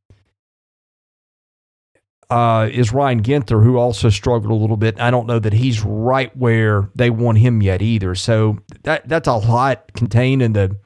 uh, 2.30 2.68
is 2.70 2.92
Ryan 2.92 3.22
Ginther, 3.22 3.62
who 3.62 3.76
also 3.76 4.08
struggled 4.08 4.52
a 4.52 4.54
little 4.54 4.76
bit. 4.76 4.98
I 5.00 5.10
don't 5.10 5.26
know 5.26 5.38
that 5.38 5.52
he's 5.52 5.82
right 5.82 6.34
where 6.36 6.88
they 6.94 7.10
want 7.10 7.38
him 7.38 7.60
yet 7.60 7.82
either. 7.82 8.14
So 8.14 8.58
that 8.84 9.08
that's 9.08 9.28
a 9.28 9.36
lot 9.36 9.92
contained 9.94 10.40
in 10.40 10.52
the 10.52 10.76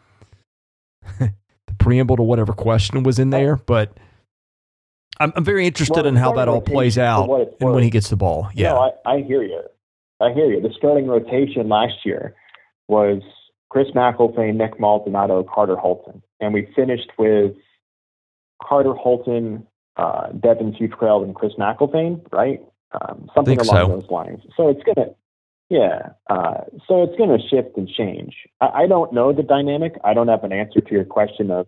the 1.18 1.74
preamble 1.78 2.16
to 2.16 2.22
whatever 2.22 2.52
question 2.52 3.02
was 3.02 3.18
in 3.18 3.30
there. 3.30 3.56
But 3.56 3.96
I'm, 5.20 5.32
I'm 5.36 5.44
very 5.44 5.66
interested 5.66 5.96
well, 5.96 6.06
in 6.06 6.16
how 6.16 6.32
that 6.32 6.48
all 6.48 6.60
plays 6.60 6.98
out 6.98 7.28
and 7.60 7.72
when 7.72 7.82
he 7.82 7.90
gets 7.90 8.08
the 8.08 8.16
ball. 8.16 8.48
Yeah, 8.54 8.70
no, 8.70 8.90
I, 9.06 9.14
I 9.14 9.22
hear 9.22 9.42
you. 9.42 9.62
I 10.20 10.32
hear 10.32 10.50
you. 10.50 10.60
The 10.60 10.72
starting 10.76 11.06
rotation 11.06 11.68
last 11.68 12.04
year 12.04 12.34
was 12.88 13.22
Chris 13.70 13.88
McElvain, 13.94 14.56
Nick 14.56 14.78
Maldonado, 14.78 15.42
Carter 15.42 15.76
Holton, 15.76 16.22
and 16.40 16.54
we 16.54 16.68
finished 16.74 17.10
with 17.18 17.54
Carter 18.62 18.94
Holton, 18.94 19.66
uh, 19.96 20.28
Devin 20.32 20.72
Futrell 20.72 21.24
and 21.24 21.34
Chris 21.34 21.52
McElvain, 21.58 22.20
right? 22.32 22.60
Um, 22.92 23.28
something 23.34 23.58
along 23.58 23.86
so. 23.86 24.00
those 24.00 24.10
lines. 24.10 24.40
So 24.56 24.68
it's 24.68 24.82
gonna, 24.84 25.10
yeah. 25.68 26.10
Uh, 26.28 26.62
so 26.86 27.02
it's 27.02 27.16
gonna 27.16 27.38
shift 27.38 27.76
and 27.76 27.88
change. 27.88 28.34
I, 28.60 28.82
I 28.82 28.86
don't 28.86 29.12
know 29.12 29.32
the 29.32 29.42
dynamic. 29.42 29.94
I 30.04 30.14
don't 30.14 30.28
have 30.28 30.44
an 30.44 30.52
answer 30.52 30.80
to 30.80 30.90
your 30.92 31.04
question 31.04 31.50
of, 31.50 31.66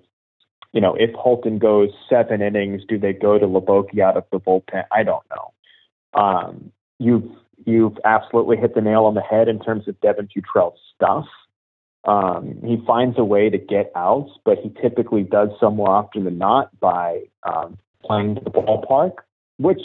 you 0.72 0.80
know, 0.80 0.94
if 0.94 1.12
Holton 1.14 1.59
goes 1.59 1.90
seven 2.09 2.42
innings, 2.42 2.82
do 2.88 2.99
they 2.99 3.12
go 3.12 3.38
to 3.38 3.47
Hliboki 3.47 4.01
out 4.01 4.16
of 4.16 4.24
the 4.30 4.38
bullpen? 4.38 4.84
I 4.92 5.03
don't 5.03 5.24
know. 5.30 6.20
Um, 6.20 6.72
you've 6.99 7.30
you've 7.64 7.97
absolutely 8.05 8.57
hit 8.57 8.74
the 8.74 8.80
nail 8.80 9.05
on 9.05 9.14
the 9.14 9.22
head 9.22 9.49
in 9.49 9.59
terms 9.59 9.88
of 9.88 10.01
Devin 10.01 10.28
Futrell's 10.28 10.78
stuff. 10.94 11.26
Um, 12.05 12.59
he 12.64 12.76
finds 12.86 13.18
a 13.18 13.24
way 13.24 13.51
to 13.51 13.59
get 13.59 13.90
outs, 13.97 14.30
but 14.44 14.59
he 14.59 14.70
typically 14.80 15.24
does 15.24 15.49
so 15.59 15.70
more 15.70 15.90
often 15.90 16.24
than 16.24 16.38
not 16.38 16.78
by 16.78 17.22
um, 17.42 17.78
playing 18.05 18.34
the 18.34 18.51
ballpark, 18.51 19.12
which 19.59 19.80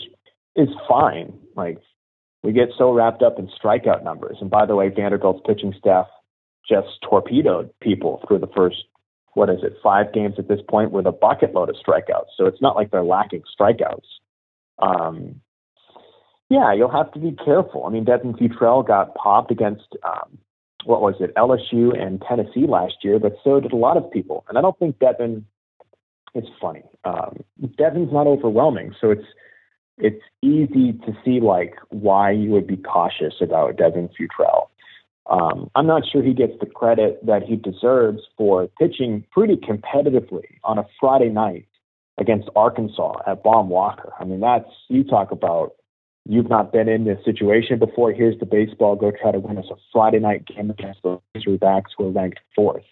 is 0.56 0.70
fine. 0.88 1.34
Like 1.56 1.80
we 2.44 2.52
get 2.52 2.70
so 2.78 2.92
wrapped 2.92 3.22
up 3.22 3.38
in 3.40 3.48
strikeout 3.48 4.04
numbers. 4.04 4.38
And 4.42 4.50
by 4.50 4.66
the 4.66 4.76
way, 4.76 4.90
Vanderbilt's 4.90 5.42
pitching 5.46 5.74
staff 5.78 6.08
just 6.68 6.88
torpedoed 7.08 7.72
people 7.82 8.24
through 8.28 8.40
the 8.40 8.50
first 8.56 8.84
what 9.34 9.50
is 9.50 9.64
it, 9.64 9.78
five 9.82 10.12
games 10.14 10.36
at 10.38 10.50
this 10.50 10.60
point 10.68 10.92
with 10.92 11.06
a 11.06 11.12
bucket 11.12 11.54
load 11.54 11.70
of 11.70 11.76
strikeouts. 11.76 12.36
So 12.36 12.48
it's 12.48 12.62
not 12.62 12.76
like 12.76 12.92
they're 12.92 13.02
lacking 13.02 13.44
strikeouts. 13.58 14.06
Um, 14.80 15.40
yeah, 16.50 16.74
you'll 16.74 16.92
have 16.92 17.14
to 17.14 17.20
be 17.20 17.32
careful. 17.32 17.86
I 17.86 17.90
mean, 17.92 18.04
Devin 18.04 18.34
Futrell 18.34 18.86
got 18.86 19.16
popped 19.16 19.50
against 19.50 19.96
um, 20.04 20.38
what 20.84 21.02
was 21.02 21.16
it, 21.22 21.34
LSU 21.36 21.98
and 21.98 22.22
Tennessee 22.28 22.68
last 22.68 22.96
year, 23.04 23.20
but 23.20 23.38
so 23.42 23.62
did 23.62 23.72
a 23.72 23.78
lot 23.78 23.96
of 23.96 24.12
people. 24.12 24.44
And 24.50 24.58
I 24.58 24.62
don't 24.62 24.78
think 24.78 25.00
Devin 25.00 25.46
it's 26.34 26.48
funny. 26.62 26.84
Um, 27.04 27.44
Devin's 27.78 28.14
not 28.14 28.28
overwhelming, 28.28 28.96
so 29.02 29.12
it's 29.12 29.26
it's 29.98 30.24
easy 30.42 30.94
to 30.94 31.16
see 31.24 31.40
like 31.40 31.76
why 31.90 32.32
you 32.32 32.50
would 32.52 32.68
be 32.68 32.78
cautious 32.78 33.36
about 33.42 33.78
Devin 33.78 34.10
Futrell. 34.10 34.68
Um, 35.30 35.70
I'm 35.76 35.88
not 35.88 36.04
sure 36.12 36.24
he 36.24 36.34
gets 36.34 36.54
the 36.60 36.66
credit 36.66 37.24
that 37.26 37.44
he 37.44 37.56
deserves 37.56 38.22
for 38.38 38.68
pitching 38.80 39.24
pretty 39.32 39.56
competitively 39.56 40.58
on 40.64 40.78
a 40.78 40.86
Friday 41.00 41.30
night 41.30 41.68
against 42.18 42.50
Arkansas 42.56 43.20
at 43.28 43.44
Baum 43.44 43.70
Walker. 43.70 44.12
I 44.20 44.26
mean, 44.26 44.40
that's 44.40 44.70
you 44.90 45.04
talk 45.04 45.32
about 45.32 45.76
you've 46.28 46.50
not 46.50 46.72
been 46.72 46.90
in 46.90 47.06
this 47.06 47.24
situation 47.24 47.80
before. 47.80 48.12
Here's 48.12 48.40
the 48.40 48.46
baseball. 48.46 48.96
Go 48.96 49.12
try 49.12 49.32
to 49.32 49.40
win 49.40 49.58
us 49.58 49.66
a 49.72 49.76
Friday 49.94 50.20
night 50.20 50.46
game 50.46 50.70
against 50.70 51.02
the 51.04 51.20
Razorbacks 51.36 51.92
who 51.98 52.08
are 52.08 52.12
ranked 52.12 52.40
fourth 52.56 52.84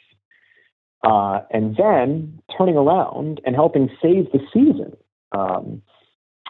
uh, 1.03 1.41
and 1.51 1.75
then 1.77 2.41
turning 2.57 2.75
around 2.75 3.41
and 3.45 3.55
helping 3.55 3.89
save 4.01 4.31
the 4.31 4.39
season 4.53 4.95
um, 5.31 5.81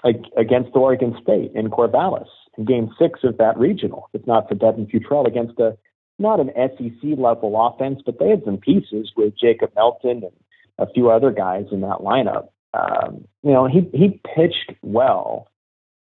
against 0.03 0.75
Oregon 0.75 1.17
State 1.21 1.51
in 1.53 1.69
Corvallis 1.69 2.27
in 2.57 2.65
Game 2.65 2.89
Six 2.99 3.19
of 3.23 3.37
that 3.37 3.57
regional. 3.57 4.09
If 4.13 4.25
not 4.25 4.47
for 4.47 4.55
Devin 4.55 4.87
Futrell 4.87 5.27
against 5.27 5.59
a 5.59 5.77
not 6.19 6.39
an 6.39 6.51
SEC 6.55 7.17
level 7.17 7.55
offense, 7.55 8.01
but 8.05 8.19
they 8.19 8.29
had 8.29 8.43
some 8.43 8.57
pieces 8.57 9.11
with 9.15 9.33
Jacob 9.39 9.71
Melton 9.75 10.23
and 10.23 10.33
a 10.77 10.91
few 10.91 11.09
other 11.09 11.31
guys 11.31 11.65
in 11.71 11.81
that 11.81 11.99
lineup. 11.99 12.49
Um, 12.73 13.25
you 13.43 13.51
know, 13.51 13.67
he 13.67 13.89
he 13.97 14.21
pitched 14.35 14.73
well 14.81 15.47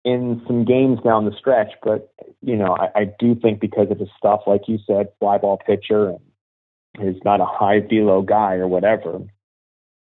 in 0.05 0.41
some 0.47 0.65
games 0.65 0.99
down 1.03 1.25
the 1.25 1.35
stretch, 1.37 1.71
but 1.83 2.13
you 2.41 2.55
know, 2.55 2.75
I, 2.77 3.01
I 3.01 3.05
do 3.19 3.35
think 3.35 3.59
because 3.59 3.89
of 3.89 3.99
his 3.99 4.09
stuff, 4.17 4.41
like 4.47 4.67
you 4.67 4.77
said, 4.85 5.07
fly 5.19 5.37
ball 5.37 5.59
pitcher 5.65 6.09
and 6.09 6.19
is 7.15 7.21
not 7.25 7.41
a 7.41 7.45
high 7.45 7.79
velo 7.79 8.21
guy 8.21 8.55
or 8.55 8.67
whatever, 8.67 9.21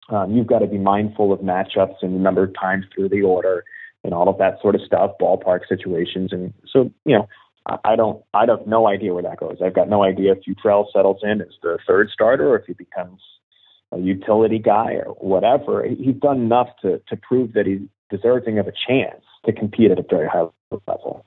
um, 0.09 0.33
you've 0.33 0.47
got 0.47 0.61
to 0.61 0.66
be 0.66 0.78
mindful 0.78 1.33
of 1.33 1.41
matchups 1.41 1.97
and 2.03 2.14
the 2.14 2.20
number 2.20 2.43
of 2.45 2.55
times 2.59 2.85
through 2.95 3.09
the 3.09 3.22
order 3.22 3.64
and 4.05 4.14
all 4.14 4.28
of 4.28 4.38
that 4.38 4.61
sort 4.62 4.74
of 4.74 4.80
stuff, 4.82 5.12
ballpark 5.20 5.61
situations. 5.68 6.32
And 6.32 6.53
so, 6.72 6.90
you 7.05 7.16
know, 7.16 7.28
I 7.84 7.94
don't, 7.94 8.22
I 8.32 8.46
have 8.46 8.66
no 8.66 8.88
idea 8.88 9.12
where 9.12 9.22
that 9.22 9.38
goes. 9.38 9.59
I've 9.62 9.74
got 9.74 9.88
no 9.88 10.03
idea 10.03 10.32
if 10.32 10.38
Futrell 10.44 10.86
settles 10.92 11.20
in 11.22 11.40
as 11.42 11.48
the 11.62 11.78
third 11.86 12.09
starter 12.11 12.48
or 12.48 12.59
if 12.59 12.66
he 12.66 12.72
becomes 12.72 13.20
a 13.92 13.98
utility 13.98 14.59
guy 14.59 14.94
or 14.94 15.14
whatever. 15.18 15.86
He's 15.86 16.16
done 16.16 16.40
enough 16.40 16.68
to, 16.82 17.01
to 17.09 17.16
prove 17.16 17.53
that 17.53 17.66
he's 17.66 17.80
deserving 18.09 18.59
of 18.59 18.66
a 18.66 18.72
chance 18.88 19.22
to 19.44 19.53
compete 19.53 19.90
at 19.90 19.98
a 19.98 20.05
very 20.09 20.28
high 20.28 20.46
level. 20.86 21.24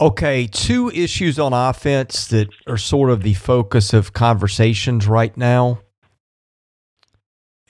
Okay, 0.00 0.46
two 0.46 0.90
issues 0.90 1.38
on 1.38 1.52
offense 1.52 2.26
that 2.28 2.48
are 2.66 2.76
sort 2.76 3.10
of 3.10 3.22
the 3.22 3.34
focus 3.34 3.92
of 3.92 4.12
conversations 4.12 5.06
right 5.06 5.36
now. 5.36 5.80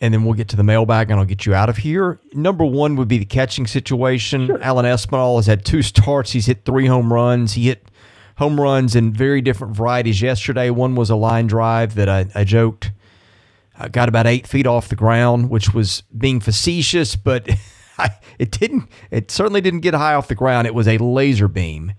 And 0.01 0.13
then 0.13 0.25
we'll 0.25 0.35
get 0.35 0.49
to 0.49 0.57
the 0.57 0.65
mailbag 0.65 1.11
and 1.11 1.19
I'll 1.19 1.27
get 1.27 1.47
you 1.47 1.55
out 1.55 1.69
of 1.69 1.79
here. 1.79 2.21
Number 2.33 2.65
one 2.65 2.97
would 2.97 3.09
be 3.09 3.19
the 3.19 3.25
catching 3.25 3.67
situation. 3.67 4.47
Sure. 4.47 4.63
Alan 4.63 4.85
Espinal 4.85 5.37
has 5.37 5.47
had 5.47 5.65
two 5.65 5.83
starts. 5.83 6.33
He's 6.33 6.47
hit 6.47 6.65
three 6.65 6.87
home 6.87 7.13
runs. 7.13 7.55
He 7.55 7.69
hit 7.69 7.89
home 8.37 8.61
runs 8.61 8.97
in 8.97 9.13
very 9.13 9.41
different 9.41 9.77
varieties 9.77 10.21
yesterday. 10.21 10.69
One 10.71 10.95
was 10.97 11.11
a 11.11 11.17
line 11.17 11.47
drive 11.47 11.95
that 11.95 12.09
I, 12.09 12.27
I 12.35 12.45
joked 12.45 12.91
I 13.77 13.89
got 13.89 14.09
about 14.09 14.27
eight 14.27 14.47
feet 14.47 14.67
off 14.67 14.89
the 14.89 14.97
ground, 14.97 15.51
which 15.51 15.75
was 15.75 16.03
being 16.17 16.41
facetious, 16.41 17.17
but 17.17 17.49
it 18.39 18.51
didn't. 18.53 18.89
It 19.11 19.31
certainly 19.31 19.61
didn't 19.61 19.81
get 19.81 19.95
high 19.95 20.15
off 20.15 20.29
the 20.29 20.35
ground. 20.35 20.67
It 20.67 20.75
was 20.75 20.87
a 20.87 20.99
laser 20.99 21.49
beam. 21.49 21.93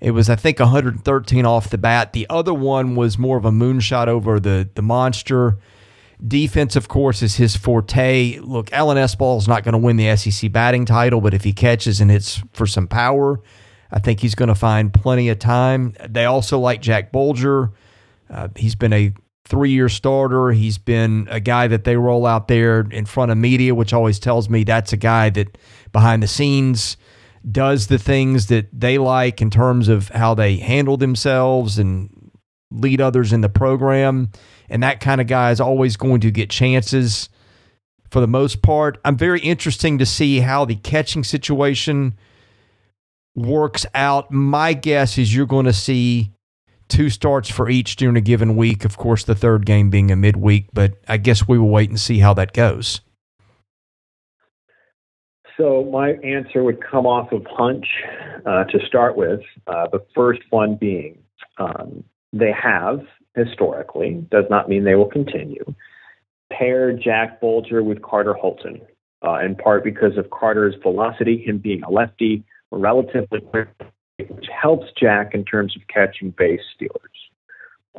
It 0.00 0.10
was, 0.10 0.28
I 0.28 0.36
think, 0.36 0.58
113 0.58 1.46
off 1.46 1.70
the 1.70 1.78
bat. 1.78 2.12
The 2.12 2.26
other 2.28 2.52
one 2.52 2.96
was 2.96 3.16
more 3.16 3.38
of 3.38 3.44
a 3.44 3.50
moonshot 3.50 4.08
over 4.08 4.40
the 4.40 4.68
the 4.74 4.82
monster. 4.82 5.58
Defense, 6.26 6.74
of 6.76 6.88
course, 6.88 7.22
is 7.22 7.36
his 7.36 7.56
forte. 7.56 8.38
Look, 8.40 8.72
Alan 8.72 8.96
Espinal 8.96 9.38
is 9.38 9.48
not 9.48 9.62
going 9.62 9.72
to 9.72 9.78
win 9.78 9.96
the 9.96 10.16
SEC 10.16 10.50
batting 10.50 10.86
title, 10.86 11.20
but 11.20 11.34
if 11.34 11.44
he 11.44 11.52
catches 11.52 12.00
and 12.00 12.10
hits 12.10 12.42
for 12.52 12.66
some 12.66 12.86
power, 12.86 13.40
I 13.90 13.98
think 13.98 14.20
he's 14.20 14.34
going 14.34 14.48
to 14.48 14.54
find 14.54 14.92
plenty 14.92 15.28
of 15.28 15.38
time. 15.38 15.94
They 16.08 16.24
also 16.24 16.58
like 16.58 16.80
Jack 16.80 17.12
Bulger. 17.12 17.72
Uh, 18.30 18.48
he's 18.56 18.74
been 18.74 18.92
a 18.92 19.12
three 19.44 19.70
year 19.70 19.88
starter. 19.88 20.52
He's 20.52 20.78
been 20.78 21.28
a 21.30 21.40
guy 21.40 21.68
that 21.68 21.84
they 21.84 21.96
roll 21.96 22.26
out 22.26 22.48
there 22.48 22.80
in 22.80 23.04
front 23.04 23.30
of 23.30 23.38
media, 23.38 23.74
which 23.74 23.92
always 23.92 24.18
tells 24.18 24.48
me 24.48 24.64
that's 24.64 24.92
a 24.92 24.96
guy 24.96 25.30
that 25.30 25.58
behind 25.92 26.22
the 26.22 26.26
scenes 26.26 26.96
does 27.50 27.88
the 27.88 27.98
things 27.98 28.46
that 28.46 28.68
they 28.72 28.96
like 28.96 29.42
in 29.42 29.50
terms 29.50 29.88
of 29.88 30.08
how 30.08 30.34
they 30.34 30.56
handle 30.56 30.96
themselves 30.96 31.78
and 31.78 32.10
lead 32.70 33.00
others 33.00 33.32
in 33.32 33.42
the 33.42 33.48
program. 33.48 34.30
And 34.68 34.82
that 34.82 35.00
kind 35.00 35.20
of 35.20 35.26
guy 35.26 35.50
is 35.50 35.60
always 35.60 35.96
going 35.96 36.20
to 36.20 36.30
get 36.30 36.50
chances 36.50 37.28
for 38.10 38.20
the 38.20 38.26
most 38.26 38.62
part. 38.62 38.98
I'm 39.04 39.16
very 39.16 39.40
interesting 39.40 39.98
to 39.98 40.06
see 40.06 40.40
how 40.40 40.64
the 40.64 40.76
catching 40.76 41.24
situation 41.24 42.14
works 43.34 43.84
out. 43.94 44.30
My 44.30 44.72
guess 44.72 45.18
is 45.18 45.34
you're 45.34 45.46
going 45.46 45.66
to 45.66 45.72
see 45.72 46.32
two 46.88 47.10
starts 47.10 47.50
for 47.50 47.68
each 47.68 47.96
during 47.96 48.16
a 48.16 48.20
given 48.20 48.56
week. 48.56 48.84
Of 48.84 48.96
course, 48.96 49.24
the 49.24 49.34
third 49.34 49.66
game 49.66 49.90
being 49.90 50.10
a 50.10 50.16
midweek, 50.16 50.68
but 50.72 50.94
I 51.08 51.16
guess 51.16 51.48
we 51.48 51.58
will 51.58 51.70
wait 51.70 51.90
and 51.90 51.98
see 51.98 52.18
how 52.18 52.34
that 52.34 52.52
goes. 52.52 53.00
So 55.56 55.84
my 55.84 56.10
answer 56.24 56.64
would 56.64 56.82
come 56.82 57.06
off 57.06 57.32
of 57.32 57.46
hunch 57.48 57.86
uh, 58.44 58.64
to 58.64 58.78
start 58.86 59.16
with. 59.16 59.40
Uh, 59.66 59.86
the 59.92 60.04
first 60.14 60.40
one 60.50 60.76
being 60.76 61.18
um, 61.58 62.02
they 62.32 62.52
have 62.52 63.00
historically 63.34 64.24
does 64.30 64.44
not 64.50 64.68
mean 64.68 64.84
they 64.84 64.94
will 64.94 65.08
continue. 65.08 65.64
Paired 66.52 67.00
Jack 67.02 67.40
Bulger 67.40 67.82
with 67.82 68.02
Carter 68.02 68.34
Holton, 68.34 68.80
uh, 69.26 69.38
in 69.40 69.56
part 69.56 69.82
because 69.82 70.16
of 70.16 70.30
Carter's 70.30 70.74
velocity, 70.82 71.42
him 71.44 71.58
being 71.58 71.82
a 71.82 71.90
lefty, 71.90 72.44
relatively 72.70 73.40
quick, 73.40 73.68
which 74.18 74.46
helps 74.48 74.86
Jack 74.98 75.34
in 75.34 75.44
terms 75.44 75.74
of 75.76 75.82
catching 75.88 76.30
base 76.30 76.60
stealers. 76.74 77.00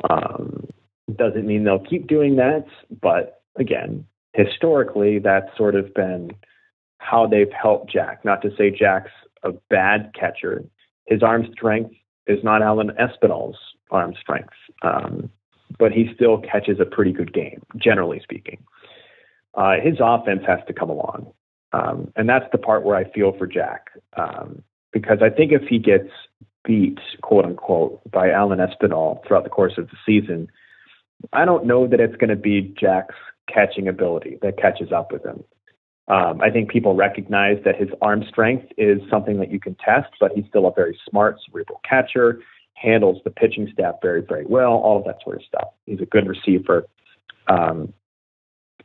Um, 0.08 0.68
doesn't 1.14 1.46
mean 1.46 1.64
they'll 1.64 1.78
keep 1.78 2.06
doing 2.06 2.36
that, 2.36 2.66
but 3.00 3.42
again, 3.56 4.06
historically, 4.32 5.18
that's 5.18 5.54
sort 5.56 5.74
of 5.74 5.92
been 5.94 6.30
how 6.98 7.26
they've 7.26 7.52
helped 7.52 7.90
Jack. 7.90 8.24
Not 8.24 8.42
to 8.42 8.50
say 8.56 8.70
Jack's 8.70 9.10
a 9.42 9.52
bad 9.70 10.12
catcher. 10.18 10.64
His 11.06 11.22
arm 11.22 11.46
strength 11.52 11.94
is 12.26 12.42
not 12.42 12.62
Alan 12.62 12.90
Espinal's 12.98 13.56
arm 13.90 14.14
strength. 14.20 14.54
Um, 14.82 15.30
but 15.78 15.92
he 15.92 16.10
still 16.14 16.38
catches 16.38 16.80
a 16.80 16.84
pretty 16.84 17.12
good 17.12 17.32
game, 17.32 17.62
generally 17.76 18.20
speaking. 18.22 18.62
Uh, 19.54 19.74
his 19.82 19.96
offense 20.00 20.42
has 20.46 20.60
to 20.66 20.72
come 20.72 20.90
along. 20.90 21.32
Um, 21.72 22.12
and 22.16 22.28
that's 22.28 22.46
the 22.52 22.58
part 22.58 22.84
where 22.84 22.96
I 22.96 23.10
feel 23.10 23.36
for 23.36 23.46
Jack. 23.46 23.90
Um, 24.16 24.62
because 24.92 25.18
I 25.22 25.30
think 25.30 25.52
if 25.52 25.62
he 25.68 25.78
gets 25.78 26.08
beat, 26.64 26.98
quote 27.22 27.44
unquote, 27.44 28.00
by 28.10 28.30
Alan 28.30 28.60
Espinal 28.60 29.26
throughout 29.26 29.44
the 29.44 29.50
course 29.50 29.74
of 29.76 29.88
the 29.88 29.96
season, 30.06 30.48
I 31.32 31.44
don't 31.44 31.66
know 31.66 31.86
that 31.86 32.00
it's 32.00 32.16
going 32.16 32.30
to 32.30 32.36
be 32.36 32.74
Jack's 32.78 33.14
catching 33.52 33.88
ability 33.88 34.38
that 34.42 34.58
catches 34.58 34.92
up 34.92 35.12
with 35.12 35.24
him. 35.24 35.44
Um, 36.08 36.40
I 36.40 36.50
think 36.50 36.70
people 36.70 36.94
recognize 36.94 37.58
that 37.64 37.76
his 37.76 37.88
arm 38.00 38.24
strength 38.28 38.66
is 38.78 39.00
something 39.10 39.38
that 39.40 39.50
you 39.50 39.58
can 39.58 39.74
test, 39.74 40.10
but 40.20 40.32
he's 40.32 40.44
still 40.48 40.66
a 40.66 40.72
very 40.72 40.96
smart, 41.08 41.38
cerebral 41.50 41.80
catcher, 41.88 42.40
handles 42.76 43.20
the 43.24 43.30
pitching 43.30 43.68
staff 43.72 43.96
very, 44.02 44.22
very 44.22 44.44
well, 44.46 44.72
all 44.72 44.98
of 44.98 45.04
that 45.04 45.16
sort 45.24 45.36
of 45.36 45.42
stuff. 45.42 45.68
He's 45.86 46.00
a 46.00 46.06
good 46.06 46.28
receiver. 46.28 46.86
Um, 47.48 47.92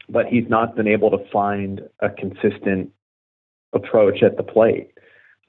but 0.10 0.26
he's 0.28 0.48
not 0.50 0.76
been 0.76 0.88
able 0.88 1.10
to 1.12 1.30
find 1.32 1.82
a 2.00 2.10
consistent 2.10 2.92
approach 3.74 4.24
at 4.24 4.38
the 4.38 4.44
plate 4.44 4.92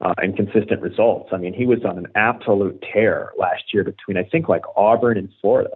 uh, 0.01 0.15
and 0.19 0.37
consistent 0.37 0.81
results. 0.81 1.31
I 1.33 1.37
mean, 1.37 1.55
he 1.55 1.67
was 1.67 1.85
on 1.85 1.99
an 1.99 2.07
absolute 2.15 2.83
tear 2.93 3.33
last 3.39 3.65
year 3.73 3.85
between, 3.85 4.17
I 4.17 4.25
think, 4.25 4.49
like 4.49 4.63
Auburn 4.77 5.19
and 5.19 5.29
Florida 5.41 5.71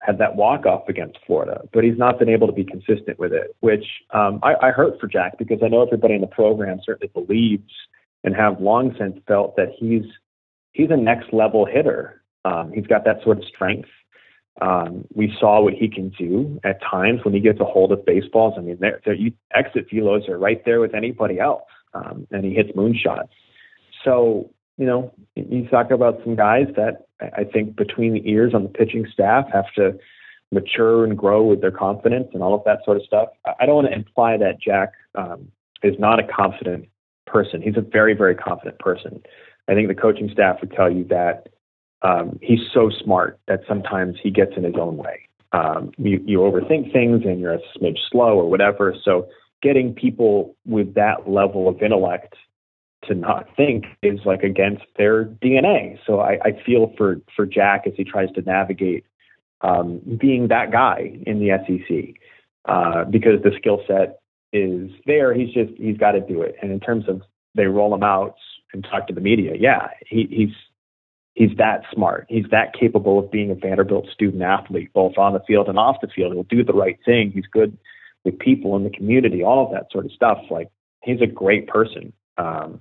had 0.00 0.18
that 0.18 0.34
walk 0.34 0.66
off 0.66 0.88
against 0.88 1.18
Florida, 1.26 1.62
but 1.72 1.84
he's 1.84 1.96
not 1.96 2.18
been 2.18 2.28
able 2.28 2.48
to 2.48 2.52
be 2.52 2.64
consistent 2.64 3.18
with 3.20 3.32
it, 3.32 3.54
which 3.60 3.84
um, 4.12 4.40
I, 4.42 4.54
I 4.60 4.70
hurt 4.72 4.98
for 5.00 5.06
Jack 5.06 5.38
because 5.38 5.60
I 5.64 5.68
know 5.68 5.82
everybody 5.82 6.14
in 6.14 6.20
the 6.20 6.26
program 6.26 6.80
certainly 6.84 7.10
believes 7.14 7.70
and 8.24 8.34
have 8.34 8.60
long 8.60 8.94
since 8.98 9.16
felt 9.28 9.54
that 9.56 9.68
he's 9.78 10.02
he's 10.72 10.90
a 10.90 10.96
next 10.96 11.32
level 11.32 11.64
hitter. 11.64 12.22
Um, 12.44 12.72
he's 12.74 12.86
got 12.86 13.04
that 13.04 13.22
sort 13.22 13.38
of 13.38 13.44
strength. 13.44 13.88
Um, 14.60 15.06
we 15.14 15.34
saw 15.40 15.62
what 15.62 15.72
he 15.74 15.88
can 15.88 16.10
do 16.10 16.60
at 16.64 16.82
times 16.82 17.20
when 17.24 17.32
he 17.32 17.40
gets 17.40 17.60
a 17.60 17.64
hold 17.64 17.90
of 17.90 18.04
baseballs. 18.04 18.54
I 18.58 18.60
mean, 18.60 18.78
their 18.78 19.00
exit 19.54 19.88
velos 19.90 20.28
are 20.28 20.38
right 20.38 20.62
there 20.64 20.80
with 20.80 20.94
anybody 20.94 21.40
else, 21.40 21.62
um, 21.94 22.26
and 22.30 22.44
he 22.44 22.52
hits 22.52 22.70
moonshots. 22.76 23.28
So 24.04 24.50
you 24.78 24.86
know, 24.86 25.12
you 25.36 25.68
talk 25.68 25.90
about 25.90 26.20
some 26.24 26.34
guys 26.34 26.66
that 26.76 27.06
I 27.20 27.44
think 27.44 27.76
between 27.76 28.14
the 28.14 28.28
ears 28.28 28.52
on 28.54 28.62
the 28.64 28.68
pitching 28.68 29.06
staff 29.12 29.46
have 29.52 29.72
to 29.76 29.98
mature 30.50 31.04
and 31.04 31.16
grow 31.16 31.44
with 31.44 31.60
their 31.60 31.70
confidence 31.70 32.28
and 32.34 32.42
all 32.42 32.54
of 32.54 32.64
that 32.64 32.78
sort 32.84 32.96
of 32.96 33.04
stuff. 33.04 33.28
I 33.60 33.66
don't 33.66 33.76
want 33.76 33.88
to 33.88 33.94
imply 33.94 34.36
that 34.38 34.60
Jack 34.60 34.92
um, 35.14 35.50
is 35.82 35.94
not 35.98 36.18
a 36.18 36.26
confident 36.26 36.88
person. 37.26 37.62
He's 37.62 37.76
a 37.76 37.80
very, 37.80 38.14
very 38.14 38.34
confident 38.34 38.78
person. 38.78 39.22
I 39.68 39.74
think 39.74 39.88
the 39.88 39.94
coaching 39.94 40.30
staff 40.32 40.56
would 40.60 40.72
tell 40.72 40.90
you 40.90 41.04
that 41.04 41.48
um, 42.02 42.38
he's 42.42 42.60
so 42.74 42.90
smart 43.02 43.38
that 43.46 43.60
sometimes 43.68 44.16
he 44.22 44.30
gets 44.30 44.52
in 44.56 44.64
his 44.64 44.74
own 44.80 44.96
way. 44.96 45.28
Um, 45.52 45.92
you, 45.98 46.20
you 46.24 46.38
overthink 46.38 46.92
things 46.92 47.22
and 47.24 47.40
you're 47.40 47.54
a 47.54 47.60
smidge 47.76 47.98
slow 48.10 48.38
or 48.38 48.48
whatever. 48.48 48.94
So 49.04 49.28
getting 49.62 49.94
people 49.94 50.56
with 50.66 50.94
that 50.94 51.28
level 51.28 51.68
of 51.68 51.80
intellect 51.82 52.34
to 53.04 53.14
not 53.14 53.48
think 53.56 53.84
is 54.02 54.20
like 54.24 54.42
against 54.42 54.84
their 54.96 55.24
DNA. 55.24 55.98
So 56.06 56.20
I, 56.20 56.38
I 56.44 56.62
feel 56.64 56.92
for 56.96 57.16
for 57.34 57.46
Jack 57.46 57.82
as 57.86 57.92
he 57.96 58.04
tries 58.04 58.30
to 58.32 58.42
navigate 58.42 59.04
um, 59.60 60.00
being 60.20 60.48
that 60.48 60.70
guy 60.70 61.18
in 61.26 61.38
the 61.38 61.50
SEC 61.66 62.14
uh, 62.64 63.04
because 63.04 63.42
the 63.42 63.52
skill 63.56 63.82
set 63.86 64.20
is 64.52 64.90
there. 65.06 65.34
He's 65.34 65.52
just 65.52 65.72
he's 65.78 65.96
got 65.96 66.12
to 66.12 66.20
do 66.20 66.42
it. 66.42 66.56
And 66.62 66.70
in 66.70 66.80
terms 66.80 67.08
of 67.08 67.22
they 67.54 67.66
roll 67.66 67.94
him 67.94 68.02
out 68.02 68.36
and 68.72 68.84
talk 68.84 69.06
to 69.08 69.14
the 69.14 69.20
media, 69.20 69.52
yeah, 69.58 69.88
he, 70.06 70.26
he's 70.30 70.54
he's 71.34 71.56
that 71.58 71.82
smart. 71.92 72.26
He's 72.28 72.46
that 72.50 72.74
capable 72.78 73.18
of 73.18 73.30
being 73.30 73.50
a 73.50 73.54
Vanderbilt 73.54 74.06
student 74.12 74.42
athlete, 74.42 74.92
both 74.92 75.16
on 75.18 75.32
the 75.32 75.40
field 75.46 75.68
and 75.68 75.78
off 75.78 76.00
the 76.00 76.08
field. 76.08 76.32
He'll 76.34 76.42
do 76.44 76.64
the 76.64 76.72
right 76.72 76.98
thing. 77.04 77.32
He's 77.32 77.46
good 77.46 77.76
with 78.24 78.38
people 78.38 78.76
in 78.76 78.84
the 78.84 78.90
community, 78.90 79.42
all 79.42 79.66
of 79.66 79.72
that 79.72 79.90
sort 79.90 80.04
of 80.04 80.12
stuff. 80.12 80.38
Like 80.50 80.68
he's 81.02 81.20
a 81.20 81.26
great 81.26 81.68
person. 81.68 82.12
Um, 82.38 82.80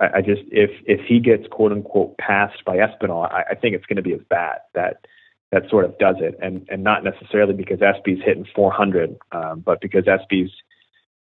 I, 0.00 0.18
I, 0.18 0.20
just 0.20 0.42
if 0.50 0.70
if 0.86 1.00
he 1.06 1.20
gets 1.20 1.46
quote 1.50 1.72
unquote 1.72 2.18
passed 2.18 2.64
by 2.64 2.76
Espinal, 2.76 3.30
I, 3.30 3.44
I 3.50 3.54
think 3.54 3.74
it's 3.74 3.86
going 3.86 3.96
to 3.96 4.02
be 4.02 4.14
as 4.14 4.20
bad 4.28 4.58
that 4.74 5.06
that 5.50 5.68
sort 5.68 5.84
of 5.84 5.98
does 5.98 6.16
it, 6.18 6.38
and 6.42 6.66
and 6.70 6.82
not 6.82 7.04
necessarily 7.04 7.54
because 7.54 7.82
Espy's 7.82 8.22
hitting 8.24 8.46
400, 8.54 9.16
um, 9.32 9.60
but 9.60 9.80
because 9.80 10.08
Espy's 10.08 10.50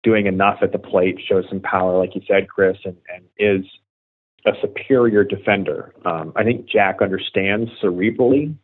doing 0.02 0.26
enough 0.26 0.58
at 0.62 0.72
the 0.72 0.78
plate, 0.78 1.18
shows 1.28 1.44
some 1.48 1.60
power, 1.60 1.98
like 1.98 2.14
you 2.14 2.22
said, 2.26 2.48
Chris, 2.48 2.78
and, 2.84 2.96
and 3.14 3.24
is 3.38 3.66
a 4.46 4.52
superior 4.60 5.24
defender. 5.24 5.94
Um, 6.04 6.32
I 6.36 6.44
think 6.44 6.66
Jack 6.68 7.02
understands 7.02 7.70
cerebrally. 7.82 8.50
Is 8.52 8.56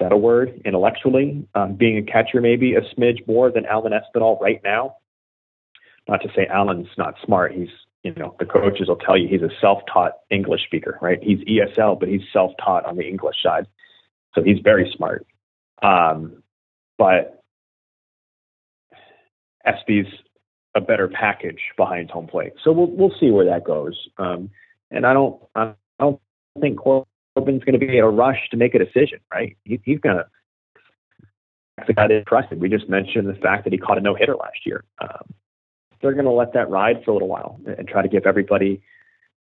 that 0.00 0.12
a 0.12 0.16
word? 0.16 0.60
Intellectually, 0.64 1.46
um, 1.54 1.74
being 1.74 1.98
a 1.98 2.02
catcher 2.02 2.40
maybe 2.40 2.74
a 2.74 2.80
smidge 2.80 3.26
more 3.26 3.50
than 3.50 3.66
Alan 3.66 3.92
Espinal 3.92 4.40
right 4.40 4.60
now. 4.64 4.96
Not 6.08 6.22
to 6.22 6.28
say 6.34 6.46
Alan's 6.46 6.88
not 6.96 7.14
smart. 7.24 7.52
He's 7.52 7.68
you 8.02 8.14
know, 8.14 8.34
the 8.38 8.46
coaches 8.46 8.88
will 8.88 8.96
tell 8.96 9.16
you 9.16 9.28
he's 9.28 9.42
a 9.42 9.50
self-taught 9.60 10.12
English 10.30 10.62
speaker, 10.64 10.98
right? 11.02 11.18
He's 11.22 11.38
ESL, 11.40 12.00
but 12.00 12.08
he's 12.08 12.22
self-taught 12.32 12.86
on 12.86 12.96
the 12.96 13.06
English 13.06 13.36
side, 13.42 13.66
so 14.34 14.42
he's 14.42 14.58
very 14.64 14.90
smart. 14.96 15.26
Um, 15.82 16.42
but 16.96 17.42
Espy's 19.66 20.06
a 20.74 20.80
better 20.80 21.08
package 21.08 21.60
behind 21.76 22.10
home 22.10 22.26
plate, 22.26 22.52
so 22.64 22.72
we'll 22.72 22.90
we'll 22.90 23.14
see 23.20 23.30
where 23.30 23.46
that 23.46 23.64
goes. 23.64 23.98
Um, 24.16 24.50
and 24.90 25.06
I 25.06 25.12
don't 25.12 25.40
I 25.54 25.72
don't 25.98 26.20
think 26.60 26.78
Corbin's 26.78 27.64
going 27.64 27.72
to 27.72 27.78
be 27.78 27.98
in 27.98 28.04
a 28.04 28.10
rush 28.10 28.48
to 28.50 28.56
make 28.56 28.74
a 28.74 28.78
decision, 28.78 29.20
right? 29.32 29.56
He, 29.64 29.80
he's 29.84 30.00
going 30.00 30.16
to 30.16 30.26
the 31.86 31.94
guy 31.94 32.08
that 32.08 32.14
impressive. 32.14 32.58
We 32.58 32.68
just 32.68 32.88
mentioned 32.88 33.28
the 33.28 33.34
fact 33.34 33.64
that 33.64 33.72
he 33.72 33.78
caught 33.78 33.98
a 33.98 34.00
no 34.00 34.14
hitter 34.14 34.36
last 34.36 34.66
year. 34.66 34.84
Um, 35.00 35.32
they're 36.00 36.12
going 36.12 36.24
to 36.24 36.30
let 36.30 36.52
that 36.54 36.70
ride 36.70 37.02
for 37.04 37.10
a 37.10 37.14
little 37.14 37.28
while 37.28 37.60
and 37.78 37.86
try 37.86 38.02
to 38.02 38.08
give 38.08 38.26
everybody 38.26 38.82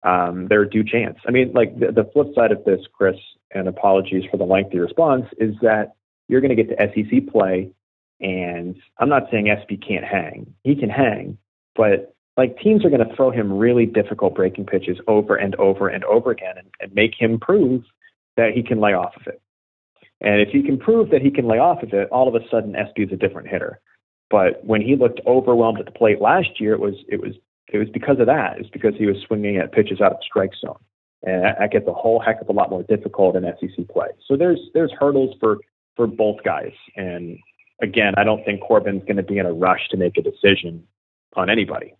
um, 0.02 0.46
their 0.48 0.64
due 0.64 0.84
chance. 0.84 1.18
I 1.26 1.30
mean, 1.30 1.52
like 1.52 1.78
the, 1.78 1.92
the 1.92 2.08
flip 2.12 2.28
side 2.34 2.52
of 2.52 2.64
this, 2.64 2.80
Chris, 2.92 3.16
and 3.52 3.68
apologies 3.68 4.24
for 4.30 4.36
the 4.36 4.44
lengthy 4.44 4.78
response, 4.78 5.26
is 5.38 5.54
that 5.62 5.94
you're 6.28 6.40
going 6.40 6.56
to 6.56 6.62
get 6.62 6.76
to 6.76 6.88
SEC 6.94 7.32
play, 7.32 7.70
and 8.20 8.76
I'm 8.98 9.08
not 9.08 9.24
saying 9.30 9.48
Espy 9.48 9.76
can't 9.76 10.04
hang. 10.04 10.54
He 10.64 10.74
can 10.74 10.90
hang, 10.90 11.38
but 11.74 12.15
like 12.36 12.58
teams 12.58 12.84
are 12.84 12.90
going 12.90 13.06
to 13.06 13.16
throw 13.16 13.30
him 13.30 13.52
really 13.52 13.86
difficult 13.86 14.34
breaking 14.34 14.66
pitches 14.66 14.98
over 15.08 15.36
and 15.36 15.54
over 15.56 15.88
and 15.88 16.04
over 16.04 16.30
again 16.30 16.54
and, 16.58 16.68
and 16.80 16.94
make 16.94 17.14
him 17.18 17.38
prove 17.40 17.82
that 18.36 18.52
he 18.54 18.62
can 18.62 18.80
lay 18.80 18.92
off 18.92 19.14
of 19.16 19.26
it. 19.26 19.40
And 20.20 20.40
if 20.40 20.48
he 20.48 20.62
can 20.62 20.78
prove 20.78 21.10
that 21.10 21.22
he 21.22 21.30
can 21.30 21.46
lay 21.46 21.58
off 21.58 21.82
of 21.82 21.92
it, 21.92 22.08
all 22.10 22.28
of 22.28 22.34
a 22.34 22.46
sudden 22.50 22.76
Espy 22.76 23.02
is 23.02 23.12
a 23.12 23.16
different 23.16 23.48
hitter. 23.48 23.80
But 24.30 24.64
when 24.64 24.80
he 24.80 24.96
looked 24.96 25.20
overwhelmed 25.26 25.78
at 25.78 25.86
the 25.86 25.92
plate 25.92 26.20
last 26.20 26.60
year, 26.60 26.72
it 26.72 26.80
was 26.80 26.94
it 27.08 27.20
was 27.20 27.34
it 27.68 27.78
was 27.78 27.88
because 27.90 28.18
of 28.18 28.26
that. 28.26 28.58
It's 28.58 28.70
because 28.70 28.94
he 28.96 29.06
was 29.06 29.16
swinging 29.26 29.56
at 29.56 29.72
pitches 29.72 30.00
out 30.00 30.12
of 30.12 30.18
the 30.18 30.24
strike 30.24 30.52
zone, 30.60 30.78
and 31.22 31.44
that, 31.44 31.56
that 31.60 31.70
gets 31.70 31.86
a 31.86 31.92
whole 31.92 32.18
heck 32.18 32.40
of 32.40 32.48
a 32.48 32.52
lot 32.52 32.70
more 32.70 32.82
difficult 32.82 33.36
in 33.36 33.44
SEC 33.60 33.88
play. 33.88 34.08
So 34.26 34.36
there's 34.36 34.58
there's 34.74 34.92
hurdles 34.98 35.36
for 35.38 35.58
for 35.96 36.06
both 36.06 36.42
guys. 36.44 36.72
And 36.96 37.38
again, 37.80 38.14
I 38.16 38.24
don't 38.24 38.44
think 38.44 38.62
Corbin's 38.62 39.02
going 39.04 39.16
to 39.16 39.22
be 39.22 39.38
in 39.38 39.46
a 39.46 39.52
rush 39.52 39.88
to 39.90 39.96
make 39.96 40.16
a 40.16 40.22
decision 40.22 40.84
on 41.36 41.50
anybody. 41.50 41.94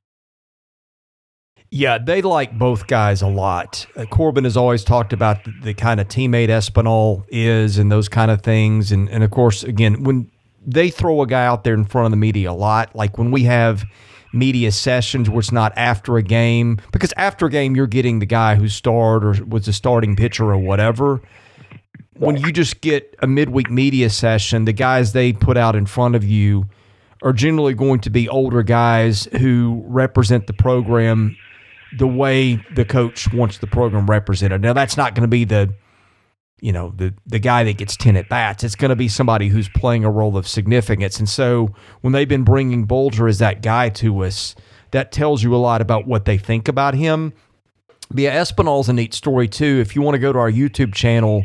Yeah, 1.71 1.99
they 1.99 2.23
like 2.23 2.57
both 2.57 2.87
guys 2.87 3.23
a 3.23 3.27
lot. 3.27 3.87
Uh, 3.97 4.05
Corbin 4.05 4.45
has 4.45 4.57
always 4.57 4.85
talked 4.85 5.13
about 5.13 5.45
the, 5.45 5.53
the, 5.63 5.75
kind 5.75 6.01
of 6.01 6.09
teammate 6.09 6.49
Espinal 6.49 7.25
is 7.29 7.77
and 7.77 7.91
those 7.91 8.09
kind 8.09 8.31
of 8.31 8.43
things. 8.43 8.93
And, 8.93 9.11
and 9.11 9.25
of 9.25 9.31
course, 9.31 9.65
again, 9.65 10.05
when 10.05 10.31
they 10.67 10.91
throw 10.91 11.23
a 11.23 11.27
guy 11.27 11.47
out 11.47 11.65
there 11.65 11.75
in 11.75 11.85
front 11.85 12.07
of 12.07 12.11
the 12.11 12.17
media 12.17 12.51
a 12.51 12.53
lot. 12.53 12.95
Like 12.95 13.17
when 13.17 13.31
we 13.31 13.45
have 13.45 13.85
media 14.33 14.73
sessions 14.73 15.31
where 15.31 15.39
it's 15.39 15.53
not 15.53 15.73
after 15.77 16.17
a 16.17 16.23
game, 16.23 16.79
because 16.93 17.13
after 17.17 17.47
a 17.47 17.51
game 17.51 17.77
you're 17.77 17.87
getting 17.87 18.19
the 18.19 18.27
guy 18.27 18.57
who 18.57 18.69
starred 18.69 19.25
or 19.25 19.45
was 19.45 19.69
a 19.69 19.73
starting 19.73 20.17
pitcher 20.17 20.45
or 20.45 20.59
whatever. 20.59 21.23
When 22.19 22.37
you 22.39 22.51
just 22.51 22.81
get 22.81 23.15
a 23.21 23.27
midweek 23.27 23.71
media 23.71 24.11
session, 24.11 24.65
the 24.65 24.73
guys 24.73 25.13
they 25.13 25.33
put 25.33 25.57
out 25.57 25.77
in 25.77 25.87
front 25.87 26.15
of 26.15 26.25
you 26.25 26.67
are 27.23 27.33
generally 27.33 27.75
going 27.75 28.01
to 28.01 28.11
be 28.11 28.29
older 28.29 28.63
guys 28.63 29.29
who 29.39 29.83
represent 29.87 30.47
the 30.47 30.53
program 30.53 31.37
the 31.97 32.07
way 32.07 32.57
the 32.75 32.85
coach 32.85 33.33
wants 33.33 33.59
the 33.59 33.67
program 33.67 34.07
represented. 34.07 34.61
Now 34.63 34.73
that's 34.73 34.97
not 34.97 35.15
going 35.15 35.23
to 35.23 35.29
be 35.29 35.45
the 35.45 35.75
you 36.61 36.73
know 36.73 36.93
the 36.97 37.15
the 37.27 37.39
guy 37.39 37.65
that 37.65 37.77
gets 37.77 37.97
10 37.97 38.17
at 38.17 38.29
bats. 38.29 38.65
It's 38.65 38.75
going 38.75 38.89
to 38.91 38.97
be 38.97 39.09
somebody 39.09 39.49
who's 39.49 39.69
playing 39.69 40.05
a 40.05 40.11
role 40.11 40.37
of 40.37 40.49
significance. 40.49 41.19
And 41.19 41.29
so 41.29 41.75
when 42.01 42.13
they've 42.13 42.29
been 42.29 42.45
bringing 42.45 42.85
Bulger 42.85 43.29
as 43.29 43.39
that 43.39 43.63
guy 43.63 43.89
to 43.91 44.25
us 44.25 44.55
that 44.93 45.13
tells 45.13 45.43
you 45.43 45.55
a 45.55 45.59
lot 45.59 45.81
about 45.81 46.07
what 46.07 46.25
they 46.25 46.39
think 46.39 46.69
about 46.69 46.95
him. 46.95 47.33
But 48.11 48.21
yeah 48.21 48.41
Espinal's 48.41 48.89
a 48.89 48.93
neat 48.93 49.15
story 49.15 49.49
too. 49.49 49.81
If 49.81 49.95
you 49.95 50.03
want 50.03 50.15
to 50.15 50.21
go 50.21 50.33
to 50.33 50.39
our 50.39 50.51
YouTube 50.51 50.95
channel 50.95 51.45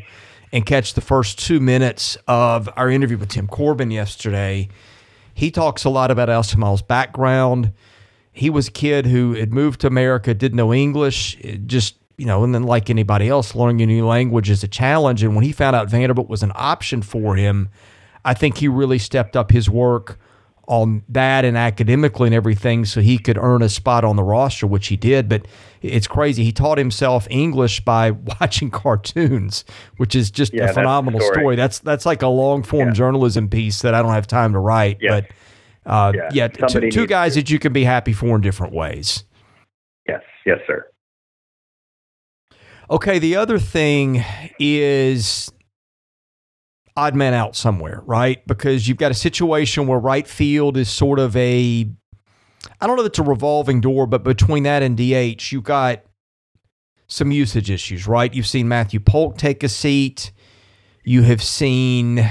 and 0.54 0.66
catch 0.66 0.94
the 0.94 1.02
first 1.02 1.40
2 1.40 1.60
minutes 1.60 2.18
of 2.28 2.70
our 2.76 2.90
interview 2.90 3.18
with 3.18 3.30
Tim 3.30 3.48
Corbin 3.48 3.92
yesterday 3.92 4.70
he 5.34 5.52
talks 5.52 5.84
a 5.84 5.90
lot 5.90 6.12
about 6.12 6.30
Espinal's 6.30 6.82
background 6.82 7.74
he 8.32 8.50
was 8.50 8.68
a 8.68 8.72
kid 8.72 9.06
who 9.06 9.34
had 9.34 9.54
moved 9.54 9.82
to 9.82 9.88
America 9.88 10.34
didn't 10.34 10.58
know 10.58 10.74
English 10.74 11.38
eh, 11.44 11.58
just 11.66 11.96
you 12.18 12.28
know, 12.28 12.44
and 12.44 12.54
then 12.54 12.62
like 12.62 12.92
anybody 12.92 13.30
else, 13.30 13.56
learning 13.56 13.82
a 13.82 13.86
new 13.88 14.06
language 14.06 14.52
is 14.52 14.64
a 14.64 14.68
challenge. 14.68 15.24
And 15.24 15.34
when 15.34 15.44
he 15.44 15.52
found 15.52 15.76
out 15.76 15.90
Vanderbilt 15.90 16.30
was 16.30 16.44
an 16.44 16.52
option 16.54 17.02
for 17.02 17.36
him, 17.36 17.70
I 18.24 18.36
think 18.36 18.60
he 18.60 18.68
really 18.68 19.00
stepped 19.00 19.36
up 19.36 19.52
his 19.52 19.72
work 19.72 20.20
on 20.68 21.04
that 21.10 21.44
and 21.44 21.58
academically 21.58 22.28
and 22.28 22.36
everything 22.36 22.86
so 22.86 23.02
he 23.02 23.18
could 23.18 23.40
earn 23.40 23.64
a 23.64 23.70
spot 23.70 24.06
on 24.06 24.18
the 24.18 24.24
roster, 24.24 24.68
which 24.68 24.88
he 24.88 24.96
did. 24.96 25.28
But 25.28 25.48
it's 25.82 26.06
crazy. 26.06 26.44
He 26.44 26.52
taught 26.52 26.78
himself 26.78 27.26
English 27.32 27.82
by 27.82 28.12
watching 28.40 28.70
cartoons, 28.70 29.66
which 29.98 30.14
is 30.14 30.30
just 30.30 30.54
yeah, 30.54 30.66
a 30.66 30.74
phenomenal 30.74 31.20
that's 31.20 31.32
story. 31.32 31.56
That's 31.56 31.80
that's 31.80 32.06
like 32.06 32.22
a 32.22 32.28
long 32.28 32.62
form 32.62 32.90
yeah. 32.90 32.94
journalism 32.94 33.50
piece 33.50 33.82
that 33.82 33.96
I 33.96 34.02
don't 34.04 34.14
have 34.14 34.28
time 34.28 34.54
to 34.54 34.60
write. 34.60 35.00
Yes. 35.02 35.24
But 35.24 35.36
uh, 35.86 36.12
yeah, 36.16 36.30
yeah 36.34 36.48
two, 36.48 36.92
two 36.92 37.08
guys 37.08 37.36
that 37.36 37.50
you 37.50 37.60
can 37.60 37.74
be 37.74 37.84
happy 37.84 38.14
for 38.14 38.36
in 38.36 38.42
different 38.42 38.74
ways. 38.74 39.24
Yes, 40.08 40.22
yes, 40.46 40.60
sir. 40.68 40.88
Okay, 42.90 43.20
the 43.20 43.38
other 43.38 43.58
thing 43.58 44.24
is 44.60 45.52
odd 46.98 47.16
man 47.16 47.34
out 47.34 47.56
somewhere, 47.56 48.02
right? 48.06 48.46
Because 48.48 48.88
you've 48.88 48.98
got 48.98 49.12
a 49.12 49.16
situation 49.16 49.88
where 49.88 49.98
right 50.00 50.28
field 50.28 50.78
is 50.78 50.90
sort 50.90 51.20
of 51.20 51.36
a, 51.38 51.90
I 52.82 52.88
don't 52.88 52.98
know 52.98 53.04
if 53.04 53.10
it's 53.10 53.20
a 53.20 53.24
revolving 53.24 53.82
door, 53.82 54.08
but 54.08 54.24
between 54.24 54.64
that 54.64 54.84
and 54.84 54.98
DH, 54.98 55.52
you've 55.52 55.64
got 55.64 56.04
some 57.08 57.32
usage 57.32 57.72
issues, 57.72 58.08
right? 58.08 58.34
You've 58.34 58.48
seen 58.48 58.68
Matthew 58.68 59.00
Polk 59.00 59.38
take 59.38 59.64
a 59.64 59.70
seat. 59.70 60.32
You 61.04 61.24
have 61.24 61.42
seen 61.42 62.30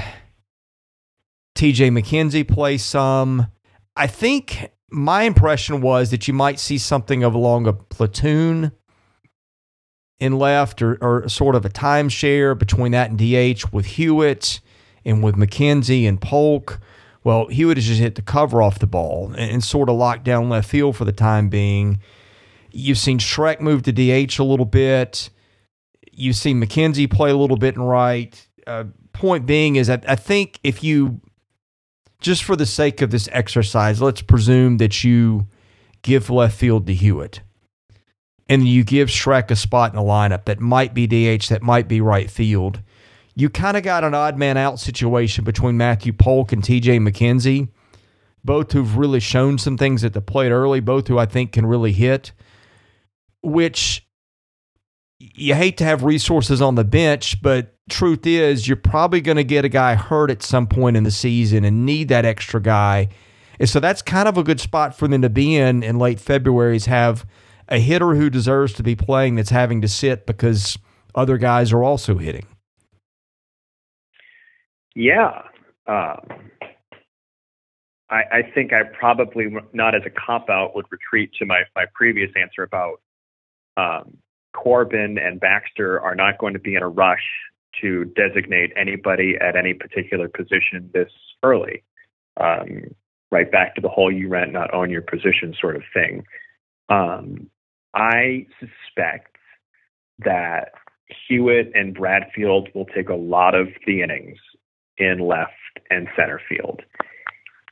TJ 1.54 1.90
McKenzie 1.90 2.46
play 2.46 2.78
some. 2.78 3.48
I 3.96 4.06
think 4.06 4.70
my 4.90 5.22
impression 5.22 5.80
was 5.80 6.10
that 6.10 6.26
you 6.28 6.34
might 6.34 6.58
see 6.58 6.78
something 6.78 7.22
of 7.22 7.34
along 7.34 7.66
a 7.66 7.72
platoon 7.72 8.72
in 10.18 10.38
left 10.38 10.82
or, 10.82 10.98
or 11.00 11.28
sort 11.28 11.54
of 11.54 11.64
a 11.64 11.70
timeshare 11.70 12.56
between 12.56 12.92
that 12.92 13.10
and 13.10 13.18
DH 13.18 13.72
with 13.72 13.86
Hewitt 13.86 14.60
and 15.04 15.22
with 15.22 15.36
McKenzie 15.36 16.06
and 16.06 16.20
Polk. 16.20 16.80
Well, 17.24 17.46
Hewitt 17.48 17.78
has 17.78 17.86
just 17.86 18.00
hit 18.00 18.14
the 18.14 18.22
cover 18.22 18.62
off 18.62 18.78
the 18.78 18.86
ball 18.86 19.32
and, 19.36 19.50
and 19.50 19.64
sort 19.64 19.88
of 19.88 19.96
locked 19.96 20.24
down 20.24 20.48
left 20.48 20.68
field 20.68 20.96
for 20.96 21.04
the 21.04 21.12
time 21.12 21.48
being. 21.48 22.00
You've 22.70 22.98
seen 22.98 23.18
Schreck 23.18 23.60
move 23.60 23.82
to 23.82 23.92
DH 23.92 24.38
a 24.38 24.44
little 24.44 24.66
bit. 24.66 25.30
You've 26.12 26.36
seen 26.36 26.62
McKenzie 26.62 27.10
play 27.10 27.30
a 27.30 27.36
little 27.36 27.56
bit 27.56 27.74
in 27.74 27.82
right. 27.82 28.46
Uh, 28.66 28.84
point 29.12 29.46
being 29.46 29.76
is 29.76 29.90
I 29.90 29.96
think 29.96 30.60
if 30.62 30.84
you, 30.84 31.20
just 32.20 32.44
for 32.44 32.56
the 32.56 32.66
sake 32.66 33.00
of 33.02 33.10
this 33.10 33.28
exercise, 33.32 34.00
let's 34.00 34.22
presume 34.22 34.76
that 34.78 35.02
you 35.02 35.46
give 36.02 36.30
left 36.30 36.56
field 36.56 36.86
to 36.86 36.94
Hewitt. 36.94 37.40
And 38.48 38.66
you 38.66 38.82
give 38.82 39.08
Schreck 39.08 39.50
a 39.50 39.56
spot 39.56 39.92
in 39.92 39.96
the 39.96 40.02
lineup 40.02 40.44
that 40.46 40.60
might 40.60 40.92
be 40.92 41.06
DH, 41.06 41.48
that 41.48 41.62
might 41.62 41.86
be 41.86 42.00
right 42.00 42.30
field, 42.30 42.82
you 43.34 43.48
kind 43.48 43.76
of 43.76 43.82
got 43.82 44.04
an 44.04 44.12
odd 44.12 44.36
man 44.36 44.56
out 44.56 44.80
situation 44.80 45.44
between 45.44 45.76
Matthew 45.76 46.12
Polk 46.12 46.52
and 46.52 46.62
TJ 46.62 47.00
McKenzie, 47.00 47.68
both 48.44 48.72
who've 48.72 48.96
really 48.96 49.20
shown 49.20 49.56
some 49.56 49.76
things 49.76 50.04
at 50.04 50.12
the 50.12 50.20
plate 50.20 50.50
early, 50.50 50.80
both 50.80 51.08
who 51.08 51.18
I 51.18 51.26
think 51.26 51.52
can 51.52 51.64
really 51.64 51.92
hit, 51.92 52.32
which 53.42 54.06
you 55.20 55.54
hate 55.54 55.76
to 55.76 55.84
have 55.84 56.02
resources 56.02 56.60
on 56.62 56.74
the 56.74 56.84
bench, 56.84 57.40
but 57.42 57.76
truth 57.88 58.26
is, 58.26 58.66
you're 58.66 58.76
probably 58.76 59.20
going 59.20 59.36
to 59.36 59.44
get 59.44 59.64
a 59.64 59.68
guy 59.68 59.94
hurt 59.94 60.30
at 60.30 60.42
some 60.42 60.66
point 60.66 60.96
in 60.96 61.04
the 61.04 61.10
season 61.10 61.64
and 61.64 61.84
need 61.84 62.08
that 62.08 62.24
extra 62.24 62.60
guy. 62.60 63.08
And 63.58 63.68
so 63.68 63.78
that's 63.78 64.00
kind 64.00 64.26
of 64.26 64.38
a 64.38 64.42
good 64.42 64.60
spot 64.60 64.96
for 64.96 65.06
them 65.06 65.22
to 65.22 65.28
be 65.28 65.54
in 65.54 65.82
in 65.82 65.98
late 65.98 66.18
February 66.18 66.76
is 66.76 66.86
have– 66.86 67.26
a 67.70 67.78
hitter 67.78 68.14
who 68.14 68.28
deserves 68.28 68.72
to 68.74 68.82
be 68.82 68.96
playing 68.96 69.36
that's 69.36 69.50
having 69.50 69.80
to 69.80 69.88
sit 69.88 70.26
because 70.26 70.76
other 71.14 71.38
guys 71.38 71.72
are 71.72 71.82
also 71.82 72.18
hitting. 72.18 72.46
Yeah. 74.94 75.42
Um, 75.86 76.50
I, 78.10 78.22
I, 78.32 78.42
think 78.54 78.72
I 78.72 78.82
probably, 78.82 79.46
not 79.72 79.94
as 79.94 80.02
a 80.04 80.10
cop 80.10 80.50
out, 80.50 80.74
would 80.74 80.86
retreat 80.90 81.30
to 81.38 81.46
my, 81.46 81.62
my 81.76 81.84
previous 81.94 82.30
answer 82.36 82.64
about 82.64 83.00
um, 83.76 84.16
Corbin 84.62 85.16
and 85.18 85.40
Baxter 85.40 85.98
are 86.00 86.14
not 86.14 86.38
going 86.38 86.52
to 86.52 86.58
be 86.58 86.74
in 86.74 86.82
a 86.82 86.88
rush 86.88 87.24
to 87.80 88.04
designate 88.16 88.72
anybody 88.76 89.36
at 89.40 89.56
any 89.56 89.72
particular 89.72 90.28
position 90.28 90.90
this 90.92 91.10
early. 91.42 91.82
Um, 92.38 92.94
right 93.30 93.50
back 93.50 93.74
to 93.76 93.80
the 93.80 93.88
whole 93.88 94.12
you 94.12 94.28
rent, 94.28 94.52
not 94.52 94.74
own 94.74 94.90
your 94.90 95.02
position 95.02 95.54
sort 95.58 95.76
of 95.76 95.82
thing. 95.94 96.24
Um, 96.90 97.48
I 97.94 98.46
suspect 98.58 99.36
that 100.18 100.72
Hewitt 101.28 101.72
and 101.74 101.94
Bradfield 101.94 102.68
will 102.74 102.86
take 102.86 103.08
a 103.08 103.14
lot 103.14 103.54
of 103.54 103.68
the 103.86 104.02
innings 104.02 104.38
in 104.98 105.20
left 105.20 105.52
and 105.88 106.08
center 106.16 106.40
field. 106.48 106.82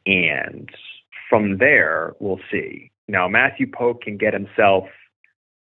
And 0.07 0.71
from 1.29 1.59
there, 1.59 2.15
we'll 2.19 2.41
see. 2.51 2.91
Now, 3.09 3.29
Matthew 3.29 3.67
Polk 3.71 4.03
can 4.03 4.17
get 4.17 4.33
himself 4.33 4.85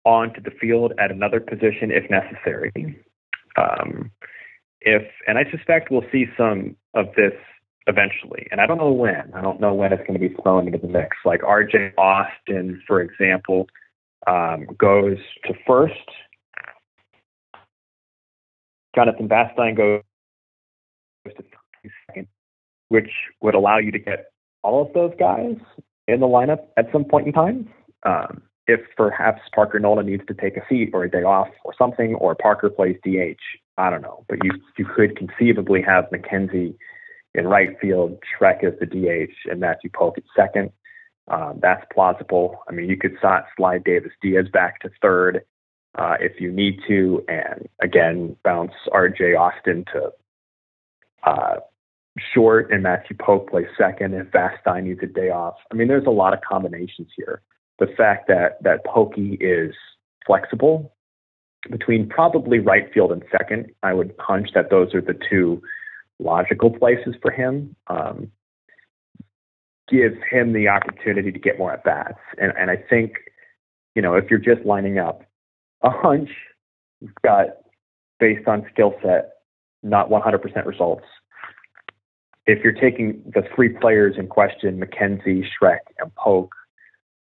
onto 0.05 0.41
the 0.41 0.51
field 0.51 0.93
at 0.99 1.11
another 1.11 1.41
position 1.41 1.91
if 1.91 2.11
necessary. 2.11 2.73
Um, 3.57 4.11
if 4.81 5.03
and 5.27 5.39
I 5.39 5.51
suspect 5.51 5.91
we'll 5.91 6.05
see 6.11 6.27
some 6.37 6.77
of 6.95 7.07
this 7.17 7.35
eventually. 7.87 8.47
And 8.51 8.61
I 8.61 8.67
don't 8.67 8.79
know 8.79 8.93
when. 8.93 9.33
I 9.35 9.41
don't 9.41 9.61
know 9.61 9.75
when 9.75 9.93
it's 9.93 10.07
going 10.07 10.19
to 10.21 10.29
be 10.29 10.35
thrown 10.43 10.67
into 10.67 10.79
the 10.79 10.89
mix. 10.89 11.17
Like 11.25 11.43
R.J. 11.43 11.93
Austin, 11.99 12.83
for 12.87 13.01
example, 13.01 13.67
um, 14.27 14.67
goes 14.79 15.19
to 15.45 15.55
first. 15.67 15.95
Jonathan 18.95 19.29
Vastine 19.29 19.77
goes 19.77 20.03
to 21.25 21.45
second, 22.07 22.29
which 22.89 23.11
would 23.41 23.55
allow 23.55 23.79
you 23.79 23.91
to 23.91 23.99
get 23.99 24.33
all 24.63 24.87
of 24.87 24.93
those 24.93 25.13
guys 25.19 25.57
in 26.07 26.21
the 26.21 26.27
lineup 26.27 26.67
at 26.77 26.87
some 26.93 27.05
point 27.05 27.27
in 27.27 27.33
time. 27.33 27.69
Um, 28.05 28.43
if 28.73 28.81
perhaps 28.97 29.43
Parker 29.55 29.79
Noland 29.79 30.09
needs 30.09 30.25
to 30.27 30.35
take 30.35 30.57
a 30.57 30.63
seat 30.69 30.91
or 30.93 31.05
a 31.05 31.11
day 31.11 31.23
off 31.23 31.49
or 31.65 31.73
something, 31.77 32.15
or 32.17 32.35
Parker 32.35 32.71
plays 32.71 32.97
DH, 33.05 33.41
I 33.79 33.91
don't 33.91 34.03
know. 34.03 34.25
But 34.29 34.39
you 34.45 34.53
you 34.79 34.85
could 34.85 35.17
conceivably 35.17 35.83
have 35.83 36.07
McKenzie 36.13 36.75
in 37.35 37.47
right 37.47 37.79
field, 37.81 38.19
Schreck 38.39 38.65
as 38.65 38.75
the 38.79 38.87
DH, 38.87 39.51
and 39.51 39.61
Matthew 39.61 39.91
Polk 39.91 40.19
at 40.19 40.25
second. 40.37 40.71
Um, 41.29 41.61
that's 41.63 41.85
plausible. 41.93 42.59
I 42.69 42.73
mean, 42.73 42.89
you 42.89 42.97
could 42.97 43.17
slide 43.21 43.85
Davis 43.85 44.13
Diaz 44.21 44.47
back 44.53 44.81
to 44.81 44.91
third 45.01 45.43
uh, 45.97 46.17
if 46.21 46.41
you 46.41 46.51
need 46.51 46.81
to, 46.89 47.25
and 47.29 47.69
again, 47.81 48.37
bounce 48.45 48.73
RJ 48.93 49.39
Austin 49.39 49.85
to 49.93 50.13
uh, 51.25 51.57
short 52.35 52.71
and 52.73 52.83
Matthew 52.83 53.17
Polk 53.17 53.51
plays 53.51 53.67
second 53.79 54.15
if 54.15 54.27
Vastine 54.29 54.85
needs 54.85 55.01
a 55.03 55.07
day 55.07 55.31
off. 55.31 55.55
I 55.71 55.75
mean, 55.75 55.89
there's 55.89 56.07
a 56.07 56.11
lot 56.11 56.35
of 56.35 56.41
combinations 56.41 57.09
here. 57.17 57.43
The 57.79 57.87
fact 57.97 58.29
that 58.29 58.63
that 58.63 58.85
Pokey 58.85 59.39
is 59.41 59.75
flexible 60.27 60.95
between 61.71 62.09
probably 62.09 62.59
right 62.59 62.93
field 62.93 63.13
and 63.13 63.23
second, 63.31 63.71
I 63.83 63.93
would 63.95 64.15
hunch 64.19 64.51
that 64.55 64.71
those 64.71 64.95
are 64.95 65.01
the 65.01 65.19
two 65.31 65.63
logical 66.19 66.71
places 66.71 67.15
for 67.23 67.31
him. 67.31 67.75
Um, 67.87 68.31
gives 69.93 70.17
him 70.31 70.55
the 70.55 70.69
opportunity 70.69 71.31
to 71.31 71.39
get 71.39 71.59
more 71.59 71.73
at 71.73 71.85
bats. 71.85 72.19
And, 72.39 72.53
and 72.59 72.71
I 72.71 72.77
think, 72.77 73.13
you 73.95 74.01
know, 74.01 74.15
if 74.15 74.31
you're 74.31 74.39
just 74.39 74.65
lining 74.65 74.99
up 74.99 75.23
a 75.83 75.91
hunch, 75.91 76.31
you've 77.01 77.15
got 77.23 77.49
based 78.19 78.49
on 78.49 78.65
skill 78.73 78.95
set, 79.03 79.33
not 79.83 80.09
100% 80.09 80.65
results. 80.65 81.05
If 82.47 82.65
you're 82.65 82.73
taking 82.73 83.23
the 83.35 83.43
three 83.55 83.69
players 83.69 84.17
in 84.19 84.29
question, 84.29 84.81
McKenzie, 84.81 85.45
Schreck, 85.45 85.81
and 85.99 86.13
Polk, 86.15 86.55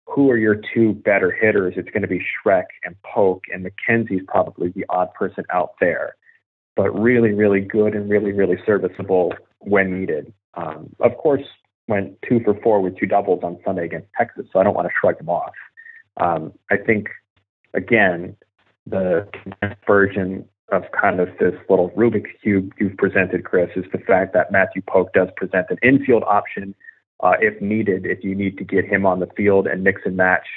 who 0.10 0.32
are 0.32 0.38
your 0.38 0.60
two 0.74 0.94
better 0.94 1.32
hitters? 1.32 1.76
It's 1.78 1.90
going 1.90 2.02
to 2.02 2.08
be 2.08 2.20
Schreck 2.20 2.66
and 2.84 2.96
Polk, 3.04 3.44
and 3.54 3.66
McKenzie's 3.66 4.24
probably 4.28 4.70
the 4.70 4.86
odd 4.90 5.14
person 5.14 5.46
out 5.52 5.74
there, 5.80 6.16
but 6.76 6.90
really, 7.00 7.32
really 7.32 7.62
good 7.62 7.96
and 7.96 8.10
really, 8.10 8.32
really 8.32 8.58
serviceable 8.66 9.34
when 9.60 10.00
needed. 10.00 10.34
Um, 10.56 10.90
of 11.00 11.16
course, 11.18 11.44
went 11.88 12.18
two 12.28 12.40
for 12.44 12.60
four 12.62 12.82
with 12.82 12.98
two 12.98 13.06
doubles 13.06 13.42
on 13.44 13.60
Sunday 13.64 13.86
against 13.86 14.08
Texas, 14.18 14.46
so 14.52 14.60
I 14.60 14.64
don't 14.64 14.76
want 14.76 14.88
to 14.88 14.94
shrug 15.00 15.18
them 15.18 15.30
off. 15.30 15.54
Um, 16.18 16.54
I 16.72 16.78
think, 16.78 17.10
again, 17.74 18.36
the 18.88 19.28
version 19.86 20.46
of 20.72 20.84
kind 21.00 21.20
of 21.20 21.30
this 21.40 21.54
little 21.70 21.90
Rubik's 21.92 22.30
Cube 22.42 22.74
you've 22.80 22.98
presented, 22.98 23.44
Chris, 23.44 23.70
is 23.76 23.86
the 23.92 24.00
fact 24.00 24.34
that 24.34 24.52
Matthew 24.52 24.82
Polk 24.88 25.14
does 25.14 25.30
present 25.36 25.68
an 25.70 25.78
infield 25.82 26.24
option 26.28 26.76
uh, 27.22 27.34
if 27.40 27.62
needed, 27.62 28.06
if 28.06 28.24
you 28.24 28.36
need 28.36 28.58
to 28.58 28.64
get 28.64 28.86
him 28.86 29.06
on 29.06 29.20
the 29.20 29.28
field 29.38 29.68
and 29.68 29.84
mix 29.84 30.02
and 30.06 30.16
match 30.16 30.48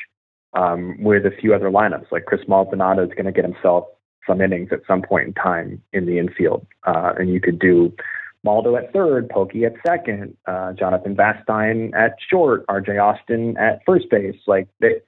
um, 0.55 1.03
with 1.03 1.27
a 1.27 1.31
few 1.31 1.55
other 1.55 1.71
lineups. 1.71 2.11
Like 2.13 2.27
Chris 2.27 2.43
Maldonado 2.47 3.05
is 3.05 3.11
going 3.11 3.27
to 3.27 3.33
get 3.33 3.45
himself 3.45 3.85
some 4.27 4.41
innings 4.41 4.69
at 4.73 4.81
some 4.87 5.03
point 5.03 5.27
in 5.27 5.35
time 5.35 5.83
in 5.93 6.07
the 6.07 6.19
infield, 6.19 6.67
uh, 6.87 7.13
and 7.19 7.29
you 7.29 7.41
could 7.41 7.59
do 7.59 7.93
Maldo 8.45 8.77
at 8.77 8.93
third, 8.93 9.29
Pokey 9.29 9.65
at 9.65 9.75
second, 9.87 10.37
uh, 10.47 10.73
Jonathan 10.73 11.17
Vastine 11.17 11.95
at 11.95 12.17
short, 12.29 12.67
RJ 12.67 13.03
Austin 13.03 13.57
at 13.57 13.81
first 13.87 14.11
base. 14.11 14.37
Like 14.47 14.69
they, 14.81 15.01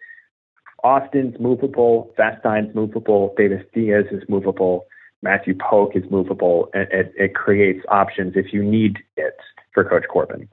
Austin's 0.82 1.34
movable, 1.40 2.12
Vastine's 2.18 2.74
movable, 2.74 3.34
Davis 3.36 3.64
Diaz 3.72 4.04
is 4.10 4.22
movable. 4.28 4.86
Matthew 5.22 5.54
Polk 5.56 5.96
is 5.96 6.04
movable, 6.10 6.68
it, 6.74 7.12
it 7.16 7.34
creates 7.34 7.82
options 7.88 8.34
if 8.36 8.52
you 8.52 8.62
need 8.62 8.98
it 9.16 9.36
for 9.72 9.82
Coach 9.82 10.04
Corbin. 10.12 10.48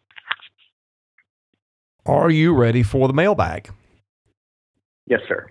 Are 2.06 2.32
you 2.32 2.56
ready 2.56 2.82
for 2.82 3.08
the 3.08 3.14
mailbag? 3.14 3.70
Yes, 5.06 5.22
sir. 5.28 5.48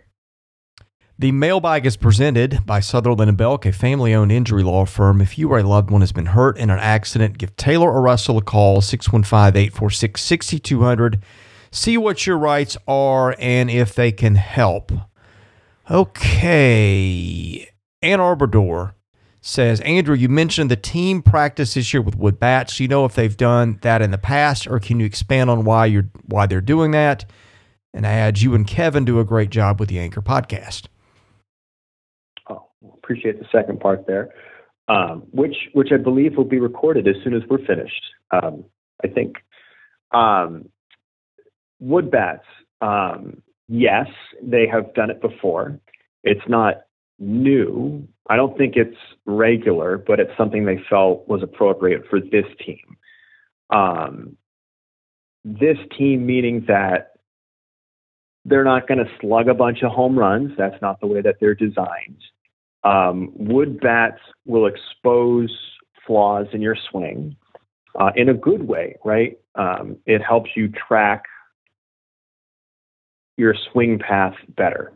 The 1.18 1.32
mailbag 1.32 1.84
is 1.86 1.96
presented 1.96 2.64
by 2.64 2.80
Sutherland 2.80 3.28
and 3.28 3.36
Belk, 3.36 3.66
a 3.66 3.72
family 3.72 4.14
owned 4.14 4.32
injury 4.32 4.62
law 4.62 4.86
firm. 4.86 5.20
If 5.20 5.38
you 5.38 5.52
or 5.52 5.58
a 5.58 5.62
loved 5.62 5.90
one 5.90 6.00
has 6.00 6.12
been 6.12 6.26
hurt 6.26 6.56
in 6.56 6.70
an 6.70 6.78
accident, 6.78 7.38
give 7.38 7.54
Taylor 7.56 7.92
or 7.92 8.00
Russell 8.00 8.38
a 8.38 8.42
call, 8.42 8.80
615 8.80 9.60
846 9.60 10.20
6200. 10.20 11.22
See 11.70 11.98
what 11.98 12.26
your 12.26 12.38
rights 12.38 12.76
are 12.88 13.36
and 13.38 13.70
if 13.70 13.94
they 13.94 14.10
can 14.12 14.36
help. 14.36 14.90
Okay. 15.90 17.68
Ann 18.02 18.18
Arbor 18.18 18.46
Door 18.46 18.94
says, 19.40 19.80
Andrew, 19.80 20.14
you 20.14 20.28
mentioned 20.28 20.70
the 20.70 20.76
team 20.76 21.22
practice 21.22 21.74
this 21.74 21.94
year 21.94 22.02
with 22.02 22.16
wood 22.16 22.38
bats. 22.38 22.76
Do 22.76 22.84
you 22.84 22.88
know 22.88 23.04
if 23.04 23.14
they've 23.14 23.36
done 23.36 23.78
that 23.82 24.02
in 24.02 24.10
the 24.10 24.18
past, 24.18 24.66
or 24.66 24.78
can 24.78 25.00
you 25.00 25.06
expand 25.06 25.48
on 25.48 25.64
why 25.64 25.86
you're 25.86 26.10
why 26.26 26.46
they're 26.46 26.60
doing 26.60 26.90
that? 26.92 27.24
And 27.92 28.06
adds, 28.06 28.42
you 28.42 28.54
and 28.54 28.66
Kevin 28.66 29.04
do 29.04 29.18
a 29.18 29.24
great 29.24 29.50
job 29.50 29.80
with 29.80 29.88
the 29.88 29.98
Anchor 29.98 30.22
podcast. 30.22 30.86
Oh, 32.48 32.68
appreciate 32.94 33.40
the 33.40 33.46
second 33.50 33.80
part 33.80 34.06
there, 34.06 34.30
um, 34.88 35.24
which 35.32 35.56
which 35.72 35.88
I 35.92 35.96
believe 35.96 36.36
will 36.36 36.44
be 36.44 36.60
recorded 36.60 37.08
as 37.08 37.16
soon 37.24 37.34
as 37.34 37.42
we're 37.48 37.64
finished. 37.64 38.02
Um, 38.30 38.64
I 39.02 39.08
think 39.08 39.36
um, 40.12 40.68
wood 41.80 42.10
bats. 42.10 42.44
Um, 42.80 43.42
yes, 43.68 44.06
they 44.42 44.66
have 44.66 44.94
done 44.94 45.10
it 45.10 45.20
before. 45.20 45.80
It's 46.22 46.46
not 46.48 46.82
new. 47.20 48.06
I 48.28 48.36
don't 48.36 48.56
think 48.56 48.74
it's 48.76 48.96
regular, 49.26 49.98
but 49.98 50.18
it's 50.18 50.30
something 50.36 50.64
they 50.64 50.80
felt 50.88 51.28
was 51.28 51.42
appropriate 51.42 52.02
for 52.08 52.20
this 52.20 52.46
team. 52.64 52.96
Um, 53.70 54.36
this 55.44 55.76
team 55.96 56.26
meaning 56.26 56.64
that 56.66 57.12
they're 58.44 58.64
not 58.64 58.88
going 58.88 58.98
to 58.98 59.10
slug 59.20 59.48
a 59.48 59.54
bunch 59.54 59.82
of 59.82 59.92
home 59.92 60.18
runs. 60.18 60.52
That's 60.56 60.80
not 60.80 61.00
the 61.00 61.06
way 61.06 61.20
that 61.20 61.36
they're 61.40 61.54
designed. 61.54 62.20
Um, 62.82 63.32
wood 63.34 63.80
bats 63.80 64.20
will 64.46 64.66
expose 64.66 65.54
flaws 66.06 66.46
in 66.52 66.62
your 66.62 66.76
swing 66.90 67.36
uh, 67.98 68.10
in 68.16 68.28
a 68.28 68.34
good 68.34 68.66
way, 68.66 68.96
right? 69.04 69.38
Um, 69.54 69.98
it 70.06 70.22
helps 70.22 70.50
you 70.56 70.68
track 70.68 71.24
your 73.36 73.54
swing 73.70 73.98
path 73.98 74.34
better. 74.56 74.92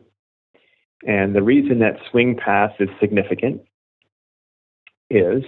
And 1.07 1.35
the 1.35 1.43
reason 1.43 1.81
that 1.81 1.99
swing 2.11 2.37
path 2.37 2.73
is 2.81 2.89
significant 3.01 3.63
is, 5.11 5.45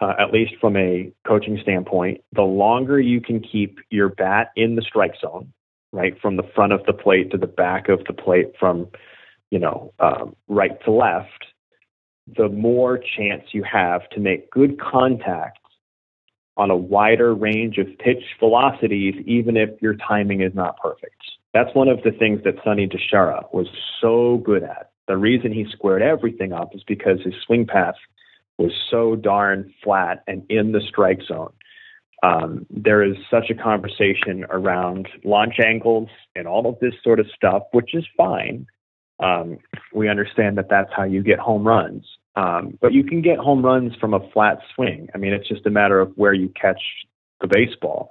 uh, 0.00 0.14
at 0.18 0.32
least 0.32 0.54
from 0.60 0.76
a 0.76 1.12
coaching 1.26 1.58
standpoint, 1.60 2.20
the 2.32 2.42
longer 2.42 3.00
you 3.00 3.20
can 3.20 3.40
keep 3.40 3.78
your 3.90 4.08
bat 4.08 4.52
in 4.54 4.76
the 4.76 4.82
strike 4.82 5.14
zone, 5.20 5.52
right, 5.92 6.14
from 6.20 6.36
the 6.36 6.48
front 6.54 6.72
of 6.72 6.80
the 6.86 6.92
plate 6.92 7.32
to 7.32 7.36
the 7.36 7.46
back 7.46 7.88
of 7.88 8.04
the 8.06 8.12
plate, 8.12 8.52
from 8.58 8.88
you 9.50 9.58
know 9.58 9.92
um, 9.98 10.36
right 10.46 10.80
to 10.84 10.92
left, 10.92 11.46
the 12.36 12.48
more 12.48 12.98
chance 12.98 13.42
you 13.52 13.64
have 13.64 14.08
to 14.10 14.20
make 14.20 14.50
good 14.50 14.80
contact 14.80 15.58
on 16.56 16.70
a 16.70 16.76
wider 16.76 17.34
range 17.34 17.78
of 17.78 17.86
pitch 17.98 18.22
velocities, 18.38 19.14
even 19.26 19.56
if 19.56 19.70
your 19.80 19.94
timing 19.94 20.40
is 20.40 20.54
not 20.54 20.76
perfect. 20.78 21.14
That's 21.54 21.74
one 21.74 21.88
of 21.88 22.02
the 22.02 22.10
things 22.10 22.42
that 22.44 22.54
Sonny 22.64 22.86
DiChiara 22.86 23.52
was 23.52 23.68
so 24.00 24.38
good 24.44 24.62
at. 24.62 24.90
The 25.06 25.16
reason 25.16 25.52
he 25.52 25.66
squared 25.70 26.02
everything 26.02 26.52
up 26.52 26.74
is 26.74 26.82
because 26.86 27.20
his 27.24 27.34
swing 27.46 27.66
path 27.66 27.94
was 28.58 28.72
so 28.90 29.16
darn 29.16 29.72
flat 29.82 30.22
and 30.26 30.44
in 30.50 30.72
the 30.72 30.80
strike 30.86 31.22
zone. 31.26 31.52
Um, 32.22 32.66
there 32.68 33.02
is 33.02 33.16
such 33.30 33.48
a 33.48 33.54
conversation 33.54 34.44
around 34.50 35.08
launch 35.24 35.54
angles 35.64 36.08
and 36.34 36.48
all 36.48 36.68
of 36.68 36.78
this 36.80 36.94
sort 37.02 37.20
of 37.20 37.26
stuff, 37.34 37.62
which 37.72 37.94
is 37.94 38.04
fine. 38.16 38.66
Um, 39.20 39.58
we 39.94 40.08
understand 40.08 40.58
that 40.58 40.68
that's 40.68 40.90
how 40.94 41.04
you 41.04 41.22
get 41.22 41.38
home 41.38 41.66
runs. 41.66 42.04
Um, 42.36 42.78
but 42.80 42.92
you 42.92 43.04
can 43.04 43.22
get 43.22 43.38
home 43.38 43.64
runs 43.64 43.94
from 43.96 44.14
a 44.14 44.30
flat 44.30 44.58
swing. 44.74 45.08
I 45.14 45.18
mean, 45.18 45.32
it's 45.32 45.48
just 45.48 45.66
a 45.66 45.70
matter 45.70 46.00
of 46.00 46.12
where 46.16 46.32
you 46.32 46.52
catch 46.60 46.80
the 47.40 47.48
baseball. 47.48 48.10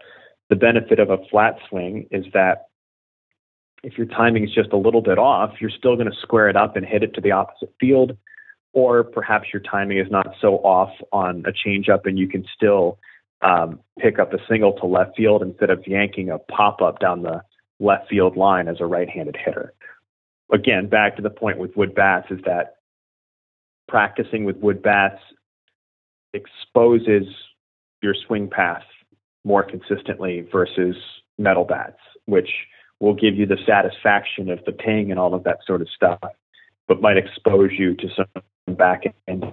The 0.50 0.56
benefit 0.56 1.00
of 1.00 1.10
a 1.10 1.18
flat 1.30 1.58
swing 1.70 2.08
is 2.12 2.26
that 2.34 2.67
if 3.84 3.98
your 3.98 4.08
timing 4.08 4.44
is 4.44 4.54
just 4.54 4.72
a 4.74 4.78
little 4.78 5.02
bit 5.02 5.18
off, 5.18 5.54
you're 5.60 5.70
still 5.70 5.96
going 5.96 6.10
to 6.10 6.18
square 6.22 6.50
it 6.50 6.56
up 6.56 6.76
and 6.76 6.86
hit 6.86 7.04
it 7.04 7.14
to 7.16 7.22
the 7.22 7.32
opposite 7.32 7.74
field. 7.80 8.18
Or 8.74 9.04
perhaps 9.04 9.48
your 9.54 9.62
timing 9.62 9.98
is 9.98 10.08
not 10.12 10.36
so 10.42 10.56
off 10.58 10.92
on 11.12 11.44
a 11.46 11.52
changeup 11.52 12.02
and 12.06 12.18
you 12.20 12.28
can 12.28 12.46
still 12.56 13.00
um, 13.42 13.80
pick 14.00 14.20
up 14.20 14.34
a 14.34 14.38
single 14.50 14.74
to 14.74 14.86
left 14.86 15.16
field 15.16 15.42
instead 15.42 15.70
of 15.70 15.86
yanking 15.88 16.30
a 16.30 16.38
pop 16.38 16.82
up 16.82 17.00
down 17.00 17.22
the 17.22 17.42
left 17.80 18.10
field 18.10 18.36
line 18.36 18.68
as 18.68 18.78
a 18.80 18.86
right 18.86 19.10
handed 19.10 19.38
hitter. 19.44 19.74
Again, 20.52 20.88
back 20.88 21.16
to 21.18 21.22
the 21.22 21.30
point 21.30 21.58
with 21.58 21.76
wood 21.76 21.94
bats 21.94 22.28
is 22.32 22.40
that 22.46 22.78
practicing 23.88 24.46
with 24.46 24.58
wood 24.58 24.82
bats 24.82 25.20
exposes 26.34 27.26
your 28.02 28.16
swing 28.28 28.50
path 28.50 28.84
more 29.44 29.64
consistently 29.64 30.48
versus 30.52 30.96
metal 31.38 31.64
bats, 31.64 32.00
which 32.26 32.50
will 33.00 33.14
give 33.14 33.36
you 33.36 33.46
the 33.46 33.58
satisfaction 33.66 34.50
of 34.50 34.64
the 34.66 34.72
ping 34.72 35.12
and 35.12 35.20
all 35.20 35.34
of 35.34 35.44
that 35.44 35.60
sort 35.66 35.82
of 35.82 35.90
stuff, 35.90 36.20
but 36.88 37.02
might 37.02 37.18
expose 37.18 37.72
you 37.78 37.96
to 37.96 38.08
some 38.16 38.76
back 38.76 39.04
end 39.28 39.46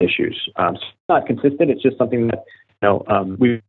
issues. 0.00 0.48
Um, 0.56 0.74
it's 0.76 0.84
not 1.08 1.26
consistent. 1.26 1.70
It's 1.70 1.82
just 1.82 1.98
something 1.98 2.28
that 2.28 2.44
you 2.82 2.88
know 2.88 3.04
um, 3.08 3.36
we 3.38 3.62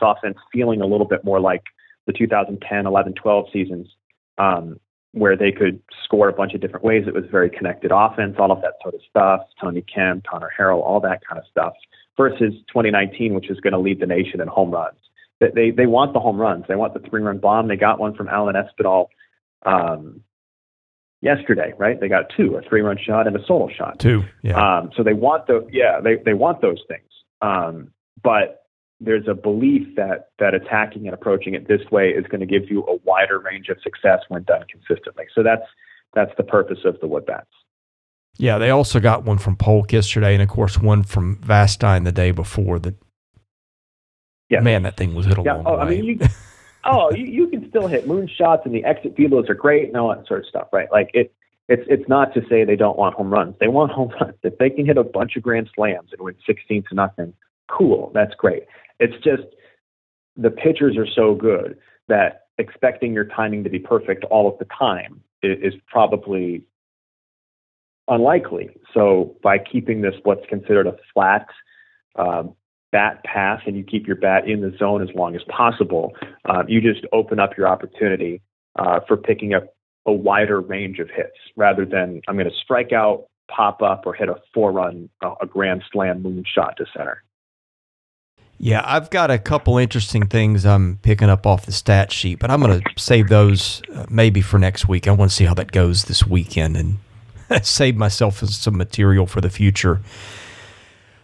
offense 0.00 0.36
feeling 0.52 0.80
a 0.80 0.86
little 0.86 1.06
bit 1.06 1.24
more 1.24 1.40
like 1.40 1.62
the 2.06 2.12
2010, 2.12 2.86
11, 2.86 3.14
12 3.14 3.46
seasons, 3.52 3.88
um, 4.38 4.78
where 5.12 5.36
they 5.36 5.50
could 5.50 5.80
score 6.04 6.28
a 6.28 6.32
bunch 6.32 6.54
of 6.54 6.60
different 6.60 6.84
ways. 6.84 7.04
It 7.08 7.14
was 7.14 7.24
very 7.30 7.50
connected 7.50 7.90
offense, 7.92 8.36
all 8.38 8.52
of 8.52 8.60
that 8.62 8.74
sort 8.80 8.94
of 8.94 9.00
stuff. 9.08 9.40
Tony 9.60 9.82
Kemp, 9.82 10.24
Connor 10.30 10.50
Harrell, 10.56 10.82
all 10.82 11.00
that 11.00 11.20
kind 11.26 11.38
of 11.38 11.44
stuff. 11.50 11.72
Versus 12.16 12.54
2019, 12.68 13.34
which 13.34 13.50
is 13.50 13.58
going 13.60 13.72
to 13.72 13.78
lead 13.78 14.00
the 14.00 14.06
nation 14.06 14.40
in 14.40 14.48
home 14.48 14.70
runs 14.70 14.98
they 15.40 15.70
they 15.70 15.86
want 15.86 16.12
the 16.12 16.20
home 16.20 16.36
runs. 16.36 16.64
They 16.68 16.76
want 16.76 16.94
the 16.94 17.08
three 17.08 17.22
run 17.22 17.38
bomb. 17.38 17.68
They 17.68 17.76
got 17.76 17.98
one 17.98 18.14
from 18.14 18.28
Alan 18.28 18.56
Espinal 18.56 19.08
um, 19.64 20.22
yesterday, 21.20 21.72
right? 21.78 22.00
They 22.00 22.08
got 22.08 22.26
two, 22.36 22.56
a 22.56 22.62
three 22.62 22.80
run 22.80 22.98
shot 22.98 23.26
and 23.26 23.36
a 23.36 23.44
solo 23.46 23.68
shot. 23.68 23.98
Two, 23.98 24.24
yeah. 24.42 24.78
Um, 24.78 24.90
so 24.96 25.02
they 25.02 25.12
want 25.12 25.46
the 25.46 25.66
yeah 25.70 26.00
they 26.02 26.16
they 26.16 26.34
want 26.34 26.60
those 26.60 26.82
things. 26.88 27.08
Um, 27.40 27.92
but 28.22 28.64
there's 29.00 29.28
a 29.28 29.34
belief 29.34 29.94
that 29.96 30.30
that 30.38 30.54
attacking 30.54 31.06
and 31.06 31.14
approaching 31.14 31.54
it 31.54 31.68
this 31.68 31.82
way 31.90 32.08
is 32.08 32.26
going 32.26 32.40
to 32.40 32.46
give 32.46 32.68
you 32.68 32.84
a 32.86 32.96
wider 33.04 33.38
range 33.38 33.68
of 33.68 33.78
success 33.82 34.20
when 34.28 34.42
done 34.42 34.64
consistently. 34.70 35.26
So 35.34 35.42
that's 35.42 35.66
that's 36.14 36.32
the 36.36 36.44
purpose 36.44 36.80
of 36.84 36.98
the 37.00 37.06
wood 37.06 37.26
bats. 37.26 37.46
Yeah, 38.38 38.58
they 38.58 38.70
also 38.70 39.00
got 39.00 39.24
one 39.24 39.38
from 39.38 39.56
Polk 39.56 39.92
yesterday, 39.92 40.34
and 40.34 40.42
of 40.42 40.48
course 40.48 40.78
one 40.78 41.02
from 41.02 41.36
Vastine 41.38 42.04
the 42.04 42.12
day 42.12 42.30
before 42.30 42.78
that 42.80 42.94
yeah. 44.48 44.60
Man, 44.60 44.82
that 44.82 44.96
thing 44.96 45.14
was 45.14 45.26
hit 45.26 45.38
a 45.38 45.42
yeah. 45.42 45.54
long 45.54 45.64
oh, 45.66 45.76
way. 45.76 45.82
I 45.82 45.90
mean, 45.90 46.04
you, 46.04 46.18
oh, 46.84 47.12
you, 47.12 47.24
you 47.24 47.48
can 47.48 47.68
still 47.68 47.86
hit 47.86 48.06
moon 48.06 48.28
shots 48.28 48.62
and 48.64 48.74
the 48.74 48.84
exit 48.84 49.14
fielders 49.16 49.48
are 49.48 49.54
great 49.54 49.88
and 49.88 49.96
all 49.96 50.08
that 50.14 50.26
sort 50.26 50.40
of 50.40 50.46
stuff, 50.46 50.68
right? 50.72 50.90
Like 50.90 51.10
it, 51.14 51.34
it's 51.68 51.82
it's 51.88 52.08
not 52.08 52.32
to 52.34 52.40
say 52.48 52.64
they 52.64 52.76
don't 52.76 52.98
want 52.98 53.14
home 53.14 53.32
runs. 53.32 53.54
They 53.60 53.68
want 53.68 53.92
home 53.92 54.12
runs. 54.20 54.34
If 54.42 54.56
they 54.58 54.70
can 54.70 54.86
hit 54.86 54.96
a 54.96 55.04
bunch 55.04 55.36
of 55.36 55.42
grand 55.42 55.68
slams 55.74 56.10
and 56.12 56.20
win 56.20 56.34
sixteen 56.46 56.82
to 56.88 56.94
nothing, 56.94 57.34
cool. 57.68 58.10
That's 58.14 58.34
great. 58.34 58.64
It's 58.98 59.22
just 59.22 59.44
the 60.36 60.50
pitchers 60.50 60.96
are 60.96 61.06
so 61.06 61.34
good 61.34 61.78
that 62.08 62.46
expecting 62.56 63.12
your 63.12 63.24
timing 63.24 63.64
to 63.64 63.70
be 63.70 63.78
perfect 63.78 64.24
all 64.24 64.48
of 64.50 64.58
the 64.58 64.66
time 64.76 65.20
is, 65.42 65.74
is 65.74 65.80
probably 65.86 66.62
unlikely. 68.08 68.70
So 68.94 69.36
by 69.42 69.58
keeping 69.58 70.00
this 70.00 70.14
what's 70.22 70.46
considered 70.48 70.86
a 70.86 70.96
flat 71.12 71.46
um, 72.16 72.54
bat 72.92 73.22
path 73.24 73.60
and 73.66 73.76
you 73.76 73.84
keep 73.84 74.06
your 74.06 74.16
bat 74.16 74.48
in 74.48 74.60
the 74.60 74.74
zone 74.78 75.02
as 75.02 75.14
long 75.14 75.36
as 75.36 75.42
possible, 75.48 76.12
um, 76.46 76.68
you 76.68 76.80
just 76.80 77.04
open 77.12 77.38
up 77.38 77.56
your 77.56 77.68
opportunity 77.68 78.40
uh, 78.78 79.00
for 79.06 79.16
picking 79.16 79.54
up 79.54 79.74
a 80.06 80.12
wider 80.12 80.60
range 80.60 80.98
of 80.98 81.10
hits 81.10 81.36
rather 81.56 81.84
than 81.84 82.22
I'm 82.28 82.36
going 82.36 82.48
to 82.48 82.56
strike 82.62 82.92
out, 82.92 83.26
pop 83.50 83.82
up, 83.82 84.06
or 84.06 84.14
hit 84.14 84.28
a 84.28 84.36
four 84.54 84.72
run, 84.72 85.10
uh, 85.22 85.34
a 85.40 85.46
grand 85.46 85.82
slam 85.92 86.22
moonshot 86.22 86.76
to 86.76 86.86
center. 86.96 87.22
Yeah, 88.60 88.82
I've 88.84 89.10
got 89.10 89.30
a 89.30 89.38
couple 89.38 89.78
interesting 89.78 90.26
things 90.26 90.66
I'm 90.66 90.98
picking 91.02 91.28
up 91.28 91.46
off 91.46 91.64
the 91.66 91.72
stat 91.72 92.10
sheet, 92.10 92.40
but 92.40 92.50
I'm 92.50 92.60
going 92.60 92.80
to 92.80 92.90
save 92.96 93.28
those 93.28 93.82
uh, 93.94 94.06
maybe 94.10 94.40
for 94.40 94.58
next 94.58 94.88
week. 94.88 95.06
I 95.06 95.12
want 95.12 95.30
to 95.30 95.36
see 95.36 95.44
how 95.44 95.54
that 95.54 95.70
goes 95.70 96.06
this 96.06 96.26
weekend 96.26 96.76
and 96.76 96.98
save 97.64 97.96
myself 97.96 98.38
some 98.38 98.76
material 98.76 99.26
for 99.26 99.40
the 99.40 99.50
future. 99.50 100.00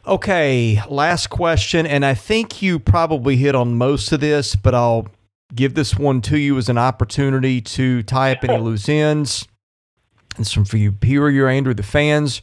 Okay, 0.07 0.83
last 0.91 1.29
question. 1.31 1.87
And 1.87 2.05
I 2.05 2.13
think 2.13 2.61
you 2.61 2.79
probably 2.79 3.37
hit 3.37 3.55
on 3.55 3.79
most 3.79 4.13
of 4.13 4.21
this, 4.21 4.55
but 4.55 4.75
I'll 4.75 5.09
give 5.55 5.75
this 5.75 5.97
one 5.97 6.21
to 6.23 6.39
you 6.39 6.59
as 6.59 6.69
an 6.69 6.77
opportunity 6.77 7.63
to 7.63 8.03
tie 8.03 8.33
up 8.33 8.45
any 8.45 8.59
loose 8.59 8.87
ends. 8.87 9.49
And 10.37 10.47
some 10.47 10.67
for 10.67 10.77
you 10.77 10.95
here, 11.03 11.31
your 11.31 11.49
Andrew, 11.49 11.73
the 11.73 11.83
fans. 11.83 12.43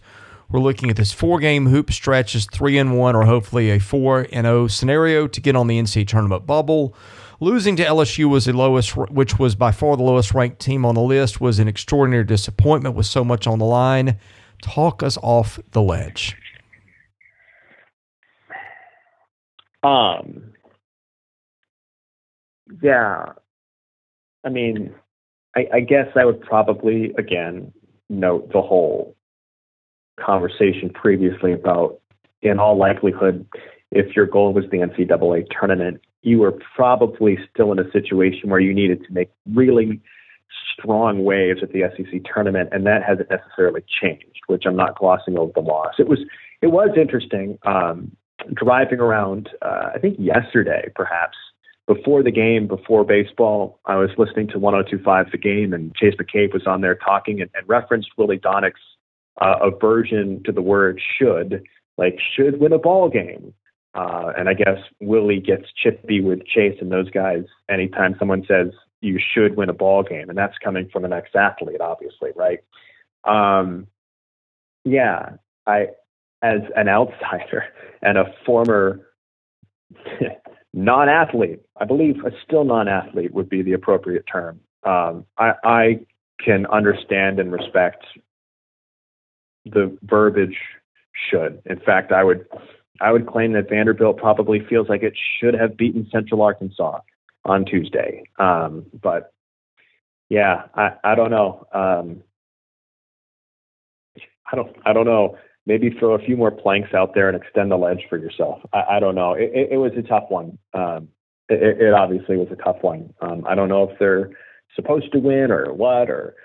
We're 0.49 0.59
looking 0.59 0.89
at 0.89 0.95
this 0.95 1.13
four-game 1.13 1.67
hoop 1.67 1.91
stretch 1.91 2.35
as 2.35 2.45
three 2.45 2.79
and 2.79 2.97
one, 2.97 3.15
or 3.15 3.25
hopefully 3.25 3.69
a 3.69 3.79
four 3.79 4.27
and 4.31 4.45
zero 4.45 4.67
scenario 4.67 5.27
to 5.27 5.39
get 5.39 5.55
on 5.55 5.67
the 5.67 5.79
NCAA 5.79 6.07
tournament 6.07 6.47
bubble. 6.47 6.95
Losing 7.39 7.75
to 7.75 7.85
LSU 7.85 8.25
was 8.25 8.45
the 8.45 8.53
lowest, 8.53 8.97
which 8.97 9.37
was 9.37 9.55
by 9.55 9.71
far 9.71 9.95
the 9.97 10.03
lowest 10.03 10.33
ranked 10.33 10.59
team 10.59 10.83
on 10.83 10.95
the 10.95 11.01
list, 11.01 11.39
was 11.39 11.59
an 11.59 11.67
extraordinary 11.67 12.23
disappointment 12.23 12.95
with 12.95 13.05
so 13.05 13.23
much 13.23 13.45
on 13.45 13.59
the 13.59 13.65
line. 13.65 14.17
Talk 14.63 15.03
us 15.03 15.17
off 15.21 15.59
the 15.71 15.81
ledge. 15.81 16.40
Um. 19.83 20.53
Yeah. 22.81 23.33
I 24.43 24.49
mean, 24.49 24.93
I, 25.55 25.67
I 25.73 25.79
guess 25.81 26.07
I 26.15 26.25
would 26.25 26.41
probably 26.41 27.13
again 27.17 27.73
note 28.09 28.51
the 28.51 28.61
whole 28.61 29.15
conversation 30.19 30.89
previously 30.89 31.53
about, 31.53 31.99
in 32.41 32.59
all 32.59 32.77
likelihood, 32.77 33.45
if 33.91 34.15
your 34.15 34.25
goal 34.25 34.53
was 34.53 34.65
the 34.71 34.77
NCAA 34.77 35.47
tournament, 35.57 36.01
you 36.21 36.39
were 36.39 36.53
probably 36.75 37.37
still 37.51 37.71
in 37.71 37.79
a 37.79 37.91
situation 37.91 38.49
where 38.49 38.59
you 38.59 38.73
needed 38.73 39.03
to 39.05 39.13
make 39.13 39.29
really 39.53 39.99
strong 40.73 41.23
waves 41.23 41.61
at 41.63 41.71
the 41.71 41.83
SEC 41.95 42.21
tournament, 42.31 42.69
and 42.71 42.85
that 42.85 43.03
hasn't 43.03 43.29
necessarily 43.29 43.83
changed. 44.01 44.25
Which 44.47 44.63
I'm 44.65 44.75
not 44.75 44.97
glossing 44.97 45.37
over 45.37 45.51
the 45.53 45.61
loss. 45.61 45.93
It 45.97 46.07
was 46.07 46.19
it 46.61 46.67
was 46.67 46.89
interesting 46.97 47.57
um, 47.63 48.15
driving 48.53 48.99
around. 48.99 49.49
Uh, 49.61 49.89
I 49.95 49.99
think 49.99 50.17
yesterday, 50.19 50.91
perhaps 50.95 51.37
before 51.87 52.23
the 52.23 52.31
game, 52.31 52.67
before 52.67 53.03
baseball, 53.03 53.79
I 53.85 53.95
was 53.95 54.09
listening 54.17 54.47
to 54.49 54.59
102.5 54.59 55.31
The 55.31 55.37
Game, 55.37 55.73
and 55.73 55.93
Chase 55.95 56.13
McCabe 56.19 56.53
was 56.53 56.67
on 56.67 56.81
there 56.81 56.95
talking 56.95 57.41
and, 57.41 57.49
and 57.53 57.67
referenced 57.67 58.09
Willie 58.17 58.39
Daunic's 58.39 58.79
uh, 59.39 59.55
aversion 59.61 60.41
to 60.45 60.51
the 60.51 60.61
word 60.61 61.01
should, 61.17 61.63
like 61.97 62.19
should 62.35 62.59
win 62.59 62.73
a 62.73 62.79
ball 62.79 63.09
game. 63.09 63.53
Uh, 63.93 64.31
and 64.37 64.47
I 64.47 64.53
guess 64.53 64.77
Willie 65.01 65.41
gets 65.41 65.65
chippy 65.75 66.21
with 66.21 66.45
Chase 66.45 66.77
and 66.79 66.91
those 66.91 67.09
guys 67.09 67.43
anytime 67.69 68.15
someone 68.17 68.45
says 68.47 68.71
you 69.01 69.19
should 69.19 69.57
win 69.57 69.69
a 69.69 69.73
ball 69.73 70.03
game, 70.03 70.29
and 70.29 70.37
that's 70.37 70.57
coming 70.63 70.87
from 70.93 71.03
an 71.03 71.11
ex-athlete, 71.11 71.81
obviously, 71.81 72.29
right? 72.35 72.59
Um, 73.25 73.87
yeah, 74.85 75.31
I, 75.67 75.87
as 76.41 76.61
an 76.75 76.87
outsider 76.87 77.65
and 78.01 78.17
a 78.17 78.33
former 78.45 78.99
non-athlete, 80.73 81.61
I 81.79 81.85
believe 81.85 82.23
a 82.25 82.31
still 82.45 82.63
non-athlete 82.63 83.33
would 83.33 83.49
be 83.49 83.61
the 83.61 83.73
appropriate 83.73 84.25
term. 84.31 84.59
Um, 84.83 85.25
I, 85.37 85.53
I 85.63 85.99
can 86.43 86.65
understand 86.67 87.39
and 87.39 87.51
respect 87.51 88.03
the 89.65 89.95
verbiage 90.03 90.57
should. 91.29 91.61
In 91.65 91.79
fact, 91.79 92.11
I 92.11 92.23
would 92.23 92.45
I 92.99 93.11
would 93.11 93.27
claim 93.27 93.53
that 93.53 93.69
Vanderbilt 93.69 94.17
probably 94.17 94.63
feels 94.69 94.87
like 94.87 95.01
it 95.03 95.13
should 95.39 95.55
have 95.55 95.75
beaten 95.75 96.07
Central 96.11 96.41
Arkansas 96.41 96.99
on 97.45 97.65
Tuesday. 97.65 98.23
Um, 98.37 98.85
but 99.01 99.33
yeah, 100.29 100.63
I, 100.75 100.91
I 101.03 101.15
don't 101.15 101.31
know. 101.31 101.67
Um, 101.73 102.23
I 104.51 104.55
don't 104.55 104.75
I 104.85 104.93
don't 104.93 105.05
know. 105.05 105.37
Maybe 105.65 105.91
throw 105.91 106.13
a 106.13 106.19
few 106.19 106.35
more 106.35 106.51
planks 106.51 106.93
out 106.93 107.13
there 107.13 107.29
and 107.29 107.41
extend 107.41 107.71
the 107.71 107.77
ledge 107.77 108.05
for 108.09 108.17
yourself. 108.17 108.61
I, 108.73 108.97
I 108.97 108.99
don't 108.99 109.15
know. 109.15 109.33
It, 109.33 109.51
it, 109.53 109.69
it, 109.73 109.77
was 109.77 109.91
a 109.97 110.01
tough 110.01 110.25
one. 110.29 110.57
Um, 110.73 111.09
it, 111.49 111.81
it, 111.81 111.93
obviously 111.93 112.37
was 112.37 112.47
a 112.51 112.55
tough 112.55 112.77
one. 112.81 113.13
Um, 113.21 113.45
I 113.47 113.53
don't 113.53 113.69
know 113.69 113.89
if 113.89 113.99
they're 113.99 114.31
supposed 114.75 115.11
to 115.11 115.19
win 115.19 115.51
or 115.51 115.71
what, 115.73 116.09
or 116.09 116.35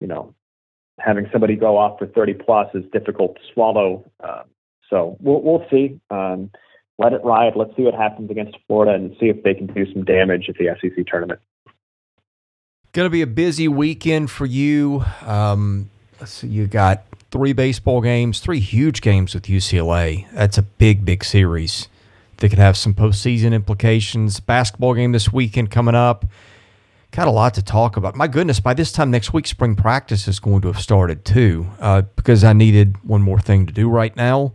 you 0.00 0.06
know, 0.06 0.34
having 0.98 1.28
somebody 1.32 1.56
go 1.56 1.76
off 1.76 1.98
for 1.98 2.06
30 2.06 2.34
plus 2.34 2.68
is 2.74 2.84
difficult 2.92 3.34
to 3.36 3.40
swallow. 3.52 4.10
Um, 4.22 4.44
so 4.88 5.16
we'll, 5.20 5.42
we'll 5.42 5.66
see. 5.70 6.00
Um, 6.10 6.50
let 6.98 7.12
it 7.12 7.20
ride. 7.24 7.54
Let's 7.56 7.74
see 7.76 7.82
what 7.82 7.94
happens 7.94 8.30
against 8.30 8.56
Florida 8.66 8.94
and 8.94 9.16
see 9.18 9.26
if 9.26 9.42
they 9.42 9.54
can 9.54 9.66
do 9.66 9.90
some 9.92 10.04
damage 10.04 10.48
at 10.48 10.56
the 10.56 10.68
SEC 10.80 11.06
tournament. 11.06 11.40
Going 12.92 13.06
to 13.06 13.10
be 13.10 13.22
a 13.22 13.26
busy 13.26 13.68
weekend 13.68 14.30
for 14.30 14.44
you. 14.44 15.02
Um, 15.24 15.90
see, 16.26 16.48
you 16.48 16.66
got 16.66 17.04
three 17.30 17.52
baseball 17.52 18.00
games, 18.00 18.40
three 18.40 18.60
huge 18.60 19.00
games 19.00 19.34
with 19.34 19.44
UCLA. 19.44 20.30
That's 20.32 20.58
a 20.58 20.62
big, 20.62 21.04
big 21.04 21.24
series 21.24 21.88
that 22.36 22.48
could 22.50 22.58
have 22.58 22.76
some 22.76 22.94
postseason 22.94 23.52
implications. 23.52 24.40
Basketball 24.40 24.94
game 24.94 25.12
this 25.12 25.32
weekend 25.32 25.70
coming 25.70 25.94
up. 25.94 26.26
Got 27.10 27.28
a 27.28 27.30
lot 27.30 27.54
to 27.54 27.62
talk 27.62 27.96
about. 27.96 28.16
My 28.16 28.26
goodness, 28.26 28.60
by 28.60 28.74
this 28.74 28.92
time 28.92 29.10
next 29.10 29.32
week, 29.32 29.46
spring 29.46 29.76
practice 29.76 30.28
is 30.28 30.40
going 30.40 30.62
to 30.62 30.68
have 30.68 30.80
started 30.80 31.24
too, 31.24 31.68
uh, 31.78 32.02
because 32.16 32.42
I 32.42 32.52
needed 32.52 32.96
one 33.06 33.22
more 33.22 33.38
thing 33.38 33.66
to 33.66 33.72
do 33.72 33.88
right 33.88 34.14
now. 34.16 34.54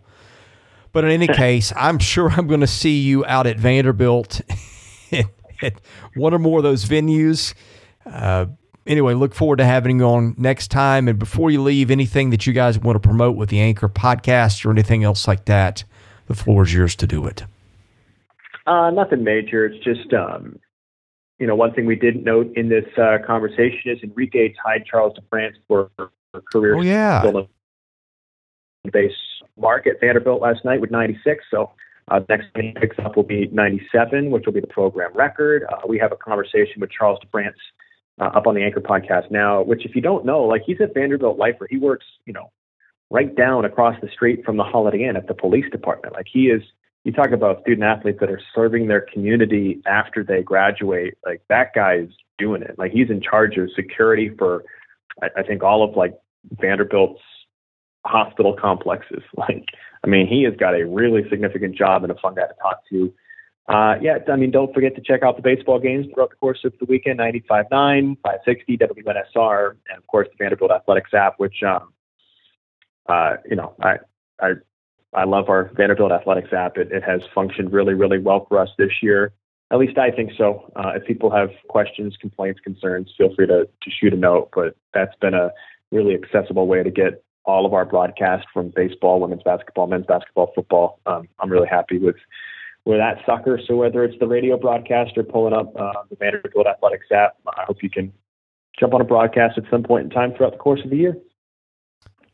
But 0.92 1.04
in 1.04 1.10
any 1.10 1.26
case, 1.34 1.72
I'm 1.76 1.98
sure 1.98 2.30
I'm 2.30 2.46
going 2.46 2.60
to 2.60 2.66
see 2.66 3.00
you 3.00 3.24
out 3.26 3.46
at 3.46 3.58
Vanderbilt 3.58 4.40
at 5.62 5.74
one 6.14 6.34
or 6.34 6.38
more 6.38 6.58
of 6.58 6.64
those 6.64 6.84
venues. 6.84 7.54
Uh, 8.04 8.46
anyway, 8.88 9.14
look 9.14 9.34
forward 9.34 9.56
to 9.56 9.64
having 9.64 10.00
you 10.00 10.06
on 10.06 10.34
next 10.36 10.68
time. 10.68 11.06
And 11.06 11.18
before 11.18 11.50
you 11.50 11.62
leave, 11.62 11.90
anything 11.90 12.30
that 12.30 12.46
you 12.46 12.52
guys 12.52 12.78
want 12.78 13.00
to 13.00 13.06
promote 13.06 13.36
with 13.36 13.50
the 13.50 13.60
Anchor 13.60 13.88
podcast 13.88 14.64
or 14.64 14.70
anything 14.70 15.04
else 15.04 15.28
like 15.28 15.44
that, 15.44 15.84
the 16.26 16.34
floor 16.34 16.64
is 16.64 16.74
yours 16.74 16.96
to 16.96 17.06
do 17.06 17.26
it. 17.26 17.44
Uh, 18.66 18.90
nothing 18.90 19.22
major. 19.22 19.66
It's 19.66 19.82
just, 19.84 20.12
um, 20.12 20.58
you 21.38 21.46
know, 21.46 21.54
one 21.54 21.72
thing 21.72 21.86
we 21.86 21.96
didn't 21.96 22.24
note 22.24 22.52
in 22.56 22.68
this 22.68 22.84
uh, 22.98 23.18
conversation 23.24 23.92
is 23.92 23.98
Enrique 24.02 24.52
tied 24.64 24.84
Charles 24.84 25.16
DeFrance 25.18 25.54
for, 25.68 25.90
for 25.96 26.10
career. 26.52 26.76
Oh, 26.76 26.82
yeah. 26.82 27.22
Base 28.92 29.12
mark 29.56 29.86
at 29.86 30.00
Vanderbilt 30.00 30.40
last 30.40 30.64
night 30.64 30.80
with 30.80 30.90
96. 30.90 31.44
So 31.50 31.70
uh, 32.08 32.20
next 32.28 32.46
thing 32.54 32.72
he 32.74 32.80
picks 32.80 32.98
up 32.98 33.16
will 33.16 33.22
be 33.22 33.46
97, 33.52 34.30
which 34.30 34.44
will 34.46 34.52
be 34.52 34.60
the 34.60 34.66
program 34.66 35.12
record. 35.14 35.64
Uh, 35.70 35.86
we 35.86 35.98
have 35.98 36.12
a 36.12 36.16
conversation 36.16 36.80
with 36.80 36.90
Charles 36.90 37.18
DeFrance 37.24 37.54
uh, 38.20 38.30
up 38.34 38.46
on 38.46 38.54
the 38.54 38.62
Anchor 38.62 38.80
podcast 38.80 39.30
now, 39.30 39.62
which 39.62 39.84
if 39.84 39.94
you 39.94 40.02
don't 40.02 40.24
know, 40.24 40.42
like 40.44 40.62
he's 40.66 40.80
a 40.80 40.86
Vanderbilt 40.86 41.38
lifer. 41.38 41.66
He 41.68 41.76
works, 41.76 42.06
you 42.26 42.32
know, 42.32 42.50
right 43.10 43.34
down 43.34 43.64
across 43.64 43.94
the 44.00 44.08
street 44.08 44.44
from 44.44 44.56
the 44.56 44.64
Holiday 44.64 45.08
Inn 45.08 45.16
at 45.16 45.28
the 45.28 45.34
police 45.34 45.70
department. 45.70 46.14
Like 46.14 46.26
he 46.30 46.46
is, 46.46 46.62
you 47.04 47.12
talk 47.12 47.30
about 47.30 47.62
student 47.62 47.84
athletes 47.84 48.18
that 48.20 48.30
are 48.30 48.40
serving 48.54 48.88
their 48.88 49.00
community 49.00 49.80
after 49.86 50.22
they 50.22 50.42
graduate. 50.42 51.16
Like 51.24 51.42
that 51.48 51.72
guy 51.74 51.98
is 51.98 52.10
doing 52.38 52.62
it. 52.62 52.78
Like 52.78 52.92
he's 52.92 53.10
in 53.10 53.20
charge 53.20 53.56
of 53.56 53.70
security 53.74 54.30
for, 54.36 54.64
I, 55.22 55.28
I 55.38 55.42
think 55.42 55.62
all 55.62 55.88
of 55.88 55.96
like 55.96 56.18
Vanderbilt's 56.60 57.20
hospital 58.04 58.56
complexes. 58.58 59.22
Like, 59.36 59.64
I 60.04 60.06
mean, 60.06 60.28
he 60.28 60.44
has 60.44 60.54
got 60.54 60.74
a 60.74 60.86
really 60.86 61.28
significant 61.28 61.74
job 61.74 62.04
and 62.04 62.12
a 62.12 62.14
fun 62.16 62.34
guy 62.34 62.42
to 62.42 62.54
talk 62.62 62.82
to. 62.90 63.12
Uh, 63.68 63.96
yeah, 64.00 64.18
I 64.32 64.36
mean, 64.36 64.50
don't 64.50 64.72
forget 64.72 64.94
to 64.96 65.02
check 65.02 65.22
out 65.22 65.36
the 65.36 65.42
baseball 65.42 65.78
games 65.78 66.06
throughout 66.12 66.30
the 66.30 66.36
course 66.36 66.60
of 66.64 66.72
the 66.78 66.86
weekend 66.86 67.18
95.9, 67.18 67.68
560, 68.22 68.78
WNSR, 68.78 69.70
and 69.90 69.98
of 69.98 70.06
course 70.06 70.26
the 70.28 70.42
Vanderbilt 70.42 70.70
Athletics 70.70 71.12
app, 71.12 71.34
which, 71.36 71.62
um, 71.62 71.92
uh, 73.10 73.34
you 73.48 73.56
know, 73.56 73.74
I, 73.82 73.96
I, 74.40 74.52
I 75.12 75.24
love 75.24 75.50
our 75.50 75.70
Vanderbilt 75.74 76.12
Athletics 76.12 76.52
app. 76.52 76.78
It, 76.78 76.92
it 76.92 77.02
has 77.04 77.20
functioned 77.34 77.70
really, 77.70 77.92
really 77.92 78.18
well 78.18 78.46
for 78.48 78.58
us 78.58 78.70
this 78.78 79.02
year. 79.02 79.32
At 79.70 79.78
least 79.78 79.98
I 79.98 80.10
think 80.10 80.32
so. 80.38 80.72
Uh, 80.74 80.92
if 80.96 81.04
people 81.04 81.30
have 81.30 81.50
questions, 81.68 82.16
complaints, 82.18 82.60
concerns, 82.60 83.12
feel 83.18 83.34
free 83.34 83.46
to, 83.48 83.66
to 83.66 83.90
shoot 83.90 84.14
a 84.14 84.16
note. 84.16 84.48
But 84.54 84.76
that's 84.94 85.14
been 85.20 85.34
a 85.34 85.50
really 85.92 86.14
accessible 86.14 86.66
way 86.66 86.82
to 86.82 86.90
get 86.90 87.22
all 87.44 87.66
of 87.66 87.74
our 87.74 87.84
broadcasts 87.84 88.46
from 88.52 88.72
baseball, 88.74 89.20
women's 89.20 89.42
basketball, 89.42 89.86
men's 89.88 90.06
basketball, 90.06 90.52
football. 90.54 91.00
Um, 91.04 91.28
I'm 91.38 91.50
really 91.50 91.68
happy 91.68 91.98
with 91.98 92.16
with 92.88 92.96
that 92.96 93.18
sucker. 93.26 93.60
So 93.68 93.76
whether 93.76 94.02
it's 94.02 94.18
the 94.18 94.26
radio 94.26 94.56
broadcast 94.56 95.12
or 95.18 95.22
pulling 95.22 95.52
up 95.52 95.78
uh, 95.78 95.92
the 96.08 96.16
Vanderbilt 96.16 96.66
Athletics 96.66 97.04
app, 97.12 97.36
I 97.46 97.64
hope 97.66 97.82
you 97.82 97.90
can 97.90 98.10
jump 98.80 98.94
on 98.94 99.02
a 99.02 99.04
broadcast 99.04 99.58
at 99.58 99.64
some 99.70 99.82
point 99.82 100.04
in 100.04 100.10
time 100.10 100.32
throughout 100.34 100.52
the 100.52 100.58
course 100.58 100.80
of 100.82 100.88
the 100.88 100.96
year. 100.96 101.18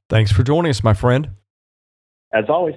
Thanks 0.09 0.31
for 0.31 0.45
joining 0.45 0.71
us, 0.71 0.85
my 0.85 0.95
friend. 0.95 1.31
As 2.33 2.45
always. 2.49 2.77